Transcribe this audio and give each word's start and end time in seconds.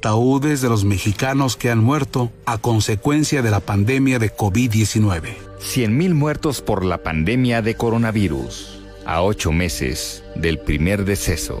ataúdes 0.00 0.62
de 0.62 0.70
los 0.70 0.86
mexicanos 0.86 1.58
que 1.58 1.68
han 1.68 1.84
muerto 1.84 2.32
a 2.46 2.56
consecuencia 2.56 3.42
de 3.42 3.50
la 3.50 3.60
pandemia 3.60 4.18
de 4.18 4.34
COVID-19. 4.34 5.34
100.000 5.60 6.14
muertos 6.14 6.62
por 6.62 6.86
la 6.86 7.02
pandemia 7.02 7.60
de 7.60 7.74
coronavirus, 7.74 8.80
a 9.04 9.20
ocho 9.20 9.52
meses 9.52 10.24
del 10.36 10.58
primer 10.58 11.04
deceso. 11.04 11.60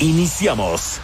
Iniciamos. 0.00 0.98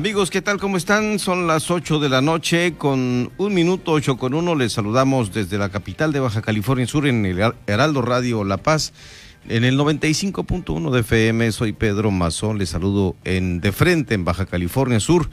Amigos, 0.00 0.30
¿qué 0.30 0.40
tal? 0.40 0.58
¿Cómo 0.58 0.78
están? 0.78 1.18
Son 1.18 1.46
las 1.46 1.70
8 1.70 1.98
de 1.98 2.08
la 2.08 2.22
noche 2.22 2.72
con 2.78 3.30
un 3.36 3.52
minuto, 3.52 3.92
8 3.92 4.16
con 4.16 4.32
uno. 4.32 4.54
Les 4.54 4.72
saludamos 4.72 5.30
desde 5.30 5.58
la 5.58 5.68
capital 5.68 6.10
de 6.10 6.20
Baja 6.20 6.40
California 6.40 6.86
Sur 6.86 7.06
en 7.06 7.26
el 7.26 7.52
Heraldo 7.66 8.00
Radio 8.00 8.42
La 8.42 8.56
Paz. 8.56 8.94
En 9.46 9.62
el 9.62 9.78
95.1 9.78 10.90
de 10.90 11.00
FM 11.00 11.52
soy 11.52 11.74
Pedro 11.74 12.10
Mazón. 12.10 12.56
Les 12.56 12.70
saludo 12.70 13.14
en 13.24 13.60
de 13.60 13.72
frente 13.72 14.14
en 14.14 14.24
Baja 14.24 14.46
California 14.46 15.00
Sur, 15.00 15.28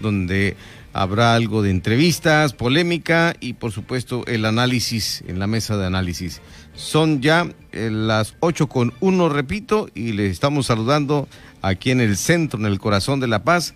donde 0.00 0.56
habrá 0.92 1.36
algo 1.36 1.62
de 1.62 1.70
entrevistas, 1.70 2.54
polémica 2.54 3.36
y 3.38 3.52
por 3.52 3.70
supuesto 3.70 4.24
el 4.26 4.46
análisis 4.46 5.22
en 5.28 5.38
la 5.38 5.46
mesa 5.46 5.76
de 5.76 5.86
análisis. 5.86 6.42
Son 6.74 7.20
ya 7.20 7.46
eh, 7.70 7.88
las 7.92 8.34
8 8.40 8.68
con 8.68 8.94
uno, 8.98 9.28
repito, 9.28 9.88
y 9.94 10.10
les 10.10 10.32
estamos 10.32 10.66
saludando 10.66 11.28
aquí 11.62 11.92
en 11.92 12.00
el 12.00 12.16
centro, 12.16 12.58
en 12.58 12.66
el 12.66 12.80
corazón 12.80 13.20
de 13.20 13.28
La 13.28 13.44
Paz 13.44 13.74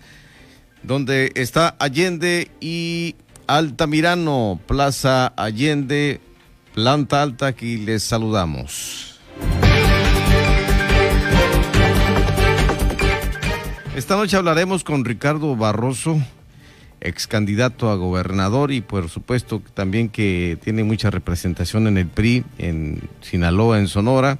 donde 0.83 1.31
está 1.35 1.75
Allende 1.79 2.49
y 2.59 3.15
Altamirano, 3.47 4.59
Plaza 4.67 5.33
Allende, 5.35 6.19
planta 6.73 7.21
alta, 7.21 7.47
aquí 7.47 7.77
les 7.77 8.03
saludamos. 8.03 9.19
Esta 13.95 14.15
noche 14.15 14.37
hablaremos 14.37 14.83
con 14.83 15.05
Ricardo 15.05 15.55
Barroso, 15.55 16.19
ex 16.99 17.27
candidato 17.27 17.91
a 17.91 17.95
gobernador 17.95 18.71
y 18.71 18.81
por 18.81 19.07
supuesto 19.09 19.61
también 19.73 20.09
que 20.09 20.57
tiene 20.63 20.83
mucha 20.83 21.11
representación 21.11 21.87
en 21.87 21.97
el 21.97 22.07
PRI, 22.07 22.43
en 22.57 23.01
Sinaloa, 23.21 23.77
en 23.77 23.87
Sonora, 23.87 24.39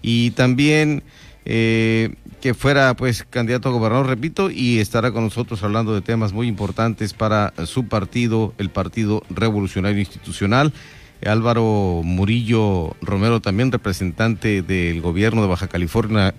y 0.00 0.30
también 0.30 1.02
eh, 1.44 2.14
que 2.44 2.52
fuera 2.52 2.92
pues 2.94 3.24
candidato 3.30 3.70
a 3.70 3.72
gobernador, 3.72 4.06
repito, 4.06 4.50
y 4.50 4.78
estará 4.78 5.12
con 5.12 5.24
nosotros 5.24 5.62
hablando 5.62 5.94
de 5.94 6.02
temas 6.02 6.34
muy 6.34 6.46
importantes 6.46 7.14
para 7.14 7.54
su 7.64 7.88
partido, 7.88 8.52
el 8.58 8.68
Partido 8.68 9.22
Revolucionario 9.30 9.98
Institucional. 9.98 10.70
Álvaro 11.24 12.02
Murillo 12.04 12.96
Romero, 13.00 13.40
también 13.40 13.72
representante 13.72 14.60
del 14.60 15.00
gobierno 15.00 15.40
de 15.40 15.48
Baja 15.48 15.68
California, 15.68 16.34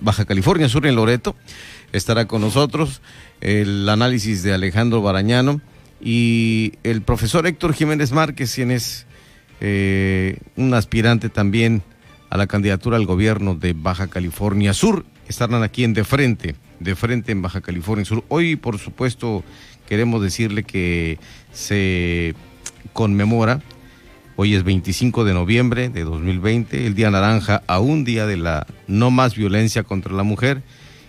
Baja 0.00 0.24
California 0.24 0.70
Sur 0.70 0.86
en 0.86 0.96
Loreto, 0.96 1.36
estará 1.92 2.26
con 2.26 2.40
nosotros. 2.40 3.02
El 3.42 3.86
análisis 3.90 4.42
de 4.42 4.54
Alejandro 4.54 5.02
Barañano 5.02 5.60
y 6.00 6.72
el 6.82 7.02
profesor 7.02 7.46
Héctor 7.46 7.74
Jiménez 7.74 8.10
Márquez, 8.10 8.54
quien 8.54 8.70
es 8.70 9.06
eh, 9.60 10.38
un 10.56 10.72
aspirante 10.72 11.28
también 11.28 11.82
a 12.30 12.38
la 12.38 12.46
candidatura 12.46 12.96
al 12.96 13.04
gobierno 13.04 13.54
de 13.54 13.74
Baja 13.74 14.06
California 14.06 14.72
Sur 14.72 15.04
estarán 15.28 15.62
aquí 15.62 15.84
en 15.84 15.94
De 15.94 16.04
Frente, 16.04 16.56
De 16.80 16.94
Frente 16.94 17.32
en 17.32 17.42
Baja 17.42 17.60
California 17.60 18.04
Sur. 18.04 18.24
Hoy, 18.28 18.56
por 18.56 18.78
supuesto, 18.78 19.44
queremos 19.88 20.22
decirle 20.22 20.64
que 20.64 21.18
se 21.52 22.34
conmemora, 22.92 23.60
hoy 24.36 24.54
es 24.54 24.64
25 24.64 25.24
de 25.24 25.34
noviembre 25.34 25.88
de 25.88 26.04
2020, 26.04 26.86
el 26.86 26.94
Día 26.94 27.10
Naranja, 27.10 27.62
a 27.66 27.80
un 27.80 28.04
día 28.04 28.26
de 28.26 28.36
la 28.36 28.66
no 28.86 29.10
más 29.10 29.34
violencia 29.34 29.82
contra 29.82 30.12
la 30.12 30.22
mujer, 30.22 30.62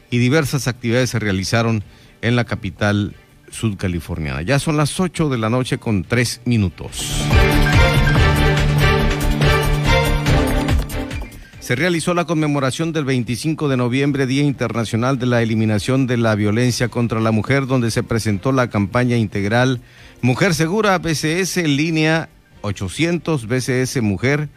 y 0.10 0.18
diversas 0.20 0.68
actividades 0.68 1.10
se 1.10 1.20
realizaron 1.20 1.84
en 2.22 2.36
la 2.36 2.46
capital 2.46 3.16
sudcaliforniana. 3.52 4.42
Ya 4.42 4.60
son 4.60 4.78
las 4.78 5.00
8 5.00 5.30
de 5.30 5.38
la 5.38 5.50
noche 5.50 5.78
con 5.78 6.04
3 6.04 6.42
minutos. 6.46 7.24
Se 11.68 11.76
realizó 11.76 12.14
la 12.14 12.24
conmemoración 12.24 12.94
del 12.94 13.04
25 13.04 13.68
de 13.68 13.76
noviembre, 13.76 14.26
Día 14.26 14.44
Internacional 14.44 15.20
de 15.20 15.26
la 15.26 15.42
Eliminación 15.42 16.08
de 16.08 16.16
la 16.16 16.34
Violencia 16.34 16.88
contra 16.88 17.20
la 17.20 17.32
Mujer, 17.32 17.68
donde 17.68 17.92
se 17.92 18.04
presentó 18.04 18.54
la 18.54 18.70
campaña 18.70 19.18
integral 19.18 19.82
Mujer 20.22 20.54
Segura 20.54 20.98
BCS 20.98 21.58
línea 21.58 22.30
800 22.62 23.48
BCS 23.50 24.02
Mujer, 24.02 24.48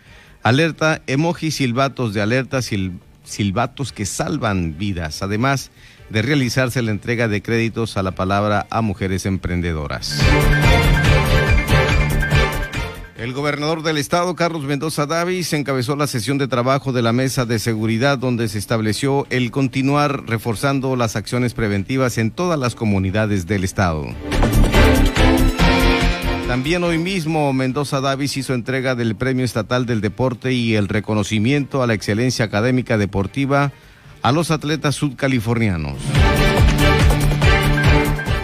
alerta, 0.45 1.03
emoji, 1.09 1.51
silbatos 1.51 2.15
de 2.15 2.23
alerta, 2.23 2.61
silbatos 3.25 3.93
que 3.93 4.07
salvan 4.07 4.79
vidas, 4.79 5.25
además 5.25 5.73
de 6.11 6.23
realizarse 6.23 6.81
la 6.81 6.93
entrega 6.93 7.27
de 7.27 7.43
créditos 7.43 7.97
a 7.97 8.05
la 8.05 8.13
palabra 8.13 8.69
a 8.71 8.83
mujeres 8.83 9.27
emprendedoras. 9.27 10.23
El 13.21 13.35
gobernador 13.35 13.83
del 13.83 13.99
estado, 13.99 14.35
Carlos 14.35 14.65
Mendoza 14.65 15.05
Davis, 15.05 15.53
encabezó 15.53 15.95
la 15.95 16.07
sesión 16.07 16.39
de 16.39 16.49
trabajo 16.49 16.91
de 16.95 17.03
la 17.03 17.13
mesa 17.13 17.45
de 17.45 17.59
seguridad 17.59 18.17
donde 18.17 18.49
se 18.49 18.57
estableció 18.57 19.27
el 19.29 19.51
continuar 19.51 20.25
reforzando 20.27 20.97
las 20.97 21.17
acciones 21.17 21.53
preventivas 21.53 22.17
en 22.17 22.31
todas 22.31 22.59
las 22.59 22.75
comunidades 22.75 23.47
del 23.47 23.65
estado. 23.65 24.07
También 26.49 26.83
hoy 26.83 26.97
mismo 26.97 27.53
Mendoza 27.53 28.01
Davis 28.01 28.39
hizo 28.39 28.55
entrega 28.55 28.95
del 28.95 29.15
Premio 29.17 29.45
Estatal 29.45 29.85
del 29.85 30.01
Deporte 30.01 30.55
y 30.55 30.75
el 30.75 30.89
reconocimiento 30.89 31.83
a 31.83 31.87
la 31.87 31.93
excelencia 31.93 32.47
académica 32.47 32.97
deportiva 32.97 33.71
a 34.23 34.33
los 34.33 34.51
atletas 34.51 34.95
sudcalifornianos 34.95 35.99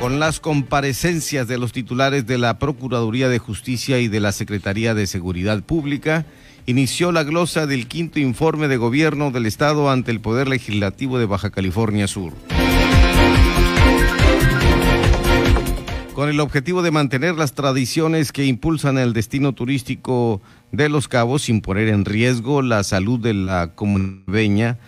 con 0.07 0.21
las 0.21 0.39
comparecencias 0.39 1.49
de 1.49 1.59
los 1.59 1.73
titulares 1.73 2.29
de 2.29 2.39
la 2.39 2.61
Procuraduría 2.61 3.29
de 3.29 3.41
Justicia 3.41 3.99
y 3.99 4.07
de 4.07 4.21
la 4.21 4.31
Secretaría 4.31 4.95
de 4.95 5.09
Seguridad 5.09 5.65
Pública, 5.65 6.25
inició 6.65 7.11
la 7.11 7.25
glosa 7.25 7.67
del 7.67 7.89
quinto 7.89 8.21
informe 8.21 8.69
de 8.69 8.77
gobierno 8.77 9.33
del 9.33 9.47
Estado 9.47 9.91
ante 9.91 10.13
el 10.13 10.21
Poder 10.21 10.47
Legislativo 10.47 11.19
de 11.19 11.27
Baja 11.27 11.51
California 11.51 12.07
Sur. 12.07 12.35
Con 16.15 16.29
el 16.29 16.39
objetivo 16.39 16.83
de 16.83 16.93
mantener 16.93 17.35
las 17.35 17.55
tradiciones 17.55 18.31
que 18.31 18.45
impulsan 18.45 18.99
el 18.99 19.13
destino 19.13 19.55
turístico 19.55 20.41
de 20.71 20.89
Los 20.89 21.09
Cabos 21.09 21.43
sin 21.43 21.63
poner 21.63 21.89
en 21.89 22.05
riesgo 22.05 22.63
la 22.63 22.85
salud 22.85 23.19
de 23.19 23.35
la 23.35 23.75
comunidad 23.75 24.79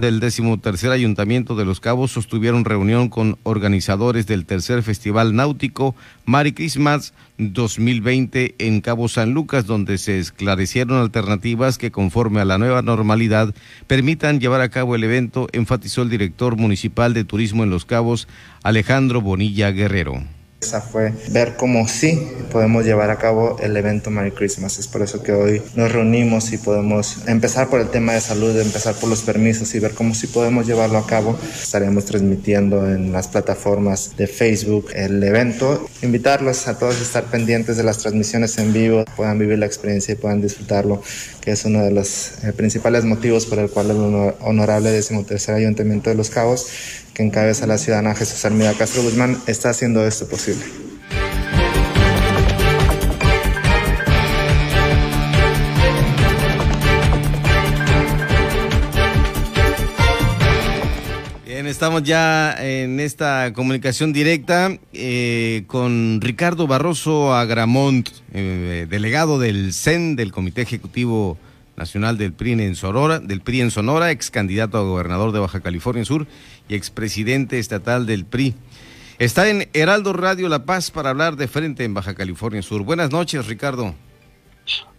del 0.00 0.18
decimotercer 0.18 0.90
Ayuntamiento 0.90 1.54
de 1.54 1.64
Los 1.64 1.80
Cabos 1.80 2.10
sostuvieron 2.10 2.64
reunión 2.64 3.08
con 3.08 3.38
organizadores 3.42 4.26
del 4.26 4.46
tercer 4.46 4.82
Festival 4.82 5.36
Náutico 5.36 5.94
Mari 6.24 6.52
Christmas 6.52 7.12
2020 7.38 8.54
en 8.58 8.80
Cabo 8.80 9.08
San 9.08 9.32
Lucas, 9.32 9.66
donde 9.66 9.98
se 9.98 10.18
esclarecieron 10.18 11.00
alternativas 11.00 11.78
que 11.78 11.90
conforme 11.90 12.40
a 12.40 12.44
la 12.44 12.58
nueva 12.58 12.82
normalidad 12.82 13.54
permitan 13.86 14.40
llevar 14.40 14.62
a 14.62 14.70
cabo 14.70 14.94
el 14.94 15.04
evento, 15.04 15.46
enfatizó 15.52 16.02
el 16.02 16.10
director 16.10 16.56
municipal 16.56 17.14
de 17.14 17.24
turismo 17.24 17.62
en 17.62 17.70
Los 17.70 17.84
Cabos, 17.84 18.26
Alejandro 18.62 19.20
Bonilla 19.20 19.70
Guerrero. 19.70 20.22
Sorpresa 20.60 20.80
fue 20.82 21.12
ver 21.30 21.56
cómo 21.56 21.88
sí 21.88 22.20
podemos 22.52 22.84
llevar 22.84 23.10
a 23.10 23.16
cabo 23.16 23.56
el 23.60 23.76
evento 23.76 24.10
Merry 24.10 24.32
Christmas. 24.32 24.78
Es 24.78 24.88
por 24.88 25.00
eso 25.00 25.22
que 25.22 25.32
hoy 25.32 25.62
nos 25.74 25.90
reunimos 25.90 26.52
y 26.52 26.58
podemos 26.58 27.26
empezar 27.26 27.68
por 27.68 27.80
el 27.80 27.88
tema 27.88 28.12
de 28.12 28.20
salud, 28.20 28.58
empezar 28.58 28.94
por 28.96 29.08
los 29.08 29.22
permisos 29.22 29.74
y 29.74 29.78
ver 29.78 29.92
cómo 29.92 30.14
sí 30.14 30.26
podemos 30.26 30.66
llevarlo 30.66 30.98
a 30.98 31.06
cabo. 31.06 31.38
Estaremos 31.62 32.04
transmitiendo 32.04 32.86
en 32.90 33.10
las 33.10 33.28
plataformas 33.28 34.16
de 34.18 34.26
Facebook 34.26 34.88
el 34.94 35.22
evento. 35.22 35.88
Invitarlos 36.02 36.68
a 36.68 36.78
todos 36.78 36.98
a 36.98 37.02
estar 37.02 37.24
pendientes 37.24 37.78
de 37.78 37.82
las 37.84 37.98
transmisiones 37.98 38.58
en 38.58 38.74
vivo, 38.74 39.04
puedan 39.16 39.38
vivir 39.38 39.58
la 39.58 39.66
experiencia 39.66 40.12
y 40.12 40.16
puedan 40.16 40.42
disfrutarlo, 40.42 41.02
que 41.40 41.52
es 41.52 41.64
uno 41.64 41.82
de 41.82 41.90
los 41.90 42.44
eh, 42.44 42.52
principales 42.52 43.04
motivos 43.04 43.46
por 43.46 43.60
el 43.60 43.70
cual 43.70 43.90
el 43.92 44.34
honorable 44.40 44.90
decimotercer 44.90 45.54
Ayuntamiento 45.54 46.10
de 46.10 46.16
Los 46.16 46.28
Cabos, 46.28 46.66
que 47.20 47.26
encabeza 47.26 47.66
la 47.66 47.76
ciudadana 47.76 48.14
Jesús 48.14 48.42
Armida 48.46 48.72
Castro 48.72 49.02
Guzmán, 49.02 49.36
está 49.46 49.68
haciendo 49.68 50.06
esto 50.06 50.26
posible. 50.26 50.64
estamos 61.66 62.02
ya 62.02 62.56
en 62.58 62.98
esta 62.98 63.52
comunicación 63.54 64.12
directa 64.12 64.76
eh, 64.92 65.62
con 65.68 66.20
Ricardo 66.20 66.66
Barroso 66.66 67.32
Agramont, 67.32 68.08
eh, 68.32 68.86
delegado 68.90 69.38
del 69.38 69.72
CEN, 69.72 70.16
del 70.16 70.32
Comité 70.32 70.62
Ejecutivo 70.62 71.38
Nacional 71.80 72.18
del 72.18 72.34
PRI 72.34 72.52
en 72.52 72.76
Sonora, 72.76 73.20
del 73.20 73.40
PRI 73.40 73.62
en 73.62 73.70
Sonora, 73.70 74.10
ex 74.10 74.30
candidato 74.30 74.76
a 74.76 74.82
gobernador 74.82 75.32
de 75.32 75.38
Baja 75.38 75.60
California 75.60 76.04
Sur 76.04 76.26
y 76.68 76.74
expresidente 76.74 77.58
estatal 77.58 78.04
del 78.04 78.26
PRI. 78.26 78.54
Está 79.18 79.48
en 79.48 79.66
Heraldo 79.72 80.12
Radio 80.12 80.50
La 80.50 80.66
Paz 80.66 80.90
para 80.90 81.08
hablar 81.08 81.36
de 81.36 81.48
frente 81.48 81.84
en 81.84 81.94
Baja 81.94 82.14
California 82.14 82.60
Sur. 82.60 82.82
Buenas 82.82 83.10
noches, 83.12 83.46
Ricardo. 83.46 83.94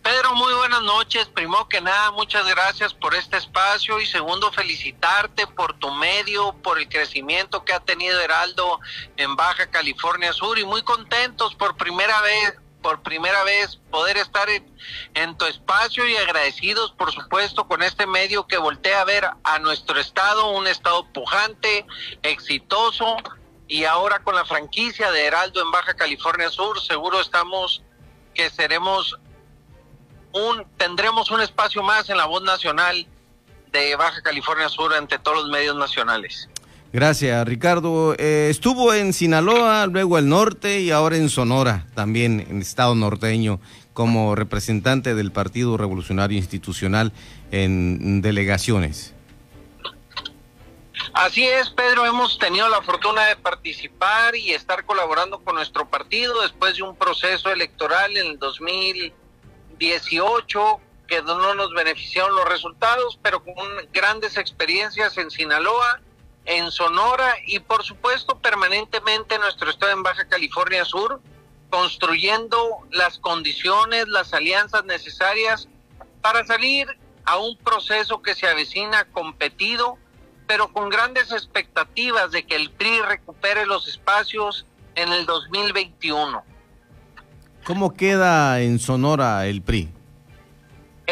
Pedro, 0.01 0.33
muy 0.33 0.51
buenas 0.55 0.81
noches. 0.81 1.27
Primero 1.27 1.67
que 1.69 1.81
nada, 1.81 2.09
muchas 2.09 2.47
gracias 2.47 2.95
por 2.95 3.13
este 3.13 3.37
espacio 3.37 4.01
y 4.01 4.07
segundo, 4.07 4.51
felicitarte 4.51 5.45
por 5.45 5.77
tu 5.77 5.91
medio, 5.91 6.53
por 6.63 6.79
el 6.79 6.89
crecimiento 6.89 7.63
que 7.63 7.73
ha 7.73 7.79
tenido 7.79 8.19
Heraldo 8.19 8.79
en 9.17 9.35
Baja 9.35 9.67
California 9.67 10.33
Sur 10.33 10.57
y 10.57 10.65
muy 10.65 10.81
contentos 10.81 11.53
por 11.53 11.77
primera 11.77 12.19
vez 12.21 12.60
por 12.81 13.01
primera 13.01 13.43
vez 13.43 13.79
poder 13.89 14.17
estar 14.17 14.47
en, 14.49 15.37
tu 15.37 15.45
espacio 15.45 16.07
y 16.07 16.15
agradecidos 16.15 16.91
por 16.91 17.11
supuesto 17.11 17.67
con 17.67 17.83
este 17.83 18.05
medio 18.05 18.47
que 18.47 18.57
voltea 18.57 19.01
a 19.01 19.05
ver 19.05 19.29
a 19.43 19.59
nuestro 19.59 19.99
estado, 19.99 20.49
un 20.51 20.67
estado 20.67 21.05
pujante, 21.13 21.85
exitoso 22.23 23.17
y 23.67 23.85
ahora 23.85 24.19
con 24.23 24.35
la 24.35 24.45
franquicia 24.45 25.11
de 25.11 25.25
Heraldo 25.25 25.61
en 25.61 25.71
Baja 25.71 25.93
California 25.93 26.49
Sur 26.49 26.81
seguro 26.81 27.21
estamos 27.21 27.81
que 28.33 28.49
seremos 28.49 29.17
un, 30.33 30.65
tendremos 30.77 31.31
un 31.31 31.41
espacio 31.41 31.83
más 31.83 32.09
en 32.09 32.17
la 32.17 32.25
voz 32.25 32.41
nacional 32.43 33.07
de 33.71 33.95
Baja 33.95 34.21
California 34.21 34.69
Sur 34.69 34.93
ante 34.93 35.17
todos 35.19 35.43
los 35.43 35.49
medios 35.49 35.75
nacionales. 35.75 36.49
Gracias, 36.93 37.47
Ricardo. 37.47 38.15
Eh, 38.17 38.47
estuvo 38.49 38.93
en 38.93 39.13
Sinaloa, 39.13 39.85
luego 39.87 40.17
el 40.17 40.27
norte 40.27 40.81
y 40.81 40.91
ahora 40.91 41.15
en 41.15 41.29
Sonora, 41.29 41.87
también 41.95 42.45
en 42.49 42.61
estado 42.61 42.95
norteño, 42.95 43.59
como 43.93 44.35
representante 44.35 45.15
del 45.15 45.31
Partido 45.31 45.77
Revolucionario 45.77 46.37
Institucional 46.37 47.13
en 47.51 48.21
delegaciones. 48.21 49.13
Así 51.13 51.45
es, 51.45 51.69
Pedro, 51.69 52.05
hemos 52.05 52.37
tenido 52.39 52.69
la 52.69 52.81
fortuna 52.81 53.25
de 53.25 53.35
participar 53.35 54.35
y 54.35 54.51
estar 54.51 54.85
colaborando 54.85 55.39
con 55.39 55.55
nuestro 55.55 55.89
partido 55.89 56.41
después 56.41 56.75
de 56.75 56.83
un 56.83 56.95
proceso 56.95 57.51
electoral 57.51 58.15
en 58.17 58.27
el 58.27 58.39
2000 58.39 59.13
18 59.81 60.79
que 61.07 61.21
no 61.23 61.53
nos 61.55 61.73
beneficiaron 61.73 62.35
los 62.35 62.45
resultados, 62.47 63.19
pero 63.21 63.43
con 63.43 63.55
grandes 63.91 64.37
experiencias 64.37 65.17
en 65.17 65.29
Sinaloa, 65.29 65.99
en 66.45 66.71
Sonora 66.71 67.35
y 67.45 67.59
por 67.59 67.83
supuesto 67.83 68.39
permanentemente 68.39 69.37
nuestro 69.39 69.69
estado 69.69 69.91
en 69.91 70.03
Baja 70.03 70.27
California 70.27 70.85
Sur, 70.85 71.21
construyendo 71.69 72.79
las 72.91 73.19
condiciones, 73.19 74.07
las 74.07 74.33
alianzas 74.33 74.83
necesarias 74.85 75.67
para 76.21 76.45
salir 76.45 76.87
a 77.25 77.37
un 77.37 77.57
proceso 77.57 78.21
que 78.21 78.35
se 78.35 78.47
avecina 78.47 79.05
competido, 79.05 79.97
pero 80.47 80.71
con 80.73 80.89
grandes 80.89 81.31
expectativas 81.31 82.31
de 82.31 82.45
que 82.45 82.55
el 82.55 82.71
PRI 82.71 83.01
recupere 83.01 83.65
los 83.65 83.87
espacios 83.87 84.65
en 84.95 85.11
el 85.13 85.25
2021. 85.25 86.43
¿Cómo 87.63 87.93
queda 87.93 88.59
en 88.59 88.79
Sonora 88.79 89.45
el 89.45 89.61
PRI? 89.61 89.93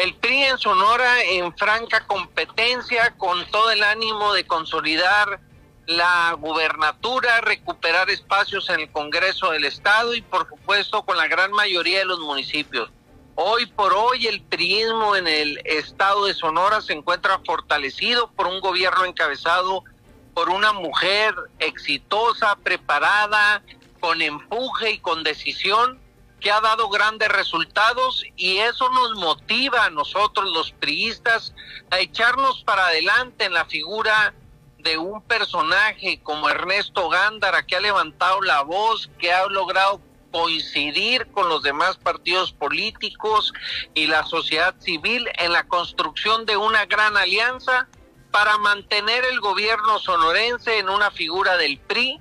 El 0.00 0.14
PRI 0.14 0.44
en 0.44 0.56
Sonora 0.56 1.22
en 1.24 1.54
franca 1.58 2.06
competencia 2.06 3.14
con 3.18 3.44
todo 3.50 3.70
el 3.70 3.82
ánimo 3.82 4.32
de 4.32 4.46
consolidar 4.46 5.40
la 5.84 6.34
gubernatura, 6.38 7.42
recuperar 7.42 8.08
espacios 8.08 8.70
en 8.70 8.80
el 8.80 8.90
Congreso 8.90 9.50
del 9.50 9.66
Estado 9.66 10.14
y 10.14 10.22
por 10.22 10.48
supuesto 10.48 11.02
con 11.02 11.18
la 11.18 11.28
gran 11.28 11.52
mayoría 11.52 11.98
de 11.98 12.06
los 12.06 12.18
municipios. 12.18 12.90
Hoy 13.34 13.66
por 13.66 13.92
hoy 13.92 14.26
el 14.26 14.40
priismo 14.40 15.16
en 15.16 15.26
el 15.26 15.60
estado 15.66 16.24
de 16.24 16.32
Sonora 16.32 16.80
se 16.80 16.94
encuentra 16.94 17.38
fortalecido 17.44 18.30
por 18.30 18.46
un 18.46 18.60
gobierno 18.60 19.04
encabezado 19.04 19.84
por 20.32 20.48
una 20.48 20.72
mujer 20.72 21.34
exitosa, 21.58 22.56
preparada, 22.56 23.62
con 24.00 24.22
empuje 24.22 24.92
y 24.92 24.98
con 24.98 25.24
decisión 25.24 26.00
que 26.40 26.50
ha 26.50 26.60
dado 26.60 26.88
grandes 26.88 27.28
resultados 27.28 28.24
y 28.36 28.58
eso 28.58 28.88
nos 28.90 29.14
motiva 29.14 29.84
a 29.84 29.90
nosotros 29.90 30.50
los 30.50 30.72
priistas 30.72 31.54
a 31.90 32.00
echarnos 32.00 32.64
para 32.64 32.86
adelante 32.86 33.44
en 33.44 33.54
la 33.54 33.66
figura 33.66 34.34
de 34.78 34.96
un 34.96 35.22
personaje 35.22 36.20
como 36.22 36.48
Ernesto 36.48 37.08
Gándara 37.08 37.66
que 37.66 37.76
ha 37.76 37.80
levantado 37.80 38.40
la 38.40 38.62
voz, 38.62 39.10
que 39.18 39.32
ha 39.32 39.46
logrado 39.46 40.00
coincidir 40.32 41.30
con 41.32 41.48
los 41.48 41.62
demás 41.62 41.96
partidos 41.98 42.52
políticos 42.52 43.52
y 43.94 44.06
la 44.06 44.24
sociedad 44.24 44.74
civil 44.78 45.28
en 45.38 45.52
la 45.52 45.64
construcción 45.64 46.46
de 46.46 46.56
una 46.56 46.86
gran 46.86 47.16
alianza 47.16 47.88
para 48.30 48.56
mantener 48.58 49.24
el 49.24 49.40
gobierno 49.40 49.98
sonorense 49.98 50.78
en 50.78 50.88
una 50.88 51.10
figura 51.10 51.56
del 51.56 51.78
PRI 51.78 52.20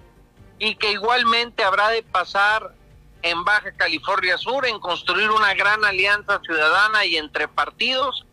y 0.58 0.76
que 0.76 0.92
igualmente 0.92 1.64
habrá 1.64 1.90
de 1.90 2.04
pasar 2.04 2.76
en 3.22 3.44
Baja 3.44 3.72
California 3.76 4.38
Sur 4.38 4.66
en 4.66 4.80
construir 4.80 5.30
una 5.30 5.54
gran 5.54 5.84
alianza 5.84 6.40
ciudadana 6.44 7.06
y 7.06 7.18
entre 7.18 7.48
partidos 7.48 8.26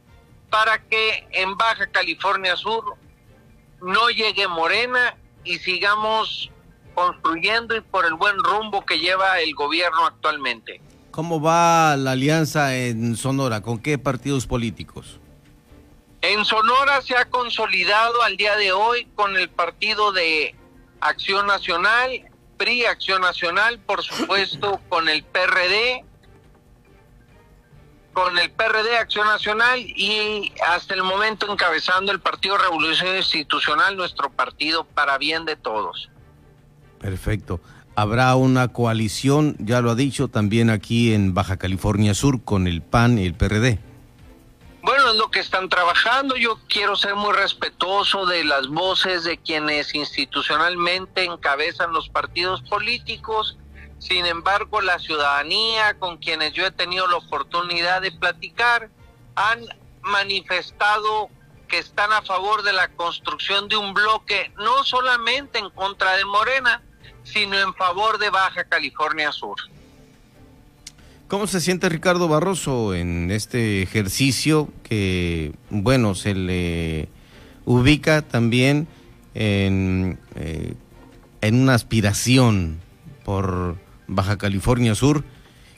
para 0.51 0.83
que 0.83 1.27
en 1.33 1.57
Baja 1.57 1.87
California 1.89 2.57
Sur 2.57 2.85
no 3.83 4.09
llegue 4.11 4.49
Morena 4.49 5.17
y 5.45 5.59
sigamos 5.59 6.51
construyendo 6.95 7.77
y 7.77 7.81
por 7.81 8.07
el 8.07 8.15
buen 8.15 8.37
rumbo 8.39 8.85
que 8.85 8.99
lleva 8.99 9.41
el 9.41 9.55
gobierno 9.55 10.07
actualmente. 10.07 10.81
¿Cómo 11.11 11.41
va 11.41 11.97
la 11.97 12.13
alianza 12.13 12.77
en 12.77 13.17
Sonora? 13.17 13.63
¿Con 13.63 13.79
qué 13.79 13.99
partidos 13.99 14.47
políticos? 14.47 15.19
En 16.23 16.45
Sonora 16.45 17.01
se 17.03 17.17
ha 17.17 17.27
consolidado 17.27 18.23
al 18.23 18.37
día 18.37 18.57
de 18.57 18.73
hoy 18.73 19.07
con 19.15 19.37
el 19.37 19.49
partido 19.49 20.13
de 20.13 20.55
Acción 21.01 21.47
Nacional, 21.47 22.11
PRI, 22.57 22.85
Acción 22.87 23.23
Nacional, 23.23 23.79
por 23.79 24.03
supuesto, 24.03 24.81
con 24.89 25.09
el 25.09 25.23
PRD, 25.25 26.05
con 28.13 28.39
el 28.39 28.51
PRD, 28.51 28.97
Acción 28.99 29.27
Nacional 29.27 29.81
y 29.81 30.53
hasta 30.67 30.95
el 30.95 31.03
momento 31.03 31.53
encabezando 31.53 32.13
el 32.13 32.21
Partido 32.21 32.57
Revolución 32.57 33.17
Institucional, 33.17 33.97
nuestro 33.97 34.31
partido 34.31 34.85
para 34.85 35.19
bien 35.19 35.45
de 35.45 35.57
todos. 35.57 36.11
Perfecto. 36.99 37.61
Habrá 37.95 38.35
una 38.37 38.69
coalición, 38.69 39.57
ya 39.59 39.81
lo 39.81 39.91
ha 39.91 39.95
dicho, 39.95 40.29
también 40.29 40.71
aquí 40.71 41.15
en 41.15 41.35
Baja 41.35 41.57
California 41.57 42.15
Sur 42.15 42.43
con 42.43 42.67
el 42.67 42.83
PAN 42.83 43.19
y 43.19 43.27
el 43.27 43.35
PRD. 43.35 43.79
Bueno, 44.87 45.11
es 45.11 45.17
lo 45.17 45.33
que 45.33 45.41
están 45.41 45.69
trabajando. 45.69 46.37
Yo 46.37 46.61
quiero 46.69 46.95
ser 46.95 47.17
muy 47.17 47.33
respetuoso 47.33 48.25
de 48.25 48.45
las 48.45 48.69
voces 48.69 49.25
de 49.25 49.37
quienes 49.37 49.93
institucionalmente 49.97 51.25
encabezan 51.25 51.93
los 51.93 52.09
partidos 52.09 52.63
políticos. 52.63 53.59
Sin 53.99 54.27
embargo, 54.27 54.81
la 54.81 55.01
ciudadanía 55.01 55.99
con 55.99 56.19
quienes 56.19 56.53
yo 56.53 56.65
he 56.65 56.71
tenido 56.71 57.09
la 57.09 57.17
oportunidad 57.17 58.01
de 58.01 58.13
platicar 58.13 58.89
han 59.35 59.67
manifestado 60.03 61.31
que 61.67 61.79
están 61.79 62.13
a 62.13 62.23
favor 62.23 62.63
de 62.63 62.73
la 62.73 62.87
construcción 62.87 63.67
de 63.67 63.77
un 63.77 63.93
bloque 63.93 64.53
no 64.57 64.85
solamente 64.85 65.59
en 65.59 65.69
contra 65.71 66.17
de 66.17 66.25
Morena, 66.27 66.81
sino 67.25 67.59
en 67.59 67.75
favor 67.75 68.19
de 68.19 68.31
Baja 68.31 68.63
California 68.63 69.33
Sur. 69.33 69.57
¿Cómo 71.29 71.49
se 71.49 71.61
siente 71.61 71.89
Ricardo 71.89 72.29
Barroso 72.29 72.95
en 72.95 73.33
este 73.33 73.83
ejercicio 73.83 74.71
que, 74.85 75.53
bueno, 75.71 76.15
se 76.15 76.35
le 76.35 77.09
ubica 77.65 78.23
también 78.23 78.87
en, 79.35 80.21
eh, 80.37 80.75
en 81.41 81.61
una 81.61 81.75
aspiración 81.75 82.81
por 83.25 83.77
Baja 84.07 84.39
California 84.39 84.95
Sur 84.95 85.25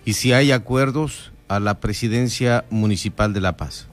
y 0.05 0.15
si 0.15 0.35
hay 0.35 0.53
acuerdos 0.53 1.33
a 1.49 1.61
la 1.61 1.81
presidencia 1.81 2.67
municipal 2.69 3.33
de 3.33 3.41
La 3.41 3.57
Paz. 3.57 3.89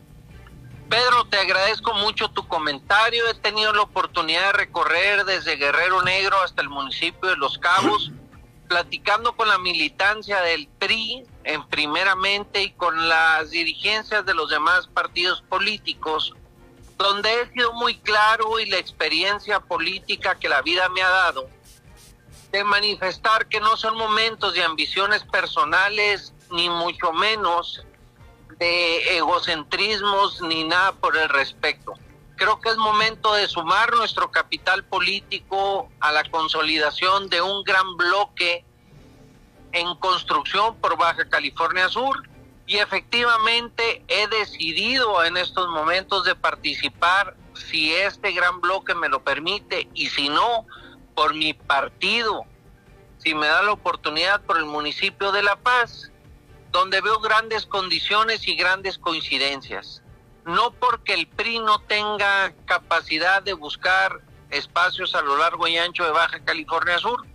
Pedro, 0.89 1.25
te 1.29 1.37
agradezco 1.37 1.93
mucho 1.93 2.29
tu 2.29 2.47
comentario. 2.47 3.23
He 3.29 3.33
tenido 3.35 3.73
la 3.73 3.81
oportunidad 3.81 4.47
de 4.47 4.53
recorrer 4.53 5.25
desde 5.25 5.55
Guerrero 5.55 6.03
Negro 6.03 6.35
hasta 6.43 6.61
el 6.61 6.69
municipio 6.69 7.29
de 7.29 7.37
Los 7.37 7.57
Cabos, 7.57 8.11
platicando 8.67 9.35
con 9.35 9.47
la 9.47 9.57
militancia 9.57 10.41
del 10.41 10.67
PRI 10.67 11.23
en 11.43 11.67
primeramente 11.67 12.63
y 12.63 12.71
con 12.71 13.07
las 13.07 13.51
dirigencias 13.51 14.25
de 14.25 14.33
los 14.33 14.49
demás 14.49 14.87
partidos 14.87 15.41
políticos, 15.43 16.33
donde 16.97 17.41
he 17.41 17.51
sido 17.51 17.73
muy 17.73 17.97
claro 17.97 18.59
y 18.59 18.65
la 18.65 18.77
experiencia 18.77 19.59
política 19.59 20.35
que 20.39 20.49
la 20.49 20.61
vida 20.61 20.89
me 20.89 21.01
ha 21.01 21.09
dado 21.09 21.49
de 22.51 22.63
manifestar 22.63 23.47
que 23.47 23.59
no 23.59 23.75
son 23.75 23.97
momentos 23.97 24.53
de 24.53 24.63
ambiciones 24.63 25.23
personales, 25.25 26.33
ni 26.51 26.69
mucho 26.69 27.11
menos 27.11 27.83
de 28.59 29.17
egocentrismos 29.17 30.41
ni 30.41 30.63
nada 30.63 30.93
por 30.93 31.17
el 31.17 31.27
respecto. 31.27 31.93
Creo 32.35 32.59
que 32.59 32.69
es 32.69 32.77
momento 32.77 33.33
de 33.33 33.47
sumar 33.47 33.93
nuestro 33.95 34.31
capital 34.31 34.83
político 34.83 35.89
a 35.99 36.11
la 36.11 36.23
consolidación 36.25 37.29
de 37.29 37.41
un 37.41 37.63
gran 37.63 37.95
bloque 37.95 38.65
en 39.71 39.95
construcción 39.95 40.75
por 40.77 40.97
Baja 40.97 41.27
California 41.29 41.89
Sur 41.89 42.27
y 42.67 42.77
efectivamente 42.77 44.03
he 44.07 44.27
decidido 44.27 45.23
en 45.23 45.37
estos 45.37 45.69
momentos 45.69 46.25
de 46.25 46.35
participar 46.35 47.35
si 47.53 47.93
este 47.93 48.31
gran 48.31 48.59
bloque 48.59 48.95
me 48.95 49.07
lo 49.07 49.23
permite 49.23 49.87
y 49.93 50.07
si 50.09 50.29
no, 50.29 50.65
por 51.13 51.33
mi 51.33 51.53
partido, 51.53 52.43
si 53.17 53.33
me 53.33 53.47
da 53.47 53.63
la 53.63 53.71
oportunidad 53.71 54.41
por 54.41 54.57
el 54.57 54.65
municipio 54.65 55.31
de 55.31 55.43
La 55.43 55.55
Paz 55.55 56.11
donde 56.75 56.99
veo 56.99 57.21
grandes 57.21 57.65
condiciones 57.65 58.45
y 58.49 58.55
grandes 58.57 58.97
coincidencias. 58.97 60.01
No 60.45 60.71
porque 60.71 61.15
el 61.15 61.27
PRI 61.27 61.59
no 61.59 61.79
tenga 61.79 62.53
capacidad 62.65 63.41
de 63.41 63.53
buscar 63.53 64.21
espacios 64.51 65.15
a 65.15 65.21
lo 65.21 65.37
largo 65.37 65.67
y 65.67 65.77
ancho 65.77 66.05
de 66.05 66.11
Baja 66.11 66.39
California 66.45 66.99
Sur, 66.99 67.25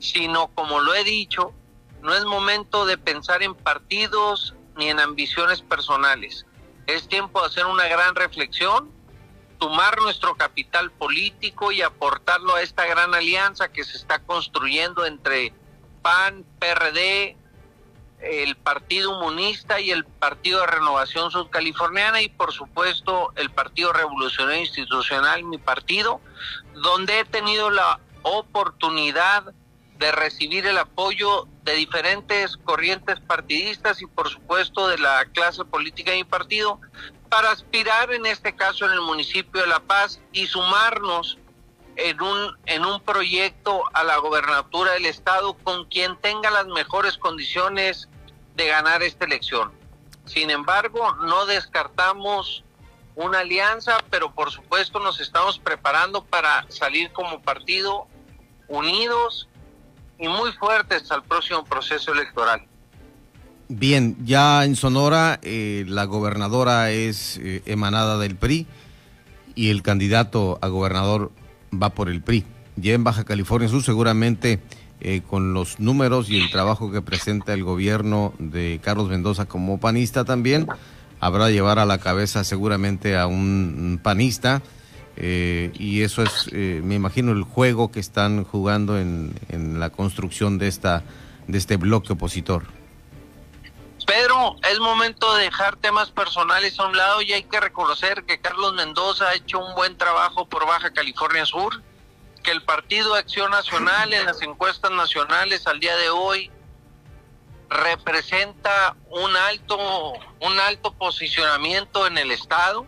sino 0.00 0.48
como 0.48 0.80
lo 0.80 0.94
he 0.94 1.04
dicho, 1.04 1.54
no 2.02 2.14
es 2.14 2.24
momento 2.24 2.84
de 2.84 2.98
pensar 2.98 3.42
en 3.42 3.54
partidos 3.54 4.54
ni 4.76 4.88
en 4.88 5.00
ambiciones 5.00 5.62
personales. 5.62 6.46
Es 6.86 7.08
tiempo 7.08 7.40
de 7.40 7.46
hacer 7.46 7.66
una 7.66 7.86
gran 7.86 8.14
reflexión, 8.14 8.90
tomar 9.58 10.00
nuestro 10.00 10.36
capital 10.36 10.90
político 10.92 11.72
y 11.72 11.82
aportarlo 11.82 12.54
a 12.54 12.62
esta 12.62 12.86
gran 12.86 13.14
alianza 13.14 13.68
que 13.68 13.84
se 13.84 13.96
está 13.96 14.20
construyendo 14.20 15.04
entre 15.04 15.52
PAN, 16.02 16.44
PRD, 16.58 17.36
el 18.20 18.56
Partido 18.56 19.16
Humanista 19.16 19.80
y 19.80 19.90
el 19.90 20.04
Partido 20.04 20.60
de 20.60 20.66
Renovación 20.66 21.30
Sudcaliforniana 21.30 22.20
y 22.20 22.28
por 22.28 22.52
supuesto 22.52 23.32
el 23.36 23.50
Partido 23.50 23.92
Revolucionario 23.92 24.60
Institucional, 24.60 25.44
mi 25.44 25.58
partido, 25.58 26.20
donde 26.74 27.20
he 27.20 27.24
tenido 27.24 27.70
la 27.70 28.00
oportunidad 28.22 29.52
de 29.98 30.12
recibir 30.12 30.66
el 30.66 30.78
apoyo 30.78 31.46
de 31.64 31.74
diferentes 31.74 32.56
corrientes 32.56 33.20
partidistas 33.20 34.00
y 34.00 34.06
por 34.06 34.28
supuesto 34.28 34.88
de 34.88 34.98
la 34.98 35.24
clase 35.26 35.64
política 35.64 36.12
de 36.12 36.18
mi 36.18 36.24
partido 36.24 36.80
para 37.28 37.50
aspirar 37.50 38.12
en 38.12 38.26
este 38.26 38.54
caso 38.54 38.86
en 38.86 38.92
el 38.92 39.00
municipio 39.00 39.60
de 39.60 39.66
La 39.66 39.80
Paz 39.80 40.20
y 40.32 40.46
sumarnos 40.46 41.38
en 41.98 42.22
un, 42.22 42.56
en 42.66 42.84
un 42.84 43.00
proyecto 43.00 43.82
a 43.92 44.04
la 44.04 44.18
gobernatura 44.18 44.92
del 44.92 45.06
estado 45.06 45.54
con 45.54 45.84
quien 45.86 46.16
tenga 46.18 46.48
las 46.48 46.66
mejores 46.68 47.18
condiciones 47.18 48.08
de 48.54 48.68
ganar 48.68 49.02
esta 49.02 49.24
elección. 49.24 49.72
Sin 50.24 50.50
embargo, 50.50 51.16
no 51.26 51.44
descartamos 51.46 52.62
una 53.16 53.40
alianza, 53.40 53.98
pero 54.10 54.32
por 54.32 54.52
supuesto 54.52 55.00
nos 55.00 55.18
estamos 55.18 55.58
preparando 55.58 56.22
para 56.22 56.64
salir 56.70 57.10
como 57.12 57.42
partido 57.42 58.06
unidos 58.68 59.48
y 60.20 60.28
muy 60.28 60.52
fuertes 60.52 61.10
al 61.10 61.24
próximo 61.24 61.64
proceso 61.64 62.12
electoral. 62.12 62.64
Bien, 63.66 64.16
ya 64.24 64.64
en 64.64 64.76
Sonora 64.76 65.40
eh, 65.42 65.84
la 65.88 66.04
gobernadora 66.04 66.90
es 66.90 67.38
eh, 67.38 67.62
emanada 67.66 68.18
del 68.18 68.36
PRI 68.36 68.68
y 69.56 69.70
el 69.70 69.82
candidato 69.82 70.60
a 70.62 70.68
gobernador 70.68 71.32
va 71.72 71.90
por 71.90 72.08
el 72.08 72.22
PRI. 72.22 72.44
Ya 72.76 72.94
en 72.94 73.04
Baja 73.04 73.24
California 73.24 73.68
Sur 73.68 73.82
seguramente 73.82 74.60
eh, 75.00 75.22
con 75.28 75.54
los 75.54 75.78
números 75.78 76.30
y 76.30 76.38
el 76.38 76.50
trabajo 76.50 76.90
que 76.90 77.02
presenta 77.02 77.54
el 77.54 77.64
gobierno 77.64 78.34
de 78.38 78.80
Carlos 78.82 79.08
Mendoza 79.08 79.46
como 79.46 79.78
panista 79.78 80.24
también, 80.24 80.66
habrá 81.20 81.50
llevar 81.50 81.78
a 81.78 81.86
la 81.86 81.98
cabeza 81.98 82.44
seguramente 82.44 83.16
a 83.16 83.26
un 83.26 84.00
panista. 84.02 84.62
Eh, 85.20 85.72
y 85.74 86.02
eso 86.02 86.22
es, 86.22 86.48
eh, 86.52 86.80
me 86.84 86.94
imagino, 86.94 87.32
el 87.32 87.42
juego 87.42 87.90
que 87.90 87.98
están 87.98 88.44
jugando 88.44 88.98
en, 88.98 89.34
en 89.48 89.80
la 89.80 89.90
construcción 89.90 90.58
de, 90.58 90.68
esta, 90.68 91.02
de 91.48 91.58
este 91.58 91.76
bloque 91.76 92.12
opositor. 92.12 92.77
Pedro, 94.08 94.56
es 94.62 94.80
momento 94.80 95.34
de 95.34 95.44
dejar 95.44 95.76
temas 95.76 96.10
personales 96.10 96.80
a 96.80 96.86
un 96.86 96.96
lado 96.96 97.20
y 97.20 97.34
hay 97.34 97.42
que 97.42 97.60
reconocer 97.60 98.24
que 98.24 98.40
Carlos 98.40 98.72
Mendoza 98.72 99.28
ha 99.28 99.34
hecho 99.34 99.58
un 99.58 99.74
buen 99.74 99.98
trabajo 99.98 100.48
por 100.48 100.66
Baja 100.66 100.90
California 100.94 101.44
Sur, 101.44 101.82
que 102.42 102.50
el 102.50 102.62
Partido 102.62 103.14
Acción 103.14 103.50
Nacional 103.50 104.14
en 104.14 104.24
las 104.24 104.40
encuestas 104.40 104.92
nacionales 104.92 105.66
al 105.66 105.78
día 105.78 105.94
de 105.98 106.08
hoy 106.08 106.50
representa 107.68 108.96
un 109.10 109.36
alto, 109.36 109.76
un 110.40 110.58
alto 110.58 110.94
posicionamiento 110.94 112.06
en 112.06 112.16
el 112.16 112.30
Estado. 112.30 112.86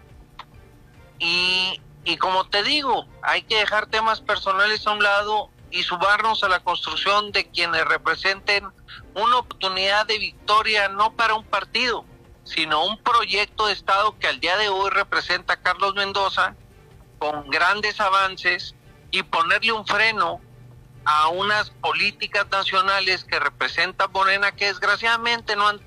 Y, 1.18 1.82
y 2.02 2.16
como 2.16 2.48
te 2.48 2.62
digo, 2.62 3.04
hay 3.22 3.42
que 3.42 3.58
dejar 3.58 3.88
temas 3.88 4.22
personales 4.22 4.86
a 4.86 4.92
un 4.92 5.02
lado 5.02 5.50
y 5.70 5.82
sumarnos 5.82 6.42
a 6.44 6.48
la 6.48 6.60
construcción 6.60 7.30
de 7.30 7.50
quienes 7.50 7.84
representen 7.84 8.66
una 9.14 9.38
oportunidad 9.38 10.07
de 10.07 10.19
victoria 10.19 10.88
no 10.88 11.12
para 11.12 11.35
un 11.35 11.45
partido, 11.45 12.05
sino 12.45 12.85
un 12.85 12.99
proyecto 13.02 13.67
de 13.67 13.73
Estado 13.73 14.19
que 14.19 14.29
al 14.29 14.40
día 14.40 14.57
de 14.57 14.69
hoy 14.69 14.90
representa 14.90 15.55
a 15.55 15.62
Carlos 15.62 15.95
Mendoza 15.95 16.55
con 17.19 17.49
grandes 17.50 18.00
avances 18.00 18.75
y 19.11 19.23
ponerle 19.23 19.73
un 19.73 19.87
freno 19.87 20.40
a 21.05 21.29
unas 21.29 21.71
políticas 21.71 22.47
nacionales 22.50 23.25
que 23.25 23.38
representa 23.38 24.09
Morena 24.09 24.52
que 24.52 24.67
desgraciadamente 24.67 25.57
no 25.57 25.69
han 25.69 25.81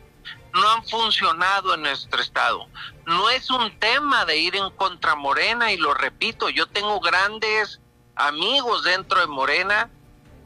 no 0.53 0.69
han 0.69 0.85
funcionado 0.85 1.73
en 1.73 1.81
nuestro 1.81 2.21
estado. 2.21 2.67
No 3.05 3.29
es 3.29 3.49
un 3.49 3.77
tema 3.79 4.23
de 4.25 4.37
ir 4.37 4.55
en 4.55 4.69
contra 4.71 5.15
Morena 5.15 5.71
y 5.71 5.77
lo 5.77 5.93
repito, 5.93 6.49
yo 6.49 6.67
tengo 6.67 6.99
grandes 6.99 7.81
amigos 8.15 8.83
dentro 8.83 9.19
de 9.19 9.27
Morena, 9.27 9.89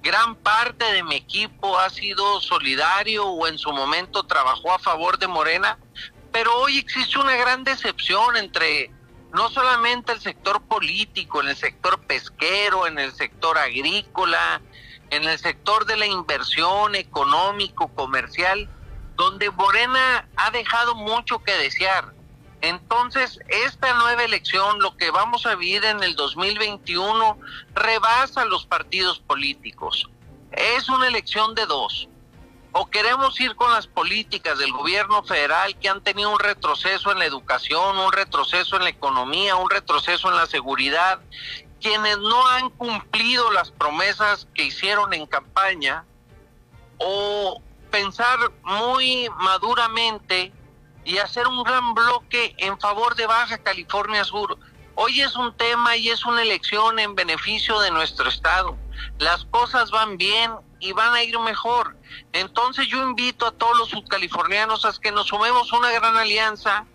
gran 0.01 0.36
parte 0.36 0.86
de 0.94 1.04
mi 1.04 1.16
equipo 1.16 1.77
ha 1.77 1.89
sido 1.89 2.39
solidario 2.42 3.25
o 3.25 3.48
en 3.48 3.58
su 3.58 3.72
momento 3.72 4.24
trabajó 4.24 4.74
a 4.74 4.80
favor 4.80 5.18
de 5.18 5.27
Morena, 5.27 5.77
pero 6.32 6.56
hoy 6.58 6.77
existe 6.77 7.20
una 7.20 7.36
gran 7.36 7.63
decepción 7.63 8.38
entre 8.38 8.92
no 9.34 9.50
solamente 9.50 10.13
el 10.13 10.22
sector 10.22 10.62
político, 10.62 11.42
en 11.42 11.50
el 11.50 11.56
sector 11.56 12.00
pesquero, 12.08 12.88
en 12.88 12.98
el 12.98 13.13
sector 13.13 13.58
agrícola, 13.58 14.62
en 15.10 15.24
el 15.24 15.38
sector 15.39 15.86
de 15.86 15.98
la 15.98 16.06
inversión 16.06 16.96
económico, 16.96 17.88
comercial, 17.89 18.70
donde 19.16 19.50
Morena 19.51 20.27
ha 20.36 20.51
dejado 20.51 20.96
mucho 20.96 21.39
que 21.39 21.54
desear. 21.54 22.13
Entonces, 22.62 23.40
esta 23.48 23.94
nueva 23.96 24.24
elección, 24.24 24.80
lo 24.80 24.98
que 24.98 25.12
vamos 25.12 25.46
a 25.46 25.56
vivir 25.56 25.86
en 25.86 26.04
el 26.04 26.16
2021, 26.16 27.38
rebasa 27.76 28.46
los 28.46 28.66
partidos 28.66 29.20
políticos. 29.20 30.10
Es 30.52 30.90
una 30.90 31.08
elección 31.08 31.54
de 31.56 31.66
dos 31.66 32.08
o 32.80 32.86
queremos 32.88 33.40
ir 33.40 33.56
con 33.56 33.72
las 33.72 33.88
políticas 33.88 34.60
del 34.60 34.72
gobierno 34.72 35.24
federal 35.24 35.76
que 35.80 35.90
han 35.90 36.02
tenido 36.02 36.30
un 36.32 36.40
retroceso 36.40 37.12
en 37.12 37.20
la 37.20 37.26
educación, 37.26 37.98
un 37.98 38.12
retroceso 38.12 38.76
en 38.76 38.84
la 38.84 38.90
economía, 38.90 39.56
un 39.56 39.70
retroceso 39.70 40.30
en 40.30 40.36
la 40.36 40.46
seguridad, 40.46 41.20
quienes 41.82 42.20
no 42.20 42.48
han 42.48 42.70
cumplido 42.70 43.52
las 43.52 43.72
promesas 43.72 44.48
que 44.54 44.66
hicieron 44.66 45.14
en 45.14 45.26
campaña, 45.26 46.06
o 47.00 47.62
pensar 47.90 48.38
muy 48.64 49.28
maduramente 49.38 50.52
y 51.08 51.20
hacer 51.20 51.48
un 51.48 51.64
gran 51.64 51.94
bloque 51.94 52.54
en 52.58 52.78
favor 52.82 53.16
de 53.16 53.26
Baja 53.26 53.58
California 53.60 54.26
Sur. 54.26 54.60
Hoy 54.96 55.22
es 55.22 55.38
un 55.38 55.56
tema 55.56 55.96
y 55.96 56.10
es 56.10 56.26
una 56.26 56.42
elección 56.42 57.00
en 57.00 57.16
beneficio 57.16 57.80
de 57.80 57.92
nuestro 57.92 58.28
estado. 58.28 58.78
Las 59.18 59.46
cosas 59.46 59.90
van 59.90 60.18
bien 60.18 60.52
y 60.82 60.92
van 60.92 61.14
a 61.14 61.24
ir 61.24 61.40
mejor. 61.40 61.96
Entonces 62.34 62.88
yo 62.90 63.02
invito 63.02 63.48
a 63.48 63.54
todos 63.54 63.78
los 63.78 63.90
subcalifornianos 63.90 64.84
a 64.84 64.92
que 65.02 65.14
nos 65.14 65.28
sumemos 65.28 65.72
una 65.72 65.92
gran 65.92 66.18
alianza 66.18 66.86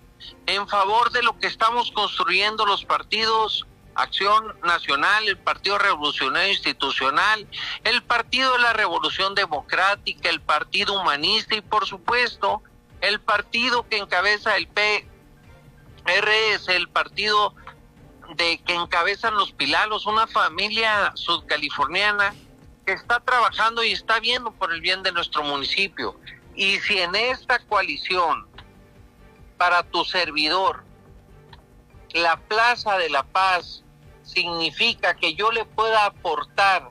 en 0.44 0.68
favor 0.68 1.10
de 1.10 1.22
lo 1.22 1.38
que 1.38 1.46
estamos 1.46 1.90
construyendo 1.90 2.66
los 2.66 2.84
partidos 2.84 3.66
Acción 3.94 4.54
Nacional, 4.62 5.26
el 5.26 5.38
Partido 5.38 5.78
Revolucionario 5.78 6.50
Institucional, 6.50 7.46
el 7.84 8.02
Partido 8.02 8.52
de 8.52 8.58
la 8.58 8.72
Revolución 8.74 9.34
Democrática, 9.34 10.28
el 10.28 10.40
Partido 10.40 11.00
Humanista 11.00 11.54
y 11.54 11.60
por 11.62 11.86
supuesto 11.86 12.62
el 13.02 13.20
partido 13.20 13.86
que 13.88 13.98
encabeza 13.98 14.56
el 14.56 14.68
PRS, 14.68 16.68
el 16.68 16.88
partido 16.88 17.54
de 18.36 18.58
que 18.64 18.74
encabezan 18.74 19.34
los 19.34 19.52
Pilalos, 19.52 20.06
una 20.06 20.26
familia 20.26 21.12
sudcaliforniana 21.14 22.34
que 22.86 22.92
está 22.92 23.20
trabajando 23.20 23.84
y 23.84 23.92
está 23.92 24.20
viendo 24.20 24.52
por 24.52 24.72
el 24.72 24.80
bien 24.80 25.02
de 25.02 25.12
nuestro 25.12 25.42
municipio. 25.42 26.18
Y 26.54 26.78
si 26.80 27.00
en 27.00 27.14
esta 27.14 27.58
coalición, 27.66 28.46
para 29.58 29.82
tu 29.82 30.04
servidor, 30.04 30.84
la 32.14 32.36
Plaza 32.36 32.96
de 32.98 33.10
la 33.10 33.24
Paz 33.24 33.82
significa 34.22 35.14
que 35.14 35.34
yo 35.34 35.50
le 35.50 35.64
pueda 35.64 36.06
aportar 36.06 36.90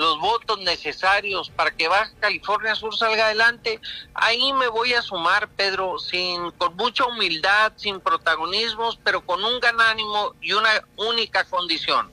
los 0.00 0.18
votos 0.18 0.58
necesarios 0.60 1.50
para 1.50 1.72
que 1.72 1.86
Baja 1.86 2.10
California 2.20 2.74
Sur 2.74 2.96
salga 2.96 3.26
adelante, 3.26 3.78
ahí 4.14 4.50
me 4.54 4.66
voy 4.68 4.94
a 4.94 5.02
sumar, 5.02 5.50
Pedro, 5.50 5.98
sin 5.98 6.50
con 6.52 6.74
mucha 6.74 7.04
humildad, 7.04 7.74
sin 7.76 8.00
protagonismos, 8.00 8.98
pero 9.04 9.20
con 9.20 9.44
un 9.44 9.60
gran 9.60 9.78
ánimo 9.78 10.34
y 10.40 10.54
una 10.54 10.70
única 10.96 11.44
condición, 11.44 12.10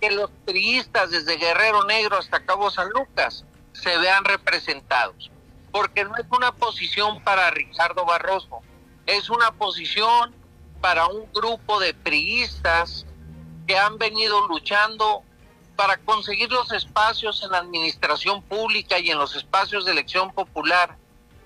que 0.00 0.10
los 0.10 0.30
priistas 0.46 1.10
desde 1.10 1.36
Guerrero 1.36 1.84
Negro 1.84 2.16
hasta 2.16 2.46
Cabo 2.46 2.70
San 2.70 2.88
Lucas 2.88 3.44
se 3.74 3.94
vean 3.98 4.24
representados, 4.24 5.30
porque 5.70 6.04
no 6.04 6.16
es 6.16 6.24
una 6.30 6.52
posición 6.52 7.22
para 7.22 7.50
Ricardo 7.50 8.06
Barroso, 8.06 8.60
es 9.04 9.28
una 9.28 9.52
posición 9.52 10.34
para 10.80 11.08
un 11.08 11.30
grupo 11.34 11.78
de 11.78 11.92
priistas 11.92 13.04
que 13.66 13.76
han 13.76 13.98
venido 13.98 14.48
luchando 14.48 15.24
para 15.82 15.96
conseguir 15.96 16.48
los 16.52 16.70
espacios 16.70 17.42
en 17.42 17.50
la 17.50 17.58
administración 17.58 18.40
pública 18.42 19.00
y 19.00 19.10
en 19.10 19.18
los 19.18 19.34
espacios 19.34 19.84
de 19.84 19.90
elección 19.90 20.32
popular 20.32 20.96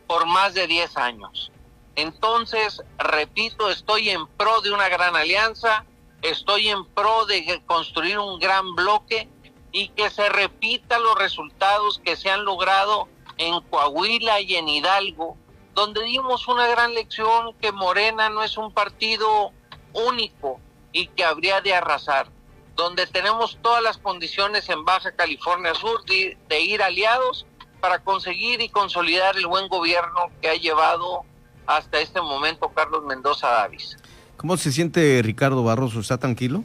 por 0.06 0.26
más 0.26 0.52
de 0.52 0.66
10 0.66 0.94
años. 0.98 1.50
Entonces, 1.94 2.82
repito, 2.98 3.70
estoy 3.70 4.10
en 4.10 4.26
pro 4.26 4.60
de 4.60 4.72
una 4.72 4.90
gran 4.90 5.16
alianza, 5.16 5.86
estoy 6.20 6.68
en 6.68 6.84
pro 6.84 7.24
de 7.24 7.62
construir 7.64 8.18
un 8.18 8.38
gran 8.38 8.74
bloque 8.74 9.26
y 9.72 9.88
que 9.88 10.10
se 10.10 10.28
repitan 10.28 11.02
los 11.02 11.16
resultados 11.16 11.98
que 12.04 12.14
se 12.14 12.28
han 12.28 12.44
logrado 12.44 13.08
en 13.38 13.58
Coahuila 13.62 14.42
y 14.42 14.56
en 14.56 14.68
Hidalgo, 14.68 15.38
donde 15.72 16.04
dimos 16.04 16.46
una 16.46 16.66
gran 16.66 16.92
lección 16.92 17.54
que 17.54 17.72
Morena 17.72 18.28
no 18.28 18.42
es 18.42 18.58
un 18.58 18.70
partido 18.70 19.52
único 19.94 20.60
y 20.92 21.06
que 21.06 21.24
habría 21.24 21.62
de 21.62 21.74
arrasar 21.74 22.35
donde 22.76 23.06
tenemos 23.06 23.58
todas 23.62 23.82
las 23.82 23.98
condiciones 23.98 24.68
en 24.68 24.84
Baja 24.84 25.10
California 25.12 25.74
Sur 25.74 26.04
de, 26.04 26.60
ir 26.60 26.82
aliados 26.82 27.46
para 27.80 27.98
conseguir 28.00 28.60
y 28.60 28.68
consolidar 28.68 29.36
el 29.36 29.46
buen 29.46 29.68
gobierno 29.68 30.30
que 30.40 30.50
ha 30.50 30.54
llevado 30.54 31.24
hasta 31.66 32.00
este 32.00 32.20
momento 32.20 32.68
Carlos 32.68 33.04
Mendoza 33.04 33.48
Davis. 33.48 33.96
¿Cómo 34.36 34.56
se 34.56 34.70
siente 34.70 35.20
Ricardo 35.22 35.64
Barroso? 35.64 36.00
¿Está 36.00 36.18
tranquilo? 36.18 36.62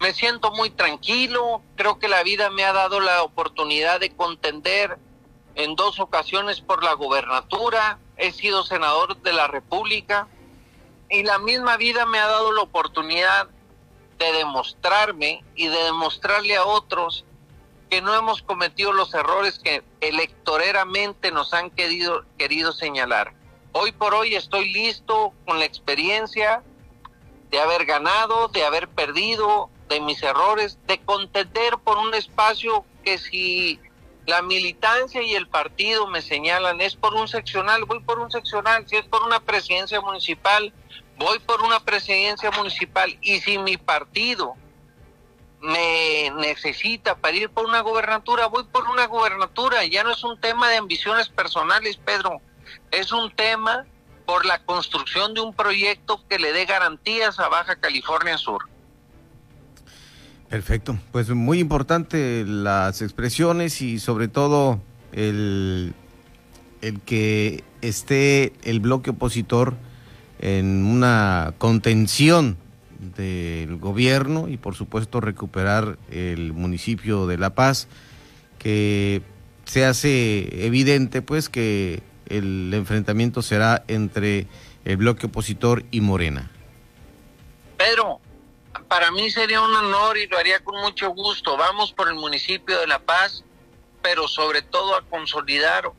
Me 0.00 0.14
siento 0.14 0.52
muy 0.52 0.70
tranquilo, 0.70 1.60
creo 1.76 1.98
que 1.98 2.08
la 2.08 2.22
vida 2.22 2.50
me 2.50 2.64
ha 2.64 2.72
dado 2.72 3.00
la 3.00 3.22
oportunidad 3.22 4.00
de 4.00 4.10
contender 4.10 4.96
en 5.54 5.74
dos 5.74 5.98
ocasiones 5.98 6.60
por 6.60 6.84
la 6.84 6.94
gobernatura, 6.94 7.98
he 8.16 8.32
sido 8.32 8.64
senador 8.64 9.20
de 9.20 9.32
la 9.32 9.48
República 9.48 10.28
y 11.10 11.24
la 11.24 11.38
misma 11.38 11.76
vida 11.76 12.06
me 12.06 12.18
ha 12.18 12.26
dado 12.26 12.52
la 12.52 12.62
oportunidad 12.62 13.48
de 14.18 14.32
demostrarme 14.32 15.44
y 15.54 15.68
de 15.68 15.84
demostrarle 15.84 16.56
a 16.56 16.64
otros 16.64 17.24
que 17.88 18.02
no 18.02 18.14
hemos 18.14 18.42
cometido 18.42 18.92
los 18.92 19.14
errores 19.14 19.58
que 19.58 19.82
electoreramente 20.00 21.30
nos 21.30 21.54
han 21.54 21.70
querido, 21.70 22.24
querido 22.36 22.72
señalar. 22.72 23.32
Hoy 23.72 23.92
por 23.92 24.14
hoy 24.14 24.34
estoy 24.34 24.72
listo 24.72 25.32
con 25.46 25.58
la 25.58 25.64
experiencia 25.64 26.62
de 27.50 27.60
haber 27.60 27.86
ganado, 27.86 28.48
de 28.48 28.64
haber 28.64 28.88
perdido, 28.88 29.70
de 29.88 30.00
mis 30.00 30.22
errores, 30.22 30.78
de 30.86 31.00
contender 31.00 31.78
por 31.78 31.96
un 31.96 32.14
espacio 32.14 32.84
que 33.04 33.18
si 33.18 33.80
la 34.26 34.42
militancia 34.42 35.22
y 35.22 35.34
el 35.34 35.48
partido 35.48 36.06
me 36.06 36.20
señalan 36.20 36.80
es 36.82 36.94
por 36.94 37.14
un 37.14 37.28
seccional, 37.28 37.84
voy 37.86 38.00
por 38.00 38.18
un 38.18 38.30
seccional, 38.30 38.86
si 38.86 38.96
es 38.96 39.06
por 39.06 39.22
una 39.22 39.40
presidencia 39.40 40.02
municipal, 40.02 40.72
voy 41.18 41.38
por 41.40 41.62
una 41.62 41.80
presidencia 41.80 42.50
municipal 42.52 43.16
y 43.20 43.40
si 43.40 43.58
mi 43.58 43.76
partido 43.76 44.54
me 45.60 46.30
necesita 46.36 47.16
para 47.16 47.36
ir 47.36 47.50
por 47.50 47.66
una 47.66 47.80
gobernatura, 47.80 48.46
voy 48.46 48.64
por 48.64 48.88
una 48.88 49.06
gobernatura. 49.06 49.84
Ya 49.86 50.04
no 50.04 50.12
es 50.12 50.22
un 50.22 50.40
tema 50.40 50.68
de 50.68 50.76
ambiciones 50.76 51.28
personales, 51.28 51.96
Pedro. 51.96 52.40
Es 52.90 53.12
un 53.12 53.30
tema 53.34 53.84
por 54.24 54.44
la 54.46 54.62
construcción 54.64 55.34
de 55.34 55.40
un 55.40 55.54
proyecto 55.54 56.22
que 56.28 56.38
le 56.38 56.52
dé 56.52 56.64
garantías 56.64 57.40
a 57.40 57.48
Baja 57.48 57.76
California 57.76 58.38
Sur. 58.38 58.68
Perfecto. 60.48 60.98
Pues 61.12 61.28
muy 61.30 61.58
importante 61.58 62.44
las 62.46 63.02
expresiones 63.02 63.82
y 63.82 63.98
sobre 63.98 64.28
todo 64.28 64.80
el, 65.12 65.94
el 66.80 67.00
que 67.00 67.64
esté 67.82 68.52
el 68.62 68.80
bloque 68.80 69.10
opositor 69.10 69.74
en 70.38 70.84
una 70.84 71.54
contención 71.58 72.56
del 72.98 73.76
gobierno 73.76 74.48
y 74.48 74.56
por 74.56 74.74
supuesto 74.74 75.20
recuperar 75.20 75.98
el 76.10 76.52
municipio 76.52 77.26
de 77.26 77.38
La 77.38 77.54
Paz, 77.54 77.88
que 78.58 79.22
se 79.64 79.84
hace 79.84 80.66
evidente 80.66 81.22
pues 81.22 81.48
que 81.48 82.02
el 82.26 82.72
enfrentamiento 82.74 83.42
será 83.42 83.84
entre 83.88 84.46
el 84.84 84.96
bloque 84.96 85.26
opositor 85.26 85.84
y 85.90 86.00
Morena. 86.00 86.50
Pedro, 87.76 88.20
para 88.88 89.10
mí 89.10 89.30
sería 89.30 89.60
un 89.60 89.74
honor 89.74 90.16
y 90.18 90.26
lo 90.26 90.38
haría 90.38 90.60
con 90.60 90.80
mucho 90.80 91.10
gusto. 91.10 91.56
Vamos 91.56 91.92
por 91.92 92.08
el 92.08 92.14
municipio 92.14 92.80
de 92.80 92.86
La 92.86 92.98
Paz, 92.98 93.44
pero 94.02 94.26
sobre 94.26 94.62
todo 94.62 94.96
a 94.96 95.02
consolidar 95.02 95.92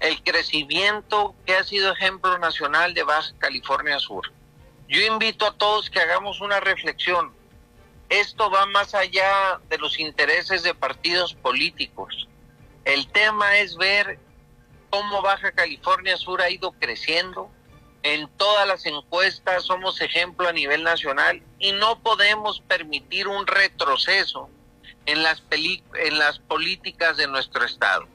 el 0.00 0.22
crecimiento 0.22 1.34
que 1.44 1.54
ha 1.54 1.64
sido 1.64 1.92
ejemplo 1.92 2.38
nacional 2.38 2.94
de 2.94 3.02
Baja 3.02 3.32
California 3.38 3.98
Sur. 3.98 4.32
Yo 4.88 5.00
invito 5.02 5.46
a 5.46 5.54
todos 5.56 5.90
que 5.90 6.00
hagamos 6.00 6.40
una 6.40 6.58
reflexión. 6.58 7.32
Esto 8.08 8.50
va 8.50 8.66
más 8.66 8.94
allá 8.94 9.60
de 9.68 9.78
los 9.78 10.00
intereses 10.00 10.62
de 10.62 10.74
partidos 10.74 11.34
políticos. 11.34 12.28
El 12.84 13.06
tema 13.08 13.58
es 13.58 13.76
ver 13.76 14.18
cómo 14.88 15.22
Baja 15.22 15.52
California 15.52 16.16
Sur 16.16 16.42
ha 16.42 16.50
ido 16.50 16.72
creciendo. 16.72 17.50
En 18.02 18.26
todas 18.36 18.66
las 18.66 18.86
encuestas 18.86 19.64
somos 19.64 20.00
ejemplo 20.00 20.48
a 20.48 20.52
nivel 20.52 20.82
nacional 20.82 21.42
y 21.58 21.72
no 21.72 22.00
podemos 22.00 22.60
permitir 22.60 23.28
un 23.28 23.46
retroceso 23.46 24.48
en 25.04 25.22
las, 25.22 25.42
en 25.50 26.18
las 26.18 26.38
políticas 26.38 27.18
de 27.18 27.28
nuestro 27.28 27.64
Estado. 27.64 28.08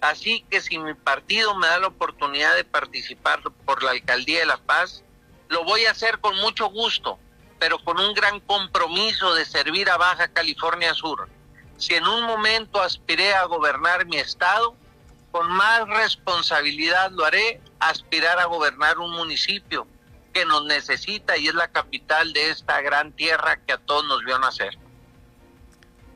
Así 0.00 0.44
que 0.48 0.60
si 0.60 0.78
mi 0.78 0.94
partido 0.94 1.54
me 1.56 1.66
da 1.66 1.78
la 1.78 1.88
oportunidad 1.88 2.56
de 2.56 2.64
participar 2.64 3.42
por 3.64 3.82
la 3.82 3.90
alcaldía 3.90 4.40
de 4.40 4.46
La 4.46 4.56
Paz, 4.56 5.04
lo 5.48 5.64
voy 5.64 5.84
a 5.84 5.90
hacer 5.90 6.20
con 6.20 6.36
mucho 6.36 6.70
gusto, 6.70 7.18
pero 7.58 7.78
con 7.78 8.00
un 8.00 8.14
gran 8.14 8.40
compromiso 8.40 9.34
de 9.34 9.44
servir 9.44 9.90
a 9.90 9.98
Baja 9.98 10.28
California 10.28 10.94
Sur. 10.94 11.28
Si 11.76 11.94
en 11.94 12.06
un 12.06 12.24
momento 12.24 12.80
aspiré 12.80 13.34
a 13.34 13.44
gobernar 13.44 14.06
mi 14.06 14.16
estado, 14.16 14.74
con 15.32 15.50
más 15.50 15.86
responsabilidad 15.88 17.10
lo 17.12 17.24
haré, 17.24 17.60
aspirar 17.78 18.38
a 18.38 18.46
gobernar 18.46 18.98
un 18.98 19.12
municipio 19.12 19.86
que 20.32 20.44
nos 20.44 20.64
necesita 20.64 21.36
y 21.36 21.48
es 21.48 21.54
la 21.54 21.68
capital 21.68 22.32
de 22.32 22.50
esta 22.50 22.80
gran 22.80 23.12
tierra 23.12 23.58
que 23.66 23.72
a 23.72 23.78
todos 23.78 24.04
nos 24.06 24.24
vio 24.24 24.38
nacer. 24.38 24.78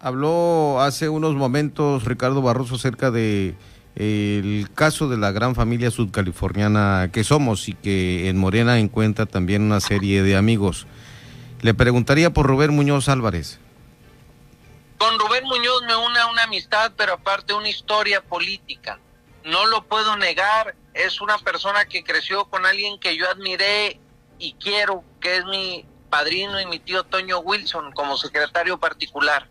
Habló 0.01 0.81
hace 0.81 1.09
unos 1.09 1.35
momentos 1.35 2.05
Ricardo 2.05 2.43
Barroso 2.43 2.75
acerca 2.75 3.11
de 3.11 3.55
el 3.97 4.69
caso 4.75 5.09
de 5.09 5.17
la 5.17 5.31
gran 5.31 5.55
familia 5.55 5.91
sudcaliforniana 5.91 7.11
que 7.13 7.23
somos 7.23 7.69
y 7.69 7.75
que 7.75 8.29
en 8.29 8.37
Morena 8.37 8.79
encuentra 8.79 9.27
también 9.27 9.63
una 9.63 9.81
serie 9.81 10.23
de 10.23 10.37
amigos. 10.37 10.87
Le 11.61 11.75
preguntaría 11.75 12.31
por 12.31 12.47
Rubén 12.47 12.75
Muñoz 12.75 13.09
Álvarez. 13.09 13.61
Con 14.99 15.19
Rubén 15.19 15.45
Muñoz 15.45 15.83
me 15.87 15.97
une 15.97 16.25
una 16.31 16.43
amistad, 16.45 16.93
pero 16.97 17.15
aparte 17.15 17.55
una 17.55 17.69
historia 17.69 18.21
política. 18.21 18.99
No 19.45 19.67
lo 19.67 19.85
puedo 19.85 20.17
negar, 20.17 20.75
es 20.95 21.21
una 21.21 21.39
persona 21.39 21.85
que 21.85 22.03
creció 22.03 22.47
con 22.47 22.67
alguien 22.67 22.99
que 22.99 23.17
yo 23.17 23.29
admiré 23.31 24.01
y 24.39 24.55
quiero, 24.55 25.05
que 25.21 25.37
es 25.37 25.45
mi 25.45 25.85
padrino 26.11 26.61
y 26.61 26.67
mi 26.67 26.79
tío 26.79 27.05
Toño 27.05 27.41
Wilson 27.41 27.93
como 27.93 28.17
secretario 28.17 28.79
particular 28.79 29.49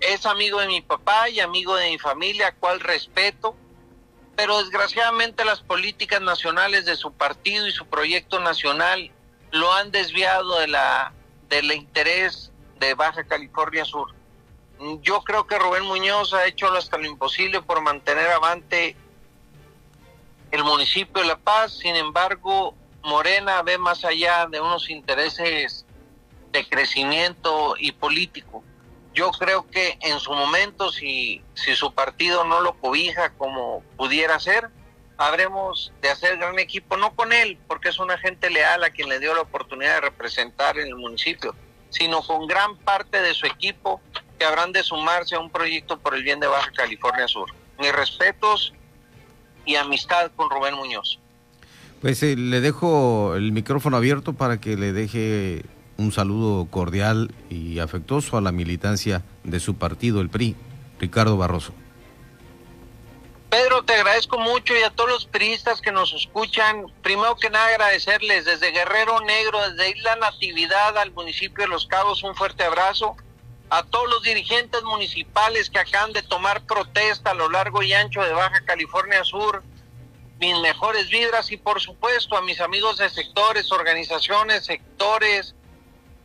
es 0.00 0.26
amigo 0.26 0.60
de 0.60 0.66
mi 0.66 0.80
papá 0.80 1.28
y 1.28 1.40
amigo 1.40 1.76
de 1.76 1.90
mi 1.90 1.98
familia, 1.98 2.54
cual 2.54 2.80
respeto, 2.80 3.54
pero 4.36 4.58
desgraciadamente 4.58 5.44
las 5.44 5.60
políticas 5.60 6.20
nacionales 6.20 6.84
de 6.84 6.96
su 6.96 7.12
partido 7.12 7.66
y 7.66 7.72
su 7.72 7.86
proyecto 7.86 8.40
nacional 8.40 9.10
lo 9.50 9.72
han 9.72 9.90
desviado 9.90 10.58
de 10.58 10.68
la 10.68 11.12
del 11.48 11.72
interés 11.72 12.52
de 12.78 12.94
Baja 12.94 13.24
California 13.24 13.84
Sur. 13.84 14.14
Yo 15.02 15.22
creo 15.22 15.46
que 15.46 15.58
Rubén 15.58 15.84
Muñoz 15.84 16.32
ha 16.32 16.46
hecho 16.46 16.72
hasta 16.72 16.96
lo 16.96 17.06
imposible 17.06 17.60
por 17.60 17.82
mantener 17.82 18.28
avante 18.28 18.96
el 20.50 20.64
municipio 20.64 21.20
de 21.20 21.28
La 21.28 21.38
Paz, 21.38 21.72
sin 21.72 21.96
embargo, 21.96 22.74
Morena 23.02 23.62
ve 23.62 23.78
más 23.78 24.04
allá 24.04 24.46
de 24.46 24.60
unos 24.60 24.90
intereses 24.90 25.84
de 26.50 26.68
crecimiento 26.68 27.74
y 27.78 27.92
político. 27.92 28.64
Yo 29.14 29.30
creo 29.32 29.68
que 29.68 29.98
en 30.00 30.20
su 30.20 30.32
momento, 30.32 30.92
si, 30.92 31.42
si 31.54 31.74
su 31.74 31.92
partido 31.92 32.44
no 32.44 32.60
lo 32.60 32.74
cobija 32.74 33.30
como 33.30 33.82
pudiera 33.96 34.38
ser, 34.38 34.70
habremos 35.16 35.92
de 36.00 36.10
hacer 36.10 36.38
gran 36.38 36.58
equipo, 36.58 36.96
no 36.96 37.14
con 37.14 37.32
él, 37.32 37.58
porque 37.66 37.88
es 37.88 37.98
una 37.98 38.16
gente 38.18 38.48
leal 38.50 38.82
a 38.84 38.90
quien 38.90 39.08
le 39.08 39.18
dio 39.18 39.34
la 39.34 39.42
oportunidad 39.42 39.96
de 39.96 40.00
representar 40.02 40.78
en 40.78 40.86
el 40.86 40.96
municipio, 40.96 41.54
sino 41.90 42.22
con 42.22 42.46
gran 42.46 42.76
parte 42.76 43.20
de 43.20 43.34
su 43.34 43.46
equipo 43.46 44.00
que 44.38 44.46
habrán 44.46 44.72
de 44.72 44.82
sumarse 44.82 45.34
a 45.34 45.40
un 45.40 45.50
proyecto 45.50 45.98
por 45.98 46.14
el 46.14 46.22
bien 46.22 46.40
de 46.40 46.46
Baja 46.46 46.70
California 46.72 47.28
Sur. 47.28 47.50
Mis 47.78 47.92
respetos 47.92 48.72
y 49.66 49.76
amistad 49.76 50.30
con 50.36 50.48
Rubén 50.48 50.74
Muñoz. 50.74 51.18
Pues 52.00 52.22
eh, 52.22 52.34
le 52.36 52.62
dejo 52.62 53.34
el 53.34 53.52
micrófono 53.52 53.98
abierto 53.98 54.32
para 54.32 54.58
que 54.58 54.76
le 54.76 54.92
deje 54.92 55.64
un 56.00 56.12
saludo 56.12 56.66
cordial 56.70 57.32
y 57.50 57.78
afectuoso 57.78 58.38
a 58.38 58.40
la 58.40 58.52
militancia 58.52 59.22
de 59.44 59.60
su 59.60 59.76
partido, 59.76 60.22
el 60.22 60.30
PRI, 60.30 60.56
Ricardo 60.98 61.36
Barroso. 61.36 61.74
Pedro, 63.50 63.84
te 63.84 63.94
agradezco 63.94 64.38
mucho 64.38 64.74
y 64.76 64.82
a 64.82 64.90
todos 64.90 65.10
los 65.10 65.26
priistas 65.26 65.80
que 65.80 65.92
nos 65.92 66.14
escuchan. 66.14 66.86
Primero 67.02 67.36
que 67.36 67.50
nada 67.50 67.66
agradecerles 67.66 68.46
desde 68.46 68.70
Guerrero 68.70 69.20
Negro, 69.20 69.60
desde 69.68 69.90
Isla 69.90 70.16
Natividad 70.16 70.96
al 70.96 71.12
municipio 71.12 71.64
de 71.64 71.68
Los 71.68 71.86
Cabos, 71.86 72.22
un 72.22 72.34
fuerte 72.34 72.62
abrazo. 72.62 73.16
A 73.68 73.82
todos 73.82 74.08
los 74.08 74.22
dirigentes 74.22 74.82
municipales 74.84 75.68
que 75.68 75.80
acaban 75.80 76.12
de 76.12 76.22
tomar 76.22 76.64
protesta 76.64 77.32
a 77.32 77.34
lo 77.34 77.50
largo 77.50 77.82
y 77.82 77.92
ancho 77.92 78.22
de 78.22 78.32
Baja 78.32 78.64
California 78.64 79.22
Sur, 79.22 79.62
mis 80.38 80.58
mejores 80.60 81.10
vibras 81.10 81.52
y 81.52 81.56
por 81.56 81.80
supuesto 81.80 82.36
a 82.36 82.42
mis 82.42 82.60
amigos 82.60 82.96
de 82.98 83.10
sectores, 83.10 83.70
organizaciones, 83.70 84.64
sectores, 84.64 85.54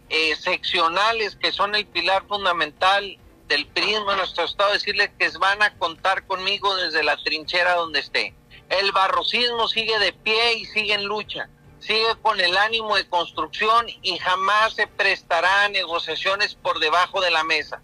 eh, 0.09 0.35
seccionales 0.35 1.35
que 1.35 1.51
son 1.51 1.75
el 1.75 1.85
pilar 1.87 2.27
fundamental 2.27 3.17
del 3.47 3.65
prisma 3.67 4.11
de 4.11 4.17
nuestro 4.17 4.43
estado, 4.43 4.73
decirles 4.73 5.09
que 5.17 5.29
van 5.37 5.61
a 5.61 5.75
contar 5.77 6.25
conmigo 6.27 6.75
desde 6.75 7.03
la 7.03 7.17
trinchera 7.17 7.75
donde 7.75 7.99
esté. 7.99 8.35
El 8.69 8.91
barrocismo 8.91 9.67
sigue 9.67 9.97
de 9.99 10.13
pie 10.13 10.55
y 10.55 10.65
sigue 10.65 10.93
en 10.93 11.05
lucha, 11.05 11.49
sigue 11.79 12.15
con 12.21 12.39
el 12.39 12.57
ánimo 12.57 12.95
de 12.95 13.07
construcción 13.07 13.85
y 14.01 14.17
jamás 14.17 14.73
se 14.73 14.87
prestará 14.87 15.65
a 15.65 15.69
negociaciones 15.69 16.55
por 16.55 16.79
debajo 16.79 17.21
de 17.21 17.31
la 17.31 17.43
mesa. 17.43 17.81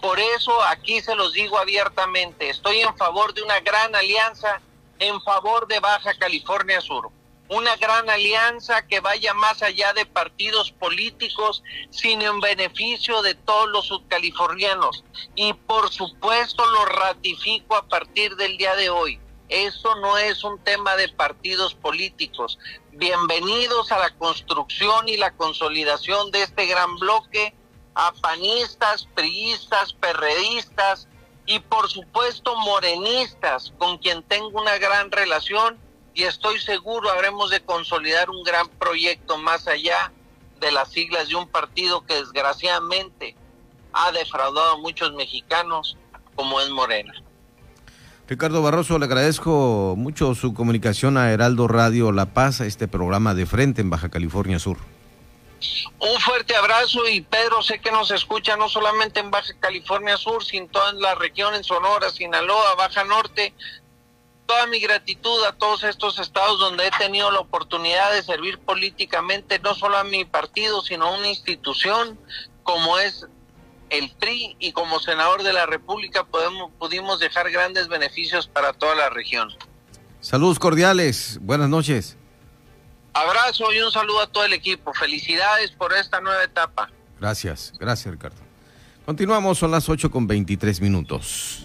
Por 0.00 0.18
eso 0.18 0.62
aquí 0.64 1.00
se 1.00 1.14
los 1.14 1.32
digo 1.32 1.58
abiertamente, 1.58 2.50
estoy 2.50 2.80
en 2.80 2.96
favor 2.96 3.32
de 3.34 3.42
una 3.42 3.60
gran 3.60 3.94
alianza 3.94 4.60
en 4.98 5.20
favor 5.22 5.66
de 5.66 5.80
Baja 5.80 6.14
California 6.14 6.80
Sur 6.80 7.10
una 7.48 7.76
gran 7.76 8.08
alianza 8.08 8.86
que 8.86 9.00
vaya 9.00 9.34
más 9.34 9.62
allá 9.62 9.92
de 9.92 10.06
partidos 10.06 10.72
políticos, 10.72 11.62
sino 11.90 12.30
en 12.30 12.40
beneficio 12.40 13.22
de 13.22 13.34
todos 13.34 13.68
los 13.70 13.86
subcalifornianos. 13.86 15.04
Y 15.34 15.52
por 15.52 15.92
supuesto 15.92 16.64
lo 16.66 16.84
ratifico 16.86 17.76
a 17.76 17.86
partir 17.86 18.36
del 18.36 18.56
día 18.56 18.74
de 18.76 18.90
hoy. 18.90 19.20
Eso 19.48 19.94
no 19.96 20.16
es 20.16 20.42
un 20.42 20.58
tema 20.60 20.96
de 20.96 21.08
partidos 21.10 21.74
políticos. 21.74 22.58
Bienvenidos 22.92 23.92
a 23.92 23.98
la 23.98 24.10
construcción 24.16 25.08
y 25.08 25.18
la 25.18 25.32
consolidación 25.32 26.30
de 26.30 26.42
este 26.42 26.66
gran 26.66 26.96
bloque, 26.96 27.54
a 27.94 28.12
panistas, 28.22 29.06
priistas, 29.14 29.92
perredistas 29.92 31.08
y 31.46 31.58
por 31.58 31.90
supuesto 31.90 32.56
morenistas, 32.56 33.74
con 33.76 33.98
quien 33.98 34.22
tengo 34.22 34.58
una 34.58 34.78
gran 34.78 35.10
relación 35.10 35.83
y 36.14 36.22
estoy 36.22 36.60
seguro 36.60 37.10
habremos 37.10 37.50
de 37.50 37.60
consolidar 37.60 38.30
un 38.30 38.42
gran 38.44 38.68
proyecto 38.68 39.36
más 39.36 39.66
allá 39.66 40.12
de 40.60 40.70
las 40.70 40.90
siglas 40.90 41.28
de 41.28 41.34
un 41.34 41.48
partido 41.48 42.06
que 42.06 42.14
desgraciadamente 42.14 43.36
ha 43.92 44.12
defraudado 44.12 44.72
a 44.72 44.78
muchos 44.78 45.12
mexicanos 45.12 45.96
como 46.34 46.60
es 46.60 46.70
Morena. 46.70 47.12
Ricardo 48.26 48.62
Barroso, 48.62 48.98
le 48.98 49.04
agradezco 49.04 49.94
mucho 49.98 50.34
su 50.34 50.54
comunicación 50.54 51.18
a 51.18 51.30
Heraldo 51.30 51.68
Radio 51.68 52.10
La 52.10 52.26
Paz, 52.26 52.60
a 52.60 52.66
este 52.66 52.88
programa 52.88 53.34
de 53.34 53.44
frente 53.44 53.82
en 53.82 53.90
Baja 53.90 54.08
California 54.08 54.58
Sur. 54.58 54.78
Un 55.98 56.20
fuerte 56.20 56.56
abrazo 56.56 57.06
y 57.08 57.20
Pedro, 57.20 57.62
sé 57.62 57.80
que 57.80 57.90
nos 57.90 58.10
escucha 58.10 58.56
no 58.56 58.68
solamente 58.68 59.20
en 59.20 59.30
Baja 59.30 59.52
California 59.60 60.16
Sur, 60.16 60.42
sino 60.42 60.64
en 60.64 60.70
toda 60.70 60.92
la 60.94 61.14
región, 61.14 61.54
en 61.54 61.64
Sonora, 61.64 62.10
Sinaloa, 62.10 62.74
Baja 62.76 63.04
Norte, 63.04 63.54
toda 64.46 64.66
mi 64.66 64.80
gratitud 64.80 65.44
a 65.44 65.52
todos 65.52 65.84
estos 65.84 66.18
estados 66.18 66.58
donde 66.60 66.86
he 66.86 66.90
tenido 66.92 67.30
la 67.30 67.40
oportunidad 67.40 68.12
de 68.12 68.22
servir 68.22 68.58
políticamente, 68.58 69.58
no 69.58 69.74
solo 69.74 69.96
a 69.96 70.04
mi 70.04 70.24
partido, 70.24 70.82
sino 70.82 71.06
a 71.06 71.18
una 71.18 71.28
institución 71.28 72.18
como 72.62 72.98
es 72.98 73.26
el 73.90 74.10
PRI 74.18 74.56
y 74.58 74.72
como 74.72 74.98
senador 74.98 75.42
de 75.42 75.52
la 75.52 75.66
República 75.66 76.24
podemos, 76.24 76.70
pudimos 76.78 77.20
dejar 77.20 77.50
grandes 77.50 77.88
beneficios 77.88 78.48
para 78.48 78.72
toda 78.72 78.94
la 78.94 79.10
región. 79.10 79.50
Saludos 80.20 80.58
cordiales, 80.58 81.38
buenas 81.42 81.68
noches. 81.68 82.16
Abrazo 83.12 83.72
y 83.72 83.80
un 83.80 83.92
saludo 83.92 84.22
a 84.22 84.26
todo 84.26 84.44
el 84.44 84.54
equipo. 84.54 84.92
Felicidades 84.94 85.70
por 85.70 85.92
esta 85.92 86.20
nueva 86.20 86.42
etapa. 86.42 86.90
Gracias, 87.20 87.72
gracias 87.78 88.12
Ricardo. 88.12 88.36
Continuamos, 89.06 89.58
son 89.58 89.70
las 89.70 89.88
8 89.88 90.10
con 90.10 90.26
23 90.26 90.80
minutos. 90.80 91.64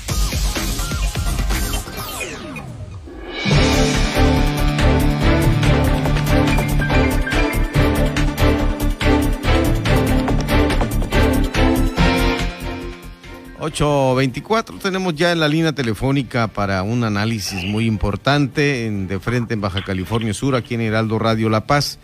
824 13.71 14.79
tenemos 14.79 15.15
ya 15.15 15.31
en 15.31 15.39
la 15.39 15.47
línea 15.47 15.71
telefónica 15.71 16.47
para 16.49 16.83
un 16.83 17.05
análisis 17.05 17.63
muy 17.63 17.85
importante 17.85 18.91
de 18.91 19.19
frente 19.21 19.53
en 19.53 19.61
Baja 19.61 19.81
California 19.81 20.33
Sur, 20.33 20.57
aquí 20.57 20.73
en 20.73 20.81
Heraldo 20.81 21.17
Radio 21.19 21.49
La 21.49 21.65
Paz. 21.65 21.97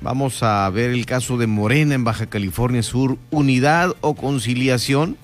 Vamos 0.00 0.42
a 0.42 0.68
ver 0.70 0.90
el 0.90 1.04
caso 1.04 1.36
de 1.36 1.46
Morena 1.46 1.94
en 1.94 2.02
Baja 2.02 2.26
California 2.26 2.82
Sur, 2.82 3.18
unidad 3.30 3.94
o 4.00 4.14
conciliación. 4.14 5.18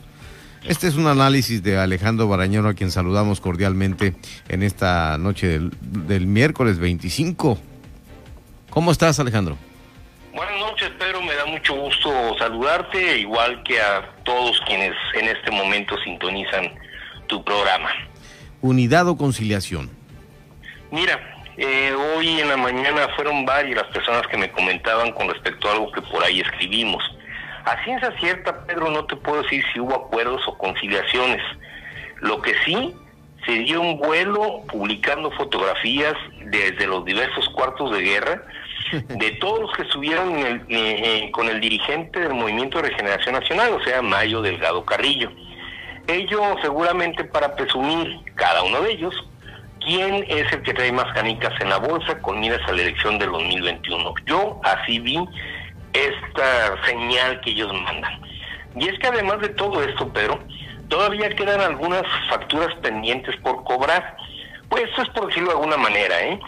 Este 0.65 0.89
es 0.89 0.97
un 0.97 1.07
análisis 1.07 1.63
de 1.63 1.79
Alejandro 1.79 2.29
Barañero, 2.29 2.69
a 2.69 2.75
quien 2.75 2.91
saludamos 2.91 3.41
cordialmente 3.41 4.15
en 4.51 4.63
esta 4.63 5.17
noche 5.17 5.47
del, 5.47 5.73
del 5.81 6.27
miércoles 6.27 6.79
25. 6.79 7.59
¿Cómo 8.69 8.93
estás, 8.93 9.19
Alejandro? 9.21 9.57
Buenas 10.35 10.59
noches, 10.61 10.91
Pedro. 10.99 11.18
Mucho 11.49 11.75
gusto 11.75 12.37
saludarte, 12.39 13.19
igual 13.21 13.63
que 13.63 13.81
a 13.81 14.03
todos 14.23 14.61
quienes 14.67 14.93
en 15.15 15.29
este 15.29 15.51
momento 15.51 15.97
sintonizan 16.05 16.75
tu 17.27 17.43
programa. 17.43 17.89
Unidad 18.61 19.09
o 19.09 19.17
conciliación. 19.17 19.89
Mira, 20.91 21.19
eh, 21.57 21.95
hoy 21.95 22.41
en 22.41 22.49
la 22.49 22.59
mañana 22.59 23.09
fueron 23.17 23.47
varias 23.47 23.77
las 23.77 23.87
personas 23.95 24.27
que 24.27 24.37
me 24.37 24.51
comentaban 24.51 25.13
con 25.13 25.29
respecto 25.29 25.69
a 25.69 25.73
algo 25.73 25.91
que 25.91 26.03
por 26.03 26.23
ahí 26.23 26.41
escribimos. 26.41 27.03
A 27.65 27.83
ciencia 27.83 28.13
cierta, 28.21 28.67
Pedro, 28.67 28.91
no 28.91 29.07
te 29.07 29.17
puedo 29.17 29.43
decir 29.43 29.65
si 29.73 29.81
hubo 29.81 29.95
acuerdos 29.95 30.43
o 30.47 30.59
conciliaciones. 30.59 31.43
Lo 32.21 32.43
que 32.43 32.55
sí, 32.67 32.95
se 33.47 33.53
dio 33.53 33.81
un 33.81 33.99
vuelo 33.99 34.65
publicando 34.69 35.31
fotografías 35.31 36.15
desde 36.45 36.87
los 36.87 37.07
diversos 37.07 37.49
cuartos 37.51 37.91
de 37.93 38.03
guerra 38.03 38.43
de 38.93 39.31
todos 39.41 39.61
los 39.61 39.73
que 39.73 39.83
estuvieron 39.83 40.39
eh, 40.39 40.65
eh, 40.69 41.31
con 41.33 41.49
el 41.49 41.61
dirigente 41.61 42.21
del 42.21 42.35
Movimiento 42.35 42.79
de 42.79 42.89
Regeneración 42.89 43.35
Nacional, 43.35 43.73
o 43.73 43.85
sea, 43.85 44.03
Mayo 44.03 44.43
Delgado 44.43 44.85
Carrillo. 44.85 45.31
Ello 46.07 46.57
seguramente 46.63 47.25
para 47.25 47.55
presumir, 47.55 48.21
cada 48.35 48.63
uno 48.63 48.81
de 48.83 48.93
ellos, 48.93 49.15
quién 49.81 50.25
es 50.29 50.51
el 50.53 50.63
que 50.63 50.75
trae 50.75 50.93
más 50.93 51.13
canicas 51.13 51.53
en 51.61 51.69
la 51.69 51.79
bolsa 51.79 52.21
con 52.21 52.41
miras 52.41 52.61
a 52.69 52.73
la 52.73 52.83
elección 52.83 53.19
del 53.19 53.31
2021. 53.31 54.15
Yo 54.27 54.61
así 54.65 54.99
vi 54.99 55.19
esta 55.93 56.87
señal 56.87 57.41
que 57.41 57.51
ellos 57.51 57.73
mandan. 57.73 58.21
Y 58.77 58.89
es 58.89 58.99
que 58.99 59.07
además 59.07 59.41
de 59.41 59.49
todo 59.51 59.83
esto, 59.83 60.13
Pedro, 60.13 60.39
todavía 60.89 61.29
quedan 61.31 61.61
algunas 61.61 62.03
facturas 62.29 62.75
pendientes 62.77 63.37
por 63.37 63.65
cobrar. 63.65 64.17
Pues 64.69 64.85
eso 64.93 65.03
es 65.03 65.09
por 65.11 65.27
decirlo 65.27 65.51
de 65.51 65.57
alguna 65.57 65.77
manera, 65.77 66.21
¿eh? 66.23 66.39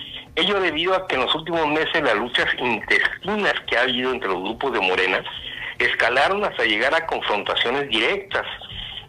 Ello 0.41 0.59
debido 0.59 0.95
a 0.95 1.07
que 1.07 1.17
en 1.17 1.21
los 1.21 1.35
últimos 1.35 1.67
meses 1.67 2.03
las 2.03 2.15
luchas 2.15 2.47
intestinas 2.59 3.53
que 3.67 3.77
ha 3.77 3.83
habido 3.83 4.11
entre 4.11 4.31
los 4.31 4.41
grupos 4.41 4.73
de 4.73 4.81
Morena 4.81 5.23
escalaron 5.79 6.43
hasta 6.43 6.65
llegar 6.65 6.95
a 6.95 7.07
confrontaciones 7.07 7.91
directas, 7.91 8.47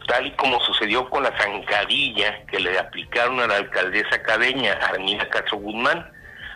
tal 0.08 0.28
y 0.28 0.32
como 0.32 0.60
sucedió 0.60 1.10
con 1.10 1.24
la 1.24 1.32
zancadilla 1.40 2.46
que 2.48 2.60
le 2.60 2.78
aplicaron 2.78 3.40
a 3.40 3.48
la 3.48 3.56
alcaldesa 3.56 4.22
cadeña, 4.24 4.74
Armina 4.74 5.30
Castro 5.30 5.60
Guzmán, 5.60 6.06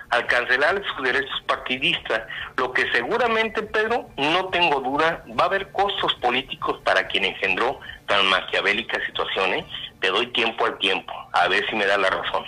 al 0.10 0.28
cancelar 0.28 0.84
sus 0.94 1.06
derechos 1.06 1.42
partidistas, 1.48 2.24
lo 2.58 2.74
que 2.74 2.92
seguramente, 2.92 3.64
Pedro, 3.64 4.10
no 4.18 4.50
tengo 4.50 4.82
duda, 4.82 5.24
va 5.40 5.46
a 5.46 5.48
haber 5.48 5.72
costos 5.72 6.14
políticos 6.16 6.82
para 6.84 7.08
quien 7.08 7.24
engendró 7.24 7.80
tan 8.08 8.26
maquiavélica 8.28 9.00
situación, 9.06 9.54
¿eh? 9.54 9.66
Te 10.02 10.10
doy 10.10 10.28
tiempo 10.34 10.66
al 10.66 10.78
tiempo, 10.80 11.14
a 11.32 11.48
ver 11.48 11.66
si 11.70 11.78
me 11.78 11.86
da 11.86 11.98
la 11.98 12.10
razón. 12.10 12.44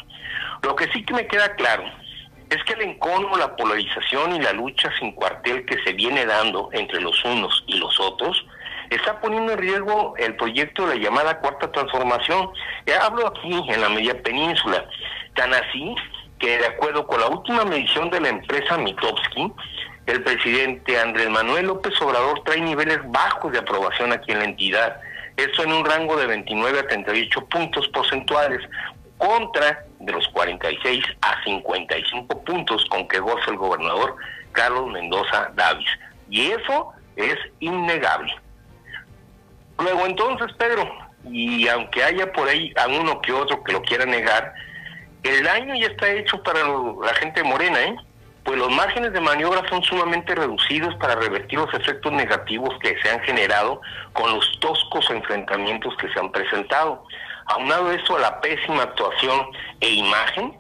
Lo 0.64 0.76
que 0.76 0.92
sí 0.92 1.06
que 1.06 1.14
me 1.14 1.26
queda 1.26 1.56
claro 1.56 1.86
es 2.50 2.64
que 2.64 2.74
el 2.74 2.82
encono, 2.82 3.36
la 3.38 3.56
polarización 3.56 4.36
y 4.36 4.40
la 4.40 4.54
lucha 4.54 4.92
sin 5.00 5.12
cuartel 5.12 5.66
que 5.66 5.82
se 5.84 5.94
viene 5.94 6.26
dando 6.26 6.70
entre 6.72 7.02
los 7.02 7.24
unos 7.26 7.64
y 7.68 7.78
los 7.78 8.00
otros, 8.00 8.46
está 8.90 9.20
poniendo 9.20 9.54
en 9.54 9.60
riesgo 9.60 10.16
el 10.18 10.36
proyecto 10.36 10.88
de 10.88 10.96
la 10.96 11.04
llamada 11.04 11.40
Cuarta 11.40 11.72
Transformación. 11.72 12.50
Hablo 13.02 13.28
aquí 13.28 13.62
en 13.70 13.82
la 13.82 13.90
media 13.90 14.22
península, 14.22 14.86
tan 15.36 15.54
así 15.54 15.96
que 16.40 16.58
de 16.58 16.68
acuerdo 16.68 17.06
con 17.08 17.20
la 17.20 17.28
última 17.28 17.66
medición 17.66 18.10
de 18.10 18.22
la 18.22 18.30
empresa 18.30 18.78
Mitowski, 18.78 19.52
el 20.06 20.24
presidente 20.24 20.98
Andrés 21.00 21.30
Manuel 21.30 21.66
López 21.68 22.00
Obrador 22.02 22.42
trae 22.46 22.62
niveles 22.62 23.00
bajos 23.08 23.52
de 23.52 23.60
aprobación 23.60 24.14
aquí 24.14 24.32
en 24.32 24.40
la 24.40 24.46
entidad. 24.46 25.02
Eso 25.36 25.64
en 25.64 25.74
un 25.74 25.86
rango 25.86 26.16
de 26.16 26.28
29 26.28 26.80
a 26.80 26.88
38 26.88 27.46
puntos 27.48 27.88
porcentuales, 27.90 28.62
contra 29.18 29.86
de 30.00 30.12
los 30.12 30.28
46 30.30 31.04
a 31.22 31.44
55 31.44 32.44
puntos 32.44 32.86
con 32.86 33.08
que 33.08 33.20
goza 33.20 33.52
el 33.52 33.58
gobernador 33.58 34.16
Carlos 34.52 34.92
Mendoza 34.92 35.52
Davis. 35.56 35.88
Y 36.30 36.52
eso 36.52 36.94
es 37.16 37.36
innegable. 37.60 38.34
Luego 39.80 40.06
entonces, 40.06 40.48
Pedro, 40.58 40.90
y 41.26 41.68
aunque 41.68 42.04
haya 42.04 42.32
por 42.32 42.48
ahí 42.48 42.74
a 42.78 42.88
uno 42.88 43.22
que 43.22 43.32
otro 43.32 43.64
que 43.64 43.74
lo 43.74 43.82
quiera 43.82 44.06
negar, 44.06 44.54
el 45.24 45.44
daño 45.44 45.76
ya 45.76 45.88
está 45.88 46.10
hecho 46.10 46.42
para 46.44 46.60
la 46.62 47.14
gente 47.16 47.44
morena, 47.44 47.80
¿eh? 47.80 47.96
Pues 48.44 48.58
los 48.58 48.72
márgenes 48.72 49.12
de 49.12 49.20
maniobra 49.20 49.68
son 49.68 49.84
sumamente 49.84 50.34
reducidos 50.34 50.96
para 50.96 51.16
revertir 51.16 51.60
los 51.60 51.74
efectos 51.74 52.14
negativos 52.14 52.74
que 52.80 52.96
se 53.02 53.10
han 53.10 53.20
generado 53.22 53.82
con 54.14 54.34
los 54.34 54.60
toscos 54.62 55.10
enfrentamientos 55.10 55.94
que 55.98 56.08
se 56.14 56.20
han 56.20 56.32
presentado. 56.32 57.04
Aunado 57.48 57.92
esto 57.92 58.18
a 58.18 58.20
la 58.20 58.42
pésima 58.42 58.84
actuación 58.84 59.48
e 59.80 59.90
imagen 59.90 60.58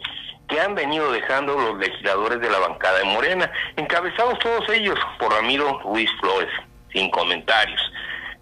que 0.47 0.59
han 0.59 0.75
venido 0.75 1.11
dejando 1.11 1.53
los 1.55 1.77
legisladores 1.77 2.39
de 2.39 2.49
la 2.49 2.59
bancada 2.59 2.99
de 2.99 3.05
Morena, 3.05 3.51
encabezados 3.75 4.39
todos 4.39 4.69
ellos 4.69 4.97
por 5.19 5.31
Ramiro 5.33 5.79
Ruiz 5.79 6.09
Flores, 6.21 6.49
sin 6.93 7.09
comentarios, 7.11 7.81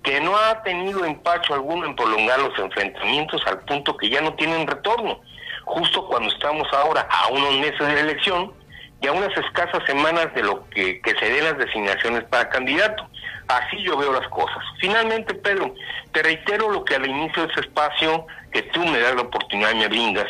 que 0.03 0.21
no 0.21 0.37
ha 0.37 0.61
tenido 0.61 1.03
empacho 1.03 1.55
alguno 1.55 1.85
en 1.85 1.95
prolongar 1.95 2.39
los 2.39 2.57
enfrentamientos 2.59 3.41
al 3.47 3.59
punto 3.61 3.97
que 3.97 4.09
ya 4.09 4.21
no 4.21 4.33
tienen 4.35 4.67
retorno 4.67 5.19
justo 5.65 6.07
cuando 6.07 6.29
estamos 6.29 6.67
ahora 6.73 7.07
a 7.09 7.27
unos 7.29 7.55
meses 7.57 7.79
de 7.79 7.93
la 7.93 7.99
elección 7.99 8.53
y 9.01 9.07
a 9.07 9.11
unas 9.11 9.35
escasas 9.37 9.83
semanas 9.85 10.33
de 10.33 10.43
lo 10.43 10.67
que, 10.69 11.01
se 11.19 11.29
den 11.29 11.43
las 11.43 11.57
designaciones 11.57 12.23
para 12.25 12.49
candidato. 12.49 13.07
Así 13.47 13.83
yo 13.83 13.97
veo 13.97 14.11
las 14.11 14.27
cosas. 14.29 14.63
Finalmente, 14.79 15.35
Pedro, 15.35 15.73
te 16.11 16.23
reitero 16.23 16.71
lo 16.71 16.83
que 16.83 16.95
al 16.95 17.05
inicio 17.05 17.45
de 17.45 17.51
ese 17.51 17.61
espacio 17.61 18.25
que 18.51 18.63
tú 18.63 18.79
me 18.85 18.99
das 18.99 19.15
la 19.15 19.21
oportunidad 19.21 19.71
y 19.71 19.75
me 19.75 19.87
brindas, 19.87 20.27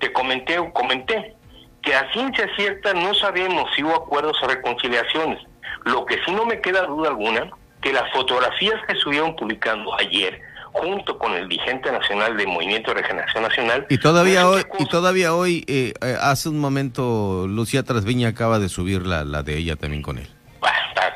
te 0.00 0.12
comenté 0.12 0.58
o 0.58 0.72
comenté, 0.72 1.34
que 1.82 1.94
a 1.94 2.10
ciencia 2.12 2.48
cierta 2.56 2.92
no 2.92 3.14
sabemos 3.14 3.70
si 3.74 3.82
hubo 3.82 3.94
acuerdos 3.94 4.36
o 4.42 4.48
reconciliaciones. 4.48 5.38
Lo 5.84 6.04
que 6.04 6.16
sí 6.26 6.32
no 6.32 6.44
me 6.44 6.60
queda 6.60 6.82
duda 6.82 7.08
alguna, 7.08 7.50
que 7.80 7.92
las 7.92 8.12
fotografías 8.12 8.76
que 8.86 8.92
estuvieron 8.94 9.34
publicando 9.36 9.94
ayer 9.94 10.40
junto 10.72 11.18
con 11.18 11.32
el 11.34 11.46
vigente 11.46 11.90
nacional 11.90 12.36
del 12.36 12.48
Movimiento 12.48 12.92
de 12.92 13.00
Regeneración 13.00 13.42
Nacional. 13.42 13.86
Y 13.88 13.98
todavía 13.98 14.48
hoy, 14.48 14.62
y 14.78 14.86
todavía 14.86 15.34
hoy 15.34 15.64
eh, 15.66 15.94
eh, 16.02 16.16
hace 16.20 16.48
un 16.48 16.58
momento, 16.58 17.46
Lucía 17.48 17.82
Trasviña 17.82 18.28
acaba 18.28 18.58
de 18.58 18.68
subir 18.68 19.06
la, 19.06 19.24
la 19.24 19.42
de 19.42 19.56
ella 19.56 19.76
también 19.76 20.02
con 20.02 20.18
él. 20.18 20.28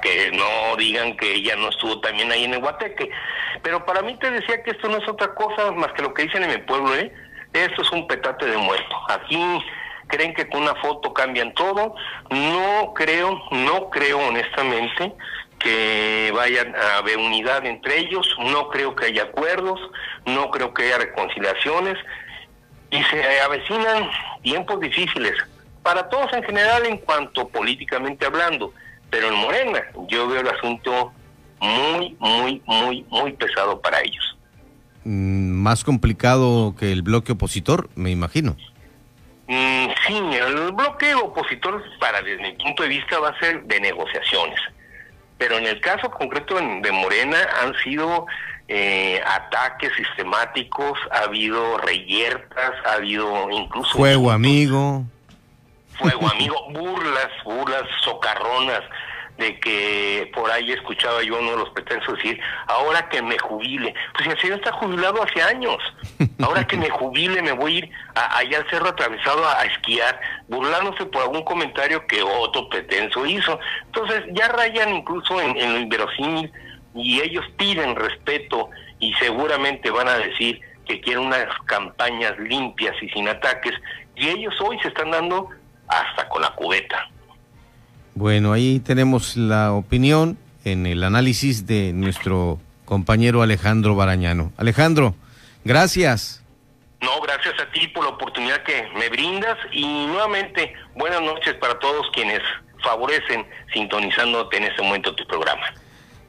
Que 0.02 0.30
no 0.32 0.76
digan 0.76 1.16
que 1.16 1.34
ella 1.34 1.56
no 1.56 1.70
estuvo 1.70 2.00
también 2.00 2.30
ahí 2.30 2.44
en 2.44 2.54
el 2.54 2.60
Guateque. 2.60 3.10
Pero 3.62 3.86
para 3.86 4.02
mí 4.02 4.16
te 4.18 4.30
decía 4.30 4.62
que 4.62 4.72
esto 4.72 4.88
no 4.88 4.98
es 4.98 5.08
otra 5.08 5.34
cosa 5.34 5.72
más 5.72 5.92
que 5.92 6.02
lo 6.02 6.12
que 6.12 6.24
dicen 6.24 6.42
en 6.42 6.50
mi 6.50 6.58
pueblo, 6.58 6.94
¿eh? 6.96 7.12
Esto 7.52 7.82
es 7.82 7.90
un 7.92 8.06
petate 8.06 8.46
de 8.46 8.56
muerto. 8.56 8.96
Aquí 9.08 9.38
creen 10.08 10.34
que 10.34 10.48
con 10.48 10.62
una 10.62 10.74
foto 10.76 11.14
cambian 11.14 11.54
todo. 11.54 11.94
No 12.30 12.92
creo, 12.94 13.40
no 13.52 13.88
creo 13.90 14.18
honestamente 14.18 15.14
que 15.62 16.32
vayan 16.34 16.74
a 16.74 16.98
haber 16.98 17.18
unidad 17.18 17.64
entre 17.64 17.98
ellos, 17.98 18.26
no 18.38 18.68
creo 18.68 18.96
que 18.96 19.06
haya 19.06 19.22
acuerdos, 19.24 19.80
no 20.26 20.50
creo 20.50 20.74
que 20.74 20.82
haya 20.84 20.98
reconciliaciones 20.98 21.96
y 22.90 23.02
se 23.04 23.40
avecinan 23.40 24.10
tiempos 24.42 24.80
difíciles 24.80 25.34
para 25.82 26.08
todos 26.08 26.32
en 26.32 26.42
general 26.42 26.84
en 26.86 26.98
cuanto 26.98 27.48
políticamente 27.48 28.26
hablando, 28.26 28.72
pero 29.12 29.28
en 29.28 29.34
Morena 29.34 29.82
yo 30.08 30.26
veo 30.26 30.40
el 30.40 30.48
asunto 30.48 31.12
muy, 31.60 32.16
muy, 32.18 32.60
muy, 32.66 33.06
muy 33.08 33.32
pesado 33.34 33.80
para 33.80 34.00
ellos. 34.00 34.36
Mm, 35.04 35.50
más 35.52 35.84
complicado 35.84 36.74
que 36.76 36.90
el 36.90 37.02
bloque 37.02 37.32
opositor, 37.32 37.88
me 37.94 38.10
imagino. 38.10 38.56
Mm, 39.46 39.86
sí, 40.08 40.16
el 40.16 40.72
bloque 40.72 41.14
opositor, 41.14 41.84
para 42.00 42.20
desde 42.22 42.42
mi 42.42 42.52
punto 42.54 42.82
de 42.82 42.88
vista, 42.88 43.20
va 43.20 43.28
a 43.28 43.38
ser 43.38 43.62
de 43.64 43.78
negociaciones 43.78 44.58
pero 45.42 45.58
en 45.58 45.66
el 45.66 45.80
caso 45.80 46.08
concreto 46.08 46.54
de 46.54 46.92
Morena 46.92 47.36
han 47.60 47.74
sido 47.82 48.26
eh, 48.68 49.20
ataques 49.26 49.90
sistemáticos, 49.96 50.96
ha 51.10 51.24
habido 51.24 51.78
reyertas, 51.78 52.70
ha 52.86 52.92
habido 52.92 53.50
incluso... 53.50 53.90
Fuego 53.90 54.30
amigo. 54.30 55.04
Fuego 55.98 56.28
amigo, 56.28 56.56
burlas, 56.70 57.28
burlas 57.44 57.82
socarronas 58.02 58.82
de 59.38 59.58
que 59.60 60.30
por 60.34 60.50
ahí 60.50 60.72
escuchaba 60.72 61.22
yo 61.22 61.38
uno 61.38 61.52
de 61.52 61.56
los 61.56 61.70
pretensos 61.70 62.16
decir, 62.16 62.40
ahora 62.66 63.08
que 63.08 63.22
me 63.22 63.38
jubile, 63.38 63.94
pues 64.14 64.28
el 64.28 64.40
señor 64.40 64.58
está 64.58 64.72
jubilado 64.72 65.22
hace 65.22 65.42
años, 65.42 65.78
ahora 66.42 66.66
que 66.66 66.76
me 66.76 66.90
jubile 66.90 67.42
me 67.42 67.52
voy 67.52 67.76
a 67.76 67.78
ir 67.78 67.90
allá 68.14 68.58
al 68.58 68.70
cerro 68.70 68.88
atravesado 68.90 69.46
a, 69.48 69.64
esquiar, 69.64 70.20
burlándose 70.48 71.06
por 71.06 71.22
algún 71.22 71.42
comentario 71.44 72.06
que 72.06 72.22
otro 72.22 72.68
pretenso 72.68 73.24
hizo. 73.26 73.58
Entonces 73.86 74.22
ya 74.32 74.48
rayan 74.48 74.94
incluso 74.94 75.40
en, 75.40 75.56
en 75.56 75.72
lo 75.72 75.80
inverosímil 75.80 76.52
y 76.94 77.20
ellos 77.20 77.44
piden 77.56 77.96
respeto 77.96 78.68
y 78.98 79.14
seguramente 79.14 79.90
van 79.90 80.08
a 80.08 80.18
decir 80.18 80.60
que 80.86 81.00
quieren 81.00 81.26
unas 81.26 81.46
campañas 81.66 82.38
limpias 82.38 82.94
y 83.00 83.08
sin 83.10 83.28
ataques, 83.28 83.72
y 84.14 84.28
ellos 84.28 84.54
hoy 84.60 84.78
se 84.80 84.88
están 84.88 85.10
dando 85.10 85.48
hasta 86.00 86.28
con 86.28 86.42
la 86.42 86.54
cubeta. 86.54 87.08
Bueno, 88.14 88.52
ahí 88.52 88.80
tenemos 88.80 89.36
la 89.36 89.72
opinión 89.72 90.38
en 90.64 90.86
el 90.86 91.02
análisis 91.02 91.66
de 91.66 91.92
nuestro 91.92 92.60
compañero 92.84 93.42
Alejandro 93.42 93.94
Barañano. 93.94 94.52
Alejandro, 94.56 95.14
gracias. 95.64 96.42
No, 97.00 97.20
gracias 97.20 97.54
a 97.60 97.70
ti 97.72 97.88
por 97.88 98.04
la 98.04 98.10
oportunidad 98.10 98.62
que 98.62 98.86
me 98.96 99.08
brindas 99.08 99.56
y 99.72 100.06
nuevamente 100.06 100.72
buenas 100.94 101.20
noches 101.20 101.54
para 101.54 101.78
todos 101.78 102.06
quienes 102.12 102.40
favorecen 102.82 103.44
sintonizándote 103.72 104.58
en 104.58 104.64
este 104.64 104.82
momento 104.82 105.14
tu 105.14 105.26
programa. 105.26 105.62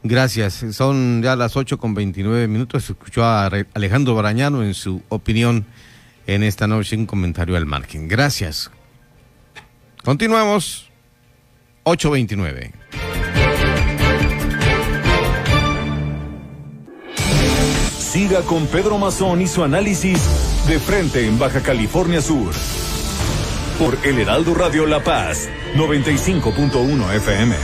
Gracias. 0.03 0.65
Son 0.71 1.21
ya 1.21 1.35
las 1.35 1.55
8 1.55 1.77
con 1.77 1.93
29 1.93 2.47
minutos. 2.47 2.89
Escuchó 2.89 3.23
a 3.23 3.45
Alejandro 3.73 4.15
Barañano 4.15 4.63
en 4.63 4.73
su 4.73 5.01
opinión 5.09 5.65
en 6.27 6.43
esta 6.43 6.67
noche, 6.67 6.95
un 6.95 7.05
comentario 7.05 7.55
al 7.55 7.65
margen. 7.65 8.07
Gracias. 8.07 8.71
Continuamos. 10.03 10.89
829. 11.83 12.73
Siga 17.97 18.41
con 18.41 18.67
Pedro 18.67 18.97
Mazón 18.97 19.41
y 19.41 19.47
su 19.47 19.63
análisis 19.63 20.21
de 20.67 20.79
frente 20.79 21.25
en 21.27 21.39
Baja 21.39 21.61
California 21.61 22.21
Sur. 22.21 22.53
por 23.79 23.97
El 24.05 24.19
Heraldo 24.19 24.53
Radio 24.53 24.85
La 24.85 25.03
Paz, 25.03 25.49
95.1 25.75 27.15
FM. 27.15 27.55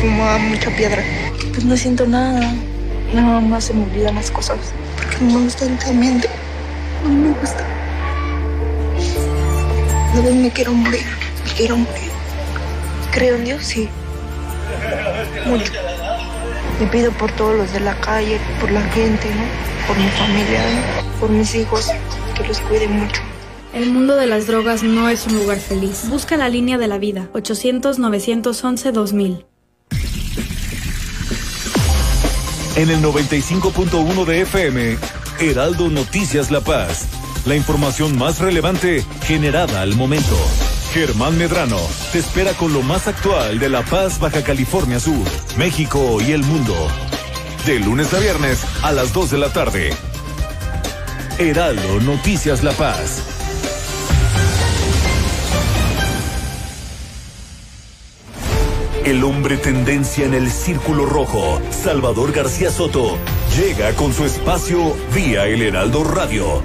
Fumaba 0.00 0.38
mucha 0.38 0.70
piedra. 0.76 1.02
Pues 1.50 1.64
no 1.64 1.76
siento 1.76 2.06
nada. 2.06 2.54
Nada 3.12 3.40
más 3.40 3.64
se 3.64 3.74
me 3.74 3.84
olvidan 3.84 4.14
las 4.14 4.30
cosas. 4.30 4.58
Porque 4.96 5.24
no 5.24 5.38
me 5.38 5.44
gusta 5.44 5.66
el 5.66 5.78
ambiente. 5.88 6.28
No 7.02 7.10
me 7.10 7.30
gusta. 7.40 7.66
A 10.14 10.18
veces 10.18 10.34
me 10.34 10.50
quiero 10.50 10.72
morir. 10.72 11.04
Me 11.44 11.52
quiero 11.52 11.76
morir. 11.76 12.10
Creo 13.12 13.34
en 13.34 13.44
Dios, 13.44 13.64
sí. 13.64 13.88
Mucho. 15.46 15.72
Me 16.80 16.86
pido 16.86 17.10
por 17.12 17.30
todos 17.32 17.56
los 17.56 17.72
de 17.72 17.80
la 17.80 17.94
calle, 18.00 18.38
por 18.60 18.70
la 18.70 18.82
gente, 18.90 19.28
¿no? 19.34 19.42
Por 19.86 19.96
mi 19.96 20.08
familia, 20.10 20.62
¿no? 20.74 21.04
por 21.20 21.30
mis 21.30 21.54
hijos, 21.54 21.88
que 22.36 22.46
los 22.46 22.60
cuiden 22.60 23.00
mucho. 23.00 23.20
El 23.72 23.90
mundo 23.90 24.16
de 24.16 24.26
las 24.26 24.46
drogas 24.46 24.82
no 24.82 25.08
es 25.08 25.26
un 25.26 25.36
lugar 25.36 25.58
feliz. 25.58 26.08
Busca 26.08 26.36
la 26.36 26.48
línea 26.48 26.78
de 26.78 26.86
la 26.86 26.98
vida. 26.98 27.28
800-911-2000. 27.32 29.44
En 32.76 32.90
el 32.90 33.02
95.1 33.02 34.24
de 34.24 34.40
FM, 34.42 34.98
Heraldo 35.40 35.88
Noticias 35.88 36.50
La 36.50 36.60
Paz. 36.60 37.06
La 37.46 37.54
información 37.54 38.16
más 38.16 38.38
relevante 38.38 39.04
generada 39.26 39.82
al 39.82 39.94
momento. 39.96 40.34
Germán 40.94 41.36
Medrano 41.36 41.78
te 42.10 42.18
espera 42.18 42.54
con 42.54 42.72
lo 42.72 42.80
más 42.80 43.06
actual 43.06 43.58
de 43.58 43.68
La 43.68 43.82
Paz, 43.82 44.18
Baja 44.18 44.42
California 44.42 44.98
Sur, 44.98 45.26
México 45.58 46.22
y 46.22 46.32
el 46.32 46.42
mundo. 46.42 46.74
De 47.66 47.80
lunes 47.80 48.14
a 48.14 48.18
viernes 48.18 48.64
a 48.82 48.92
las 48.92 49.12
2 49.12 49.32
de 49.32 49.38
la 49.38 49.52
tarde. 49.52 49.90
Heraldo 51.38 52.00
Noticias 52.00 52.64
La 52.64 52.72
Paz. 52.72 53.22
El 59.04 59.22
hombre 59.22 59.58
tendencia 59.58 60.24
en 60.24 60.32
el 60.32 60.50
círculo 60.50 61.04
rojo, 61.04 61.60
Salvador 61.70 62.32
García 62.32 62.70
Soto, 62.70 63.18
llega 63.54 63.92
con 63.96 64.14
su 64.14 64.24
espacio 64.24 64.96
vía 65.14 65.46
el 65.46 65.60
Heraldo 65.60 66.04
Radio. 66.04 66.62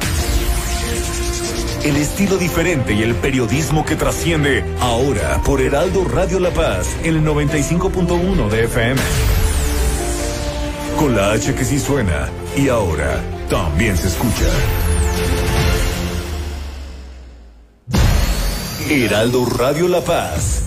El 1.83 1.95
estilo 1.95 2.37
diferente 2.37 2.93
y 2.93 3.03
el 3.03 3.15
periodismo 3.15 3.85
que 3.85 3.95
trasciende 3.95 4.65
ahora 4.81 5.41
por 5.45 5.61
Heraldo 5.61 6.03
Radio 6.03 6.41
La 6.41 6.49
Paz 6.49 6.97
en 7.03 7.15
el 7.15 7.23
95.1 7.23 8.49
de 8.49 8.63
FM. 8.65 9.01
Con 10.97 11.15
la 11.15 11.31
H 11.31 11.55
que 11.55 11.63
sí 11.63 11.79
suena 11.79 12.29
y 12.57 12.67
ahora 12.67 13.21
también 13.49 13.95
se 13.95 14.09
escucha. 14.09 14.45
Heraldo 18.89 19.45
Radio 19.45 19.87
La 19.87 20.01
Paz. 20.01 20.63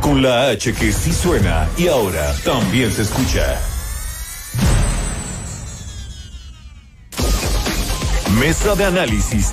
Con 0.00 0.22
la 0.22 0.48
H 0.48 0.72
que 0.72 0.90
sí 0.90 1.12
suena 1.12 1.68
y 1.76 1.88
ahora 1.88 2.34
también 2.44 2.90
se 2.90 3.02
escucha. 3.02 3.60
Mesa 8.38 8.74
de 8.74 8.86
análisis. 8.86 9.52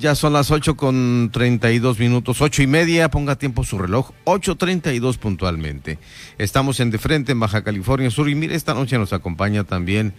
Ya 0.00 0.14
son 0.14 0.32
las 0.32 0.50
8 0.50 0.76
con 0.76 1.30
32 1.30 1.98
minutos, 1.98 2.40
ocho 2.40 2.62
y 2.62 2.66
media, 2.66 3.10
ponga 3.10 3.36
tiempo 3.36 3.64
su 3.64 3.78
reloj, 3.78 4.12
8.32 4.24 5.18
puntualmente. 5.18 5.98
Estamos 6.38 6.80
en 6.80 6.90
De 6.90 6.98
Frente, 6.98 7.32
en 7.32 7.40
Baja 7.40 7.62
California 7.62 8.10
Sur, 8.10 8.30
y 8.30 8.34
mire, 8.34 8.54
esta 8.54 8.72
noche 8.72 8.96
nos 8.98 9.12
acompaña 9.12 9.64
también 9.64 10.14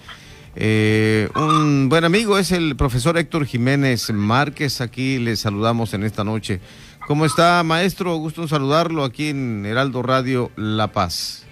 eh, 0.55 1.29
un 1.35 1.89
buen 1.89 2.03
amigo, 2.03 2.37
es 2.37 2.51
el 2.51 2.75
profesor 2.75 3.17
Héctor 3.17 3.45
Jiménez 3.45 4.11
Márquez, 4.11 4.81
aquí 4.81 5.17
le 5.17 5.35
saludamos 5.35 5.95
en 5.95 6.03
esta 6.03 6.23
noche. 6.23 6.61
¿Cómo 7.07 7.25
está, 7.25 7.63
maestro? 7.63 8.15
Gusto 8.15 8.43
en 8.43 8.47
saludarlo 8.49 9.03
aquí 9.03 9.29
en 9.29 9.65
Heraldo 9.65 10.03
Radio 10.03 10.51
La 10.55 10.91
Paz. 10.91 11.45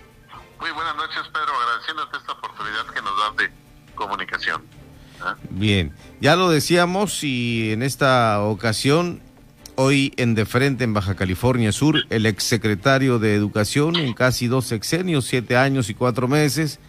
Muy 0.60 0.70
buenas 0.72 0.96
noches, 0.96 1.22
Pedro, 1.34 1.52
agradeciéndote 1.64 2.18
esta 2.18 2.34
oportunidad 2.34 2.86
que 2.94 3.02
nos 3.02 3.18
das 3.18 3.38
de 3.38 3.96
comunicación. 3.96 4.62
¿Ah? 5.22 5.36
Bien, 5.50 5.94
ya 6.22 6.36
lo 6.36 6.50
decíamos 6.50 7.24
y 7.24 7.72
en 7.72 7.82
esta 7.84 8.42
ocasión, 8.42 9.22
hoy 9.76 10.14
en 10.18 10.36
De 10.36 10.46
Frente 10.46 10.84
en 10.84 10.94
Baja 10.94 11.16
California 11.16 11.72
Sur, 11.72 12.06
el 12.10 12.26
exsecretario 12.26 13.20
de 13.20 13.36
Educación 13.36 13.96
en 13.96 14.14
casi 14.14 14.48
dos 14.48 14.66
sexenios, 14.66 15.26
siete 15.26 15.56
años 15.56 15.90
y 15.90 15.94
cuatro 15.94 16.28
meses, 16.28 16.80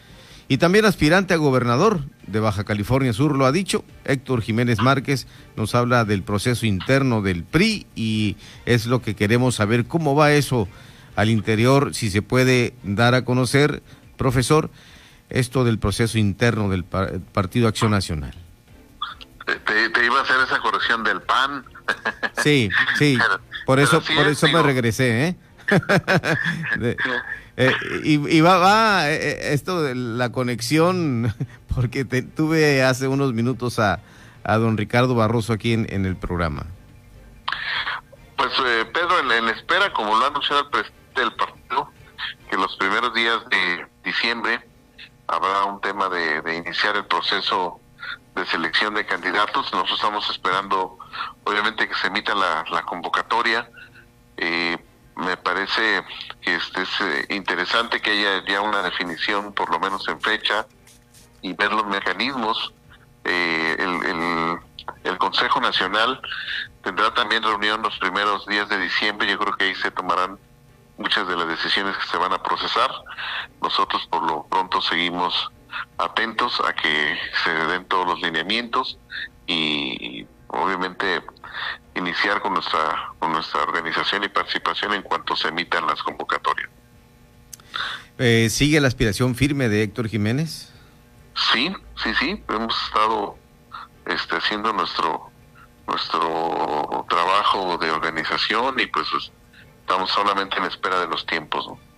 y 0.48 0.58
también 0.58 0.84
aspirante 0.84 1.32
a 1.32 1.36
gobernador 1.36 2.00
de 2.26 2.40
Baja 2.40 2.64
California 2.64 3.12
Sur, 3.12 3.36
lo 3.36 3.46
ha 3.46 3.52
dicho, 3.52 3.84
Héctor 4.04 4.42
Jiménez 4.42 4.80
Márquez 4.80 5.28
nos 5.56 5.76
habla 5.76 6.04
del 6.04 6.24
proceso 6.24 6.66
interno 6.66 7.22
del 7.22 7.44
PRI 7.44 7.86
y 7.94 8.36
es 8.66 8.86
lo 8.86 9.00
que 9.00 9.14
queremos 9.14 9.54
saber, 9.54 9.84
cómo 9.84 10.16
va 10.16 10.32
eso 10.32 10.66
al 11.14 11.30
interior, 11.30 11.94
si 11.94 12.10
se 12.10 12.22
puede 12.22 12.74
dar 12.82 13.14
a 13.14 13.24
conocer, 13.24 13.80
profesor, 14.16 14.70
esto 15.28 15.64
del 15.64 15.78
proceso 15.78 16.18
interno 16.18 16.68
del 16.68 16.82
par- 16.82 17.20
Partido 17.32 17.68
Acción 17.68 17.92
Nacional. 17.92 18.34
Te, 19.46 19.88
te 19.90 20.04
iba 20.04 20.18
a 20.20 20.22
hacer 20.22 20.36
esa 20.46 20.58
corrección 20.60 21.02
del 21.04 21.20
PAN. 21.22 21.64
Sí, 22.42 22.70
sí, 22.96 23.18
Pero- 23.20 23.40
por 23.66 23.80
eso, 23.80 24.00
sí 24.00 24.14
por 24.14 24.26
es, 24.26 24.32
eso 24.42 24.48
me 24.48 24.62
regresé, 24.62 25.28
¿eh? 25.28 25.36
De- 26.78 26.96
eh, 27.56 27.74
y, 28.04 28.36
y 28.36 28.40
va, 28.40 28.58
va 28.58 29.10
eh, 29.10 29.16
eh, 29.16 29.38
esto 29.52 29.82
de 29.82 29.94
la 29.94 30.30
conexión, 30.32 31.34
porque 31.74 32.04
te- 32.04 32.22
tuve 32.22 32.82
hace 32.82 33.06
unos 33.08 33.32
minutos 33.34 33.78
a, 33.78 34.00
a 34.44 34.56
don 34.56 34.76
Ricardo 34.76 35.14
Barroso 35.14 35.52
aquí 35.52 35.72
en, 35.72 35.86
en 35.92 36.06
el 36.06 36.16
programa. 36.16 36.64
Pues 38.36 38.50
eh, 38.64 38.84
Pedro, 38.92 39.18
en, 39.20 39.30
en 39.32 39.48
espera, 39.54 39.92
como 39.92 40.16
lo 40.16 40.24
ha 40.24 40.28
anunciado 40.28 40.62
el 40.62 40.70
presidente 40.70 41.20
del 41.20 41.32
partido, 41.34 41.90
que 42.50 42.56
los 42.56 42.74
primeros 42.76 43.12
días 43.14 43.38
de 43.50 43.86
diciembre 44.04 44.60
habrá 45.26 45.64
un 45.64 45.80
tema 45.80 46.08
de, 46.08 46.40
de 46.42 46.56
iniciar 46.56 46.96
el 46.96 47.04
proceso 47.06 47.78
de 48.34 48.46
selección 48.46 48.94
de 48.94 49.06
candidatos. 49.06 49.72
Nosotros 49.72 49.98
estamos 49.98 50.30
esperando, 50.30 50.98
obviamente, 51.44 51.88
que 51.88 51.94
se 51.94 52.08
emita 52.08 52.34
la, 52.34 52.82
convocatoria. 52.82 53.68
Eh, 54.36 54.78
me 55.16 55.36
parece 55.36 56.02
que 56.40 56.54
este 56.54 56.82
es 56.82 57.00
eh, 57.00 57.26
interesante 57.30 58.00
que 58.00 58.10
haya 58.10 58.44
ya 58.46 58.60
una 58.60 58.82
definición, 58.82 59.52
por 59.52 59.70
lo 59.70 59.78
menos 59.78 60.08
en 60.08 60.20
fecha, 60.20 60.66
y 61.42 61.52
ver 61.52 61.72
los 61.72 61.86
mecanismos. 61.86 62.72
Eh, 63.24 63.76
el, 63.78 64.06
el, 64.06 64.58
el 65.04 65.18
Consejo 65.18 65.60
Nacional 65.60 66.20
tendrá 66.82 67.12
también 67.12 67.42
reunión 67.42 67.82
los 67.82 67.98
primeros 67.98 68.46
días 68.46 68.68
de 68.68 68.78
diciembre. 68.78 69.30
Yo 69.30 69.38
creo 69.38 69.56
que 69.56 69.64
ahí 69.64 69.74
se 69.74 69.90
tomarán 69.90 70.38
muchas 70.96 71.26
de 71.26 71.36
las 71.36 71.48
decisiones 71.48 71.96
que 71.96 72.06
se 72.06 72.16
van 72.16 72.32
a 72.32 72.42
procesar. 72.42 72.90
Nosotros 73.62 74.06
por 74.10 74.22
lo 74.22 74.44
pronto 74.44 74.80
seguimos 74.80 75.50
atentos 75.98 76.60
a 76.66 76.72
que 76.72 77.16
se 77.44 77.50
den 77.50 77.84
todos 77.86 78.06
los 78.06 78.20
lineamientos 78.20 78.98
y 79.46 80.26
obviamente 80.48 81.22
iniciar 81.94 82.40
con 82.40 82.54
nuestra 82.54 83.12
con 83.18 83.32
nuestra 83.32 83.62
organización 83.62 84.24
y 84.24 84.28
participación 84.28 84.94
en 84.94 85.02
cuanto 85.02 85.36
se 85.36 85.48
emitan 85.48 85.86
las 85.86 86.02
convocatorias. 86.02 86.70
Eh, 88.18 88.48
¿Sigue 88.50 88.80
la 88.80 88.88
aspiración 88.88 89.34
firme 89.34 89.68
de 89.68 89.82
Héctor 89.82 90.08
Jiménez? 90.08 90.72
Sí, 91.52 91.74
sí, 92.02 92.14
sí, 92.18 92.42
hemos 92.48 92.84
estado 92.84 93.36
este, 94.06 94.36
haciendo 94.36 94.72
nuestro 94.72 95.30
nuestro 95.86 97.06
trabajo 97.08 97.76
de 97.78 97.90
organización 97.90 98.78
y 98.78 98.86
pues 98.86 99.08
estamos 99.80 100.10
solamente 100.10 100.56
en 100.56 100.64
espera 100.64 101.00
de 101.00 101.08
los 101.08 101.26
tiempos. 101.26 101.66
¿no? 101.66 101.89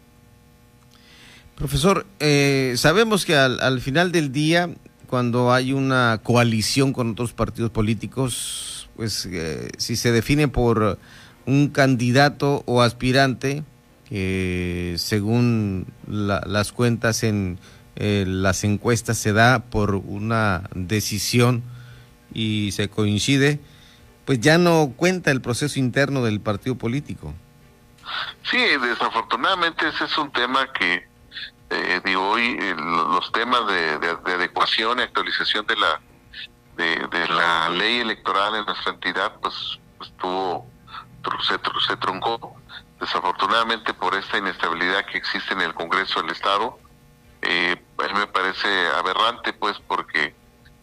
Profesor, 1.56 2.06
eh, 2.20 2.74
sabemos 2.76 3.24
que 3.24 3.36
al, 3.36 3.60
al, 3.60 3.80
final 3.80 4.10
del 4.12 4.32
día, 4.32 4.70
cuando 5.06 5.52
hay 5.52 5.72
una 5.72 6.20
coalición 6.22 6.92
con 6.92 7.10
otros 7.10 7.32
partidos 7.32 7.70
políticos, 7.70 8.88
pues 8.96 9.26
eh, 9.30 9.70
si 9.78 9.96
se 9.96 10.12
define 10.12 10.48
por 10.48 10.98
un 11.46 11.68
candidato 11.68 12.62
o 12.66 12.82
aspirante, 12.82 13.64
que 14.08 14.94
según 14.98 15.86
la, 16.06 16.42
las 16.46 16.72
cuentas 16.72 17.22
en 17.22 17.58
eh, 17.96 18.24
las 18.26 18.64
encuestas 18.64 19.18
se 19.18 19.32
da 19.32 19.60
por 19.60 19.94
una 19.94 20.62
decisión 20.74 21.62
y 22.32 22.72
se 22.72 22.88
coincide, 22.88 23.60
pues 24.24 24.40
ya 24.40 24.56
no 24.56 24.92
cuenta 24.96 25.30
el 25.30 25.42
proceso 25.42 25.78
interno 25.78 26.24
del 26.24 26.40
partido 26.40 26.76
político. 26.76 27.34
Sí, 28.50 28.58
desafortunadamente 28.58 29.88
ese 29.88 30.04
es 30.04 30.18
un 30.18 30.32
tema 30.32 30.72
que, 30.72 31.06
eh, 31.72 32.00
digo, 32.04 32.30
hoy 32.30 32.56
eh, 32.60 32.74
los 32.76 33.30
temas 33.32 33.66
de, 33.66 33.98
de, 33.98 34.16
de, 34.16 34.32
adecuación 34.34 34.98
y 34.98 35.02
actualización 35.02 35.66
de 35.66 35.76
la 35.76 36.00
de, 36.76 37.06
de, 37.10 37.28
la 37.28 37.68
ley 37.68 38.00
electoral 38.00 38.54
en 38.56 38.64
nuestra 38.64 38.92
entidad, 38.92 39.36
pues 39.40 39.78
estuvo, 40.00 40.66
se, 41.46 41.58
se 41.86 41.96
truncó 41.98 42.56
desafortunadamente 43.00 43.92
por 43.94 44.14
esta 44.14 44.38
inestabilidad 44.38 45.04
que 45.06 45.18
existe 45.18 45.52
en 45.54 45.60
el 45.60 45.74
Congreso 45.74 46.22
del 46.22 46.30
Estado. 46.30 46.78
Eh, 47.42 47.76
me 48.14 48.26
parece 48.26 48.68
aberrante, 48.98 49.52
pues, 49.52 49.78
porque 49.86 50.34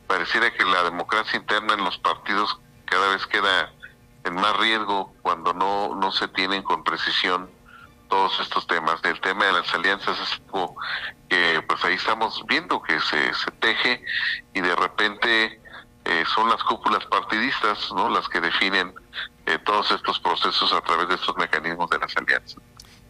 pareciera 0.08 0.52
que 0.54 0.66
la 0.66 0.84
democracia 0.84 1.38
interna 1.38 1.74
en 1.74 1.84
los 1.84 1.98
partidos 1.98 2.60
cada 2.86 3.10
vez 3.10 3.26
queda 3.28 3.72
en 4.26 4.36
más 4.36 4.58
riesgo 4.58 5.14
cuando 5.22 5.54
no, 5.54 5.96
no 5.96 6.12
se 6.12 6.28
tienen 6.28 6.64
con 6.64 6.84
precisión 6.84 7.50
todos 8.10 8.40
estos 8.42 8.68
temas. 8.68 9.02
Del 9.02 9.20
tema 9.22 9.46
de 9.46 9.54
las 9.54 9.74
alianzas 9.74 10.18
es 10.20 10.42
algo 10.48 10.76
que 11.30 11.64
pues 11.68 11.84
ahí 11.86 11.94
estamos 11.94 12.44
viendo 12.48 12.82
que 12.82 13.00
se, 13.00 13.34
se 13.34 13.52
teje 13.60 14.02
y 14.54 14.62
de 14.62 14.76
repente 14.76 15.62
eh, 16.06 16.24
son 16.34 16.50
las 16.50 16.64
cúpulas 16.64 17.06
partidistas 17.06 17.92
no 17.96 18.10
las 18.10 18.28
que 18.28 18.42
definen 18.42 18.94
eh, 19.46 19.58
todos 19.64 19.92
estos 19.92 20.20
procesos 20.20 20.74
a 20.74 20.82
través 20.82 21.08
de 21.08 21.16
estos 21.16 21.36
mecanismos 21.38 21.90
de 21.90 22.00
las 22.00 22.16
alianzas. 22.18 22.58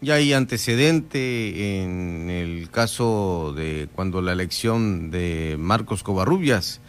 Ya 0.02 0.14
hay 0.14 0.32
antecedente 0.32 1.82
en 1.82 2.30
el 2.30 2.70
caso 2.70 3.52
de 3.54 3.88
cuando 3.94 4.22
la 4.22 4.32
elección 4.32 5.10
de 5.10 5.56
Marcos 5.58 6.02
Covarrubias, 6.02 6.80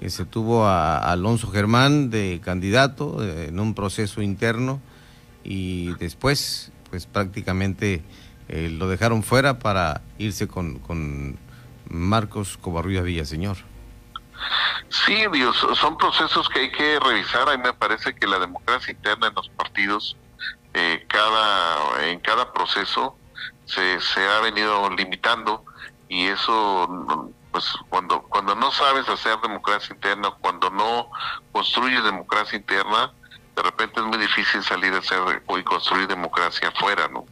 que 0.00 0.10
se 0.10 0.26
tuvo 0.26 0.66
a 0.66 0.98
Alonso 0.98 1.50
Germán 1.50 2.10
de 2.10 2.40
candidato 2.44 3.24
en 3.24 3.58
un 3.58 3.74
proceso 3.74 4.20
interno 4.20 4.80
y 5.44 5.94
después 5.94 6.70
pues 6.90 7.06
prácticamente 7.06 8.02
eh, 8.48 8.68
lo 8.70 8.88
dejaron 8.88 9.22
fuera 9.22 9.58
para 9.58 10.02
irse 10.18 10.48
con, 10.48 10.78
con 10.78 11.38
Marcos 11.88 12.56
Covarrubias 12.58 13.04
Villaseñor. 13.04 13.56
Sí, 14.88 15.24
Dios, 15.32 15.56
son 15.74 15.96
procesos 15.98 16.48
que 16.48 16.60
hay 16.60 16.70
que 16.70 16.98
revisar. 17.00 17.48
A 17.48 17.56
mí 17.56 17.62
me 17.62 17.72
parece 17.72 18.14
que 18.14 18.26
la 18.26 18.38
democracia 18.38 18.92
interna 18.92 19.28
en 19.28 19.34
los 19.34 19.48
partidos, 19.50 20.16
eh, 20.74 21.04
cada, 21.08 22.08
en 22.08 22.20
cada 22.20 22.52
proceso, 22.52 23.16
se, 23.64 24.00
se 24.00 24.26
ha 24.26 24.40
venido 24.40 24.88
limitando 24.90 25.64
y 26.08 26.26
eso 26.26 27.32
pues 27.52 27.64
cuando 27.88 28.22
cuando 28.22 28.54
no 28.54 28.70
sabes 28.70 29.08
hacer 29.08 29.38
democracia 29.40 29.94
interna, 29.94 30.30
cuando 30.40 30.70
no 30.70 31.10
construyes 31.52 32.02
democracia 32.04 32.56
interna, 32.56 33.12
de 33.58 33.62
repente 33.64 33.98
es 33.98 34.06
muy 34.06 34.18
difícil 34.18 34.62
salir 34.62 34.94
a 34.94 34.98
hacer 34.98 35.42
y 35.48 35.62
construir 35.64 36.06
democracia 36.06 36.68
afuera, 36.68 37.08
¿no? 37.08 37.26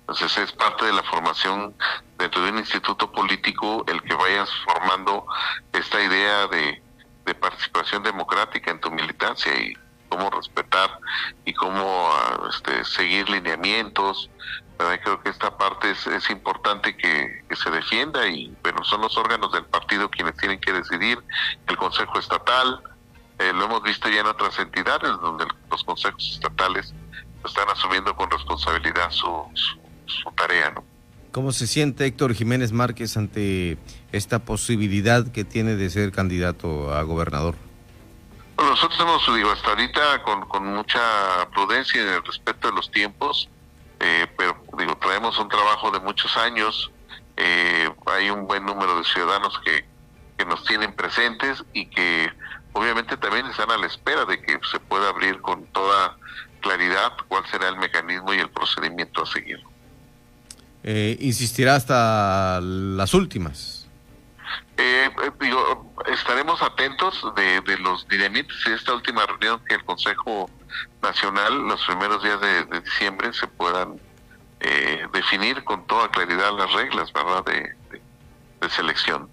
Entonces 0.00 0.36
es 0.38 0.52
parte 0.52 0.84
de 0.84 0.92
la 0.92 1.04
formación 1.04 1.76
dentro 2.18 2.42
de 2.42 2.50
un 2.50 2.58
instituto 2.58 3.12
político 3.12 3.84
el 3.86 4.02
que 4.02 4.14
vayas 4.14 4.50
formando 4.64 5.24
esta 5.72 6.02
idea 6.02 6.48
de, 6.48 6.82
de 7.24 7.34
participación 7.36 8.02
democrática 8.02 8.72
en 8.72 8.80
tu 8.80 8.90
militancia 8.90 9.54
y 9.60 9.74
cómo 10.08 10.28
respetar 10.30 10.90
y 11.44 11.54
cómo 11.54 12.10
este, 12.48 12.84
seguir 12.84 13.30
lineamientos, 13.30 14.28
creo 14.76 15.22
que 15.22 15.30
esta 15.30 15.56
parte 15.56 15.92
es, 15.92 16.04
es 16.08 16.30
importante 16.30 16.96
que, 16.96 17.44
que, 17.48 17.54
se 17.54 17.70
defienda 17.70 18.26
y 18.26 18.52
bueno, 18.64 18.82
son 18.82 19.02
los 19.02 19.16
órganos 19.16 19.52
del 19.52 19.66
partido 19.66 20.10
quienes 20.10 20.36
tienen 20.36 20.60
que 20.60 20.72
decidir, 20.72 21.22
el 21.68 21.76
Consejo 21.76 22.18
Estatal, 22.18 22.82
eh, 23.40 23.52
lo 23.54 23.64
hemos 23.64 23.82
visto 23.82 24.08
ya 24.08 24.20
en 24.20 24.26
otras 24.26 24.58
entidades 24.58 25.10
donde 25.22 25.46
los 25.70 25.82
consejos 25.84 26.30
estatales 26.34 26.92
están 27.44 27.68
asumiendo 27.70 28.14
con 28.14 28.30
responsabilidad 28.30 29.10
su, 29.10 29.26
su, 29.54 29.78
su 30.06 30.30
tarea. 30.32 30.70
¿no? 30.70 30.84
¿Cómo 31.32 31.52
se 31.52 31.66
siente 31.66 32.04
Héctor 32.04 32.34
Jiménez 32.34 32.72
Márquez 32.72 33.16
ante 33.16 33.78
esta 34.12 34.40
posibilidad 34.40 35.26
que 35.30 35.44
tiene 35.44 35.76
de 35.76 35.88
ser 35.88 36.12
candidato 36.12 36.92
a 36.92 37.02
gobernador? 37.02 37.54
Bueno, 38.56 38.72
nosotros 38.72 39.00
hemos, 39.00 39.36
digo, 39.36 39.50
hasta 39.50 39.70
ahorita 39.70 40.22
con, 40.22 40.46
con 40.48 40.66
mucha 40.66 41.00
prudencia 41.54 42.02
en 42.02 42.08
el 42.08 42.24
respeto 42.24 42.68
de 42.68 42.74
los 42.74 42.90
tiempos, 42.90 43.48
eh, 44.00 44.26
pero 44.36 44.62
digo, 44.76 44.96
traemos 44.98 45.38
un 45.38 45.48
trabajo 45.48 45.90
de 45.90 46.00
muchos 46.00 46.36
años, 46.36 46.90
eh, 47.38 47.88
hay 48.06 48.28
un 48.28 48.46
buen 48.46 48.66
número 48.66 48.98
de 48.98 49.04
ciudadanos 49.04 49.58
que, 49.64 49.86
que 50.36 50.44
nos 50.44 50.62
tienen 50.64 50.92
presentes 50.92 51.64
y 51.72 51.86
que 51.86 52.30
obviamente 52.72 53.16
también 53.16 53.46
están 53.46 53.70
a 53.70 53.78
la 53.78 53.86
espera 53.86 54.24
de 54.24 54.40
que 54.40 54.58
se 54.70 54.80
pueda 54.80 55.08
abrir 55.08 55.40
con 55.40 55.64
toda 55.66 56.16
claridad 56.60 57.12
cuál 57.28 57.44
será 57.50 57.68
el 57.68 57.76
mecanismo 57.78 58.32
y 58.34 58.38
el 58.38 58.50
procedimiento 58.50 59.22
a 59.22 59.26
seguir. 59.26 59.60
Eh, 60.82 61.16
insistirá 61.20 61.76
hasta 61.76 62.60
las 62.62 63.12
últimas. 63.14 63.86
Eh, 64.76 65.10
digo, 65.40 65.92
estaremos 66.10 66.62
atentos 66.62 67.22
de, 67.36 67.60
de 67.60 67.78
los 67.78 68.06
lineamientos 68.08 68.56
de 68.64 68.74
esta 68.74 68.94
última 68.94 69.26
reunión 69.26 69.60
que 69.68 69.74
el 69.74 69.84
Consejo 69.84 70.48
Nacional 71.02 71.68
los 71.68 71.84
primeros 71.84 72.22
días 72.22 72.40
de, 72.40 72.64
de 72.64 72.80
diciembre 72.80 73.32
se 73.32 73.46
puedan 73.46 74.00
eh, 74.60 75.06
definir 75.12 75.62
con 75.64 75.86
toda 75.86 76.10
claridad 76.10 76.56
las 76.56 76.72
reglas, 76.72 77.12
¿verdad?, 77.12 77.44
de 77.44 78.70
selección. 78.70 79.28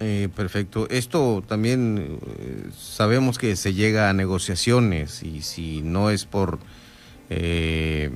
Eh, 0.00 0.28
perfecto. 0.34 0.88
Esto 0.90 1.42
también 1.46 2.18
eh, 2.38 2.68
sabemos 2.76 3.38
que 3.38 3.56
se 3.56 3.74
llega 3.74 4.10
a 4.10 4.12
negociaciones 4.12 5.22
y 5.22 5.42
si 5.42 5.82
no 5.82 6.10
es 6.10 6.24
por 6.24 6.58
eh, 7.30 8.10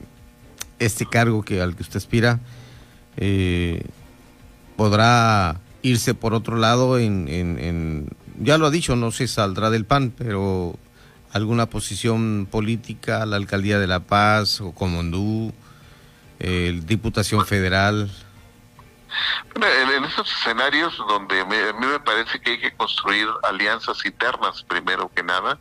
este 0.78 1.06
cargo 1.06 1.42
que 1.42 1.60
al 1.60 1.76
que 1.76 1.82
usted 1.82 1.96
aspira, 1.96 2.40
eh, 3.16 3.82
podrá 4.76 5.60
irse 5.82 6.14
por 6.14 6.34
otro 6.34 6.56
lado 6.56 6.98
en, 6.98 7.28
en, 7.28 7.58
en, 7.58 8.08
ya 8.40 8.58
lo 8.58 8.66
ha 8.66 8.70
dicho, 8.70 8.96
no 8.96 9.10
se 9.10 9.28
saldrá 9.28 9.70
del 9.70 9.84
PAN, 9.84 10.12
pero 10.16 10.78
alguna 11.32 11.66
posición 11.66 12.46
política, 12.50 13.26
la 13.26 13.36
alcaldía 13.36 13.78
de 13.78 13.86
La 13.86 14.00
Paz 14.00 14.60
o 14.60 14.72
Comondú, 14.72 15.52
eh, 16.38 16.80
Diputación 16.86 17.44
Federal. 17.46 18.10
Bueno, 19.54 19.94
en, 19.94 20.04
estos 20.04 20.30
escenarios 20.32 20.96
donde 20.98 21.44
me, 21.44 21.68
a 21.68 21.72
mí 21.72 21.86
me 21.86 22.00
parece 22.00 22.40
que 22.40 22.52
hay 22.52 22.60
que 22.60 22.76
construir 22.76 23.28
alianzas 23.42 24.04
internas 24.04 24.62
primero 24.64 25.10
que 25.14 25.22
nada, 25.22 25.58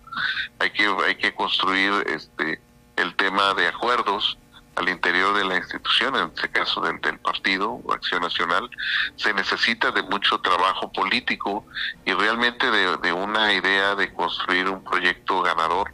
hay 0.60 0.72
que 0.72 0.88
hay 1.06 1.16
que 1.16 1.34
construir 1.34 1.94
este 2.08 2.62
el 2.96 3.16
tema 3.16 3.54
de 3.54 3.68
acuerdos 3.68 4.38
al 4.76 4.90
interior 4.90 5.36
de 5.36 5.46
la 5.46 5.58
institución, 5.58 6.16
en 6.16 6.32
este 6.36 6.50
caso 6.50 6.82
del, 6.82 7.00
del 7.02 7.18
partido 7.20 7.82
o 7.84 7.94
Acción 7.94 8.22
Nacional, 8.22 8.70
se 9.16 9.34
necesita 9.34 9.92
de 9.92 10.04
mucho 10.04 10.40
trabajo 10.40 10.92
político 10.92 11.66
y 12.06 12.14
realmente 12.14 12.70
de 12.70 13.12
una 13.14 13.54
idea 13.54 13.96
de 13.96 14.14
construir 14.14 14.70
un 14.70 14.84
proyecto 14.84 15.42
ganador 15.42 15.92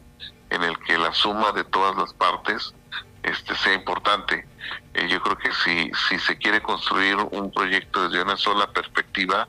en 0.49 0.63
el 0.63 0.77
que 0.79 0.97
la 0.97 1.13
suma 1.13 1.51
de 1.51 1.63
todas 1.63 1.95
las 1.95 2.13
partes 2.13 2.73
este 3.23 3.55
sea 3.55 3.73
importante. 3.73 4.45
Eh, 4.93 5.07
yo 5.09 5.21
creo 5.21 5.37
que 5.37 5.51
si, 5.51 5.91
si 6.09 6.19
se 6.19 6.37
quiere 6.37 6.61
construir 6.61 7.17
un 7.31 7.51
proyecto 7.51 8.07
desde 8.07 8.23
una 8.23 8.37
sola 8.37 8.71
perspectiva, 8.71 9.47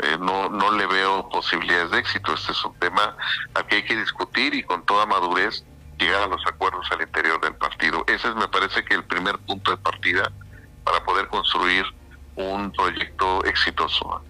eh, 0.00 0.16
no, 0.20 0.48
no 0.48 0.70
le 0.72 0.86
veo 0.86 1.28
posibilidades 1.28 1.90
de 1.90 1.98
éxito. 1.98 2.34
Este 2.34 2.52
es 2.52 2.64
un 2.64 2.74
tema 2.78 3.16
al 3.54 3.66
que 3.66 3.76
hay 3.76 3.84
que 3.84 3.96
discutir 3.96 4.54
y 4.54 4.62
con 4.62 4.84
toda 4.86 5.06
madurez 5.06 5.64
llegar 5.98 6.22
a 6.22 6.26
los 6.28 6.46
acuerdos 6.46 6.86
al 6.92 7.02
interior 7.02 7.40
del 7.40 7.54
partido. 7.54 8.04
Ese 8.06 8.28
es, 8.28 8.34
me 8.36 8.48
parece 8.48 8.84
que 8.84 8.94
el 8.94 9.04
primer 9.04 9.38
punto 9.38 9.72
de 9.72 9.76
partida 9.76 10.30
para 10.84 11.04
poder 11.04 11.28
construir 11.28 11.84
un 12.36 12.70
proyecto 12.72 13.44
exitoso. 13.44 14.22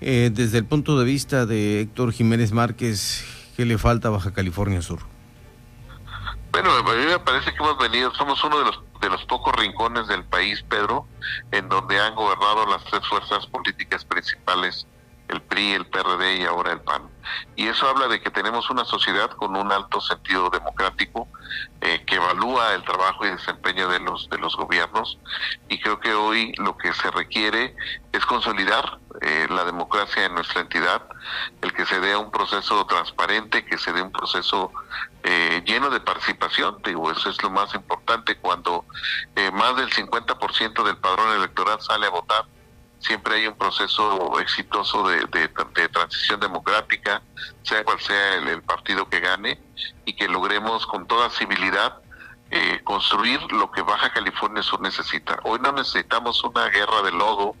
Eh, 0.00 0.30
desde 0.32 0.58
el 0.58 0.64
punto 0.64 0.98
de 0.98 1.04
vista 1.04 1.46
de 1.46 1.82
Héctor 1.82 2.12
Jiménez 2.12 2.52
Márquez, 2.52 3.24
¿qué 3.56 3.64
le 3.66 3.78
falta 3.78 4.08
a 4.08 4.10
Baja 4.10 4.32
California 4.32 4.82
Sur? 4.82 5.11
Bueno, 6.52 6.70
a 6.70 6.82
mí 6.82 7.06
me 7.06 7.18
parece 7.18 7.50
que 7.50 7.56
hemos 7.56 7.78
venido, 7.78 8.14
somos 8.14 8.44
uno 8.44 8.58
de 8.58 8.64
los 8.66 8.82
de 9.00 9.08
los 9.08 9.24
pocos 9.24 9.54
rincones 9.56 10.06
del 10.06 10.22
país, 10.24 10.62
Pedro, 10.68 11.08
en 11.50 11.68
donde 11.68 11.98
han 11.98 12.14
gobernado 12.14 12.66
las 12.66 12.84
tres 12.84 13.00
fuerzas 13.08 13.46
políticas 13.46 14.04
principales 14.04 14.86
el 15.28 15.40
PRI, 15.42 15.72
el 15.72 15.86
PRD 15.86 16.36
y 16.36 16.44
ahora 16.44 16.72
el 16.72 16.80
PAN. 16.80 17.08
Y 17.56 17.66
eso 17.66 17.88
habla 17.88 18.06
de 18.06 18.20
que 18.20 18.30
tenemos 18.30 18.70
una 18.70 18.84
sociedad 18.84 19.30
con 19.30 19.56
un 19.56 19.72
alto 19.72 20.00
sentido 20.00 20.50
democrático 20.50 21.26
eh, 21.80 22.04
que 22.06 22.16
evalúa 22.16 22.74
el 22.74 22.84
trabajo 22.84 23.24
y 23.26 23.30
desempeño 23.30 23.88
de 23.88 24.00
los 24.00 24.28
de 24.28 24.38
los 24.38 24.56
gobiernos 24.56 25.18
y 25.68 25.78
creo 25.80 26.00
que 26.00 26.12
hoy 26.14 26.52
lo 26.58 26.76
que 26.76 26.92
se 26.92 27.10
requiere 27.10 27.74
es 28.12 28.24
consolidar 28.26 28.98
eh, 29.20 29.46
la 29.50 29.64
democracia 29.64 30.26
en 30.26 30.34
nuestra 30.34 30.62
entidad, 30.62 31.02
el 31.60 31.72
que 31.72 31.86
se 31.86 32.00
dé 32.00 32.16
un 32.16 32.30
proceso 32.30 32.86
transparente, 32.86 33.64
que 33.64 33.78
se 33.78 33.92
dé 33.92 34.02
un 34.02 34.12
proceso 34.12 34.72
eh, 35.22 35.62
lleno 35.64 35.90
de 35.90 36.00
participación, 36.00 36.78
digo, 36.84 37.10
eso 37.10 37.30
es 37.30 37.42
lo 37.42 37.50
más 37.50 37.74
importante 37.74 38.36
cuando 38.36 38.84
más 39.52 39.76
del 39.76 39.90
50% 39.90 40.84
del 40.84 40.96
padrón 40.96 41.36
electoral 41.36 41.80
sale 41.80 42.06
a 42.06 42.10
votar 42.10 42.44
siempre 43.02 43.34
hay 43.34 43.46
un 43.46 43.54
proceso 43.54 44.38
exitoso 44.40 45.06
de, 45.08 45.26
transición 45.88 46.40
democrática, 46.40 47.20
sea 47.62 47.84
cual 47.84 48.00
sea 48.00 48.34
el, 48.36 48.62
partido 48.62 49.08
que 49.08 49.20
gane, 49.20 49.60
y 50.04 50.14
que 50.14 50.28
logremos 50.28 50.86
con 50.86 51.06
toda 51.06 51.28
civilidad 51.30 51.98
eh, 52.54 52.82
construir 52.84 53.40
lo 53.50 53.70
que 53.70 53.80
Baja 53.80 54.12
California 54.12 54.62
Sur 54.62 54.82
necesita. 54.82 55.38
Hoy 55.42 55.58
no 55.62 55.72
necesitamos 55.72 56.44
una 56.44 56.68
guerra 56.68 57.00
de 57.00 57.10
lodo 57.10 57.56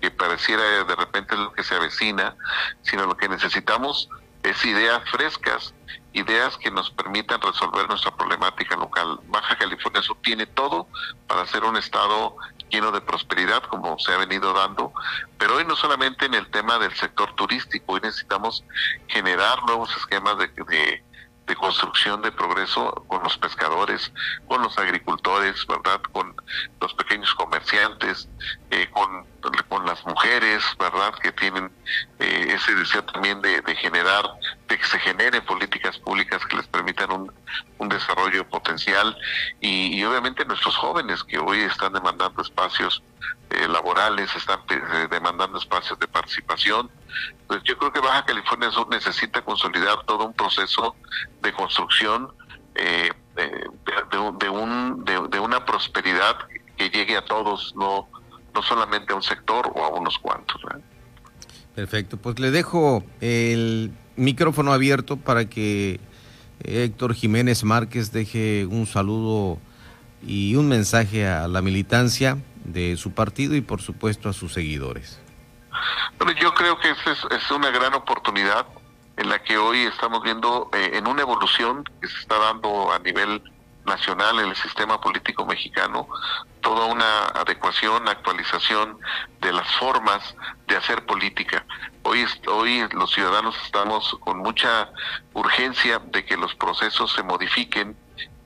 que 0.00 0.12
pareciera 0.12 0.62
de 0.84 0.94
repente 0.94 1.36
lo 1.36 1.52
que 1.52 1.64
se 1.64 1.74
avecina, 1.74 2.36
sino 2.82 3.06
lo 3.06 3.16
que 3.16 3.28
necesitamos 3.28 4.08
es 4.44 4.64
ideas 4.64 5.02
frescas, 5.10 5.74
ideas 6.12 6.56
que 6.58 6.70
nos 6.70 6.92
permitan 6.92 7.40
resolver 7.40 7.88
nuestra 7.88 8.14
problemática 8.14 8.76
local. 8.76 9.18
Baja 9.26 9.58
California 9.58 10.00
Sur 10.00 10.18
tiene 10.22 10.46
todo 10.46 10.86
para 11.26 11.44
ser 11.48 11.64
un 11.64 11.76
estado 11.76 12.36
lleno 12.70 12.92
de 12.92 13.00
prosperidad 13.00 13.64
como 13.64 13.98
se 13.98 14.12
ha 14.12 14.16
venido 14.16 14.52
dando, 14.52 14.92
pero 15.38 15.56
hoy 15.56 15.64
no 15.64 15.74
solamente 15.74 16.26
en 16.26 16.34
el 16.34 16.48
tema 16.52 16.78
del 16.78 16.94
sector 16.94 17.34
turístico, 17.34 17.94
hoy 17.94 18.00
necesitamos 18.00 18.62
generar 19.08 19.64
nuevos 19.64 19.96
esquemas 19.96 20.38
de, 20.38 20.46
de, 20.46 21.04
construcción 21.54 22.22
de 22.22 22.32
progreso 22.32 22.92
con 23.06 23.22
los 23.22 23.38
pescadores, 23.38 24.12
con 24.48 24.62
los 24.62 24.76
agricultores, 24.78 25.64
¿verdad? 25.66 26.00
Con 26.12 26.34
los 26.80 26.94
pequeños 26.94 27.32
comerciantes, 27.34 28.28
eh, 28.70 28.88
con, 28.90 29.24
con 29.68 29.86
las 29.86 30.04
mujeres, 30.04 30.64
¿verdad? 30.78 31.14
Que 31.22 31.30
tienen 31.32 31.70
eh, 32.18 32.48
ese 32.48 32.74
deseo 32.74 33.04
también 33.04 33.40
de, 33.42 33.60
de 33.60 33.76
generar, 33.76 34.24
de 34.68 34.76
que 34.76 34.84
se 34.84 34.98
generen 34.98 35.44
políticas 35.44 35.98
públicas 35.98 36.44
que 36.46 36.56
les 36.56 36.66
permitan 36.66 37.12
un, 37.12 37.32
un 37.78 37.88
desarrollo 37.88 38.48
potencial 38.48 39.16
y, 39.60 40.02
obviamente 40.04 40.44
nuestros 40.44 40.76
jóvenes 40.76 41.22
que 41.24 41.38
hoy 41.38 41.60
están 41.60 41.92
demandando 41.92 42.42
espacios 42.42 43.02
eh, 43.50 43.68
laborales, 43.68 44.34
están 44.34 44.60
eh, 44.70 45.08
demandando 45.10 45.58
espacios 45.58 45.98
de 45.98 46.08
participación. 46.08 46.90
Pues 47.46 47.62
yo 47.64 47.78
creo 47.78 47.92
que 47.92 48.00
Baja 48.00 48.24
California 48.24 48.70
Sur 48.70 48.88
necesita 48.88 49.42
consolidar 49.42 50.04
todo 50.06 50.26
un 50.26 50.32
proceso 50.32 50.96
de 51.42 51.52
construcción 51.52 52.32
eh, 52.74 53.10
de, 53.36 54.48
un, 54.48 55.04
de, 55.04 55.40
una 55.40 55.64
prosperidad 55.64 56.36
que 56.76 56.90
llegue 56.90 57.16
a 57.16 57.24
todos, 57.24 57.74
no, 57.76 58.08
no 58.54 58.62
solamente 58.62 59.12
a 59.12 59.16
un 59.16 59.22
sector 59.22 59.70
o 59.74 59.84
a 59.84 59.88
unos 59.88 60.18
cuantos. 60.18 60.60
Perfecto, 61.74 62.16
pues 62.16 62.38
le 62.38 62.50
dejo 62.50 63.04
el 63.20 63.92
micrófono 64.16 64.72
abierto 64.72 65.16
para 65.16 65.44
que 65.46 66.00
Héctor 66.64 67.14
Jiménez 67.14 67.64
Márquez 67.64 68.12
deje 68.12 68.66
un 68.66 68.86
saludo 68.86 69.58
y 70.26 70.54
un 70.56 70.68
mensaje 70.68 71.26
a 71.26 71.48
la 71.48 71.62
militancia 71.62 72.38
de 72.64 72.96
su 72.96 73.12
partido 73.12 73.54
y 73.54 73.60
por 73.60 73.80
supuesto 73.80 74.28
a 74.28 74.32
sus 74.32 74.52
seguidores. 74.52 75.20
Bueno, 76.18 76.32
yo 76.40 76.54
creo 76.54 76.78
que 76.78 76.90
esa 76.90 77.12
es, 77.12 77.50
una 77.50 77.70
gran 77.70 77.94
oportunidad 77.94 78.66
en 79.16 79.28
la 79.28 79.42
que 79.42 79.58
hoy 79.58 79.82
estamos 79.82 80.22
viendo 80.22 80.70
eh, 80.72 80.90
en 80.94 81.06
una 81.06 81.22
evolución 81.22 81.84
que 82.00 82.08
se 82.08 82.18
está 82.18 82.38
dando 82.38 82.92
a 82.92 82.98
nivel 82.98 83.42
nacional 83.86 84.40
en 84.40 84.48
el 84.48 84.56
sistema 84.56 85.00
político 85.00 85.46
mexicano, 85.46 86.08
toda 86.60 86.86
una 86.86 87.26
adecuación, 87.26 88.08
actualización 88.08 88.98
de 89.40 89.52
las 89.52 89.70
formas 89.76 90.34
de 90.66 90.76
hacer 90.76 91.06
política. 91.06 91.64
Hoy, 92.02 92.26
hoy 92.48 92.86
los 92.92 93.12
ciudadanos 93.12 93.56
estamos 93.64 94.16
con 94.20 94.38
mucha 94.38 94.90
urgencia 95.32 96.00
de 96.00 96.24
que 96.24 96.36
los 96.36 96.54
procesos 96.56 97.12
se 97.12 97.22
modifiquen 97.22 97.96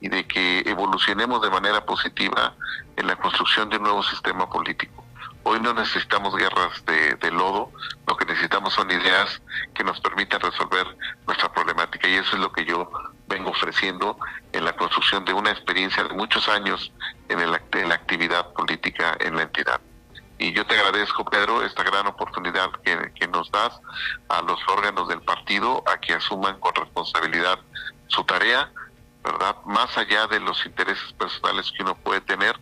y 0.00 0.08
de 0.08 0.26
que 0.26 0.60
evolucionemos 0.66 1.42
de 1.42 1.50
manera 1.50 1.84
positiva 1.84 2.54
en 2.96 3.06
la 3.06 3.16
construcción 3.16 3.68
de 3.70 3.76
un 3.76 3.84
nuevo 3.84 4.02
sistema 4.02 4.48
político. 4.48 5.04
Hoy 5.42 5.58
no 5.60 5.72
necesitamos 5.72 6.36
guerras 6.36 6.84
de, 6.84 7.30
lodo, 7.30 7.72
lo 8.06 8.16
que 8.16 8.26
necesitamos 8.26 8.74
son 8.74 8.90
ideas 8.90 9.40
que 9.74 9.82
nos 9.82 10.00
permitan 10.00 10.40
resolver 10.40 10.86
nuestra 11.26 11.52
problemática 11.52 12.08
y 12.08 12.14
eso 12.14 12.36
es 12.36 12.42
lo 12.42 12.52
que 12.52 12.64
yo 12.64 12.90
vengo 13.26 13.50
ofreciendo 13.50 14.18
en 14.52 14.64
la 14.64 14.76
construcción 14.76 15.24
de 15.24 15.32
una 15.32 15.50
experiencia 15.50 16.04
de 16.04 16.14
muchos 16.14 16.48
años 16.48 16.92
en, 17.28 17.40
el, 17.40 17.58
en 17.72 17.88
la 17.88 17.94
actividad 17.94 18.52
política 18.52 19.16
en 19.20 19.36
la 19.36 19.42
entidad. 19.42 19.80
Y 20.38 20.52
yo 20.52 20.66
te 20.66 20.74
agradezco, 20.74 21.24
Pedro, 21.24 21.62
esta 21.64 21.82
gran 21.84 22.06
oportunidad 22.06 22.70
que, 22.82 23.12
que 23.14 23.28
nos 23.28 23.50
das 23.50 23.78
a 24.28 24.42
los 24.42 24.58
órganos 24.68 25.08
del 25.08 25.22
partido 25.22 25.82
a 25.86 25.98
que 25.98 26.14
asuman 26.14 26.58
con 26.60 26.74
responsabilidad 26.74 27.58
su 28.08 28.24
tarea, 28.24 28.70
¿verdad? 29.22 29.56
Más 29.64 29.96
allá 29.96 30.26
de 30.26 30.40
los 30.40 30.64
intereses 30.64 31.12
personales 31.12 31.70
que 31.76 31.82
uno 31.82 31.94
puede 31.94 32.20
tener, 32.22 32.58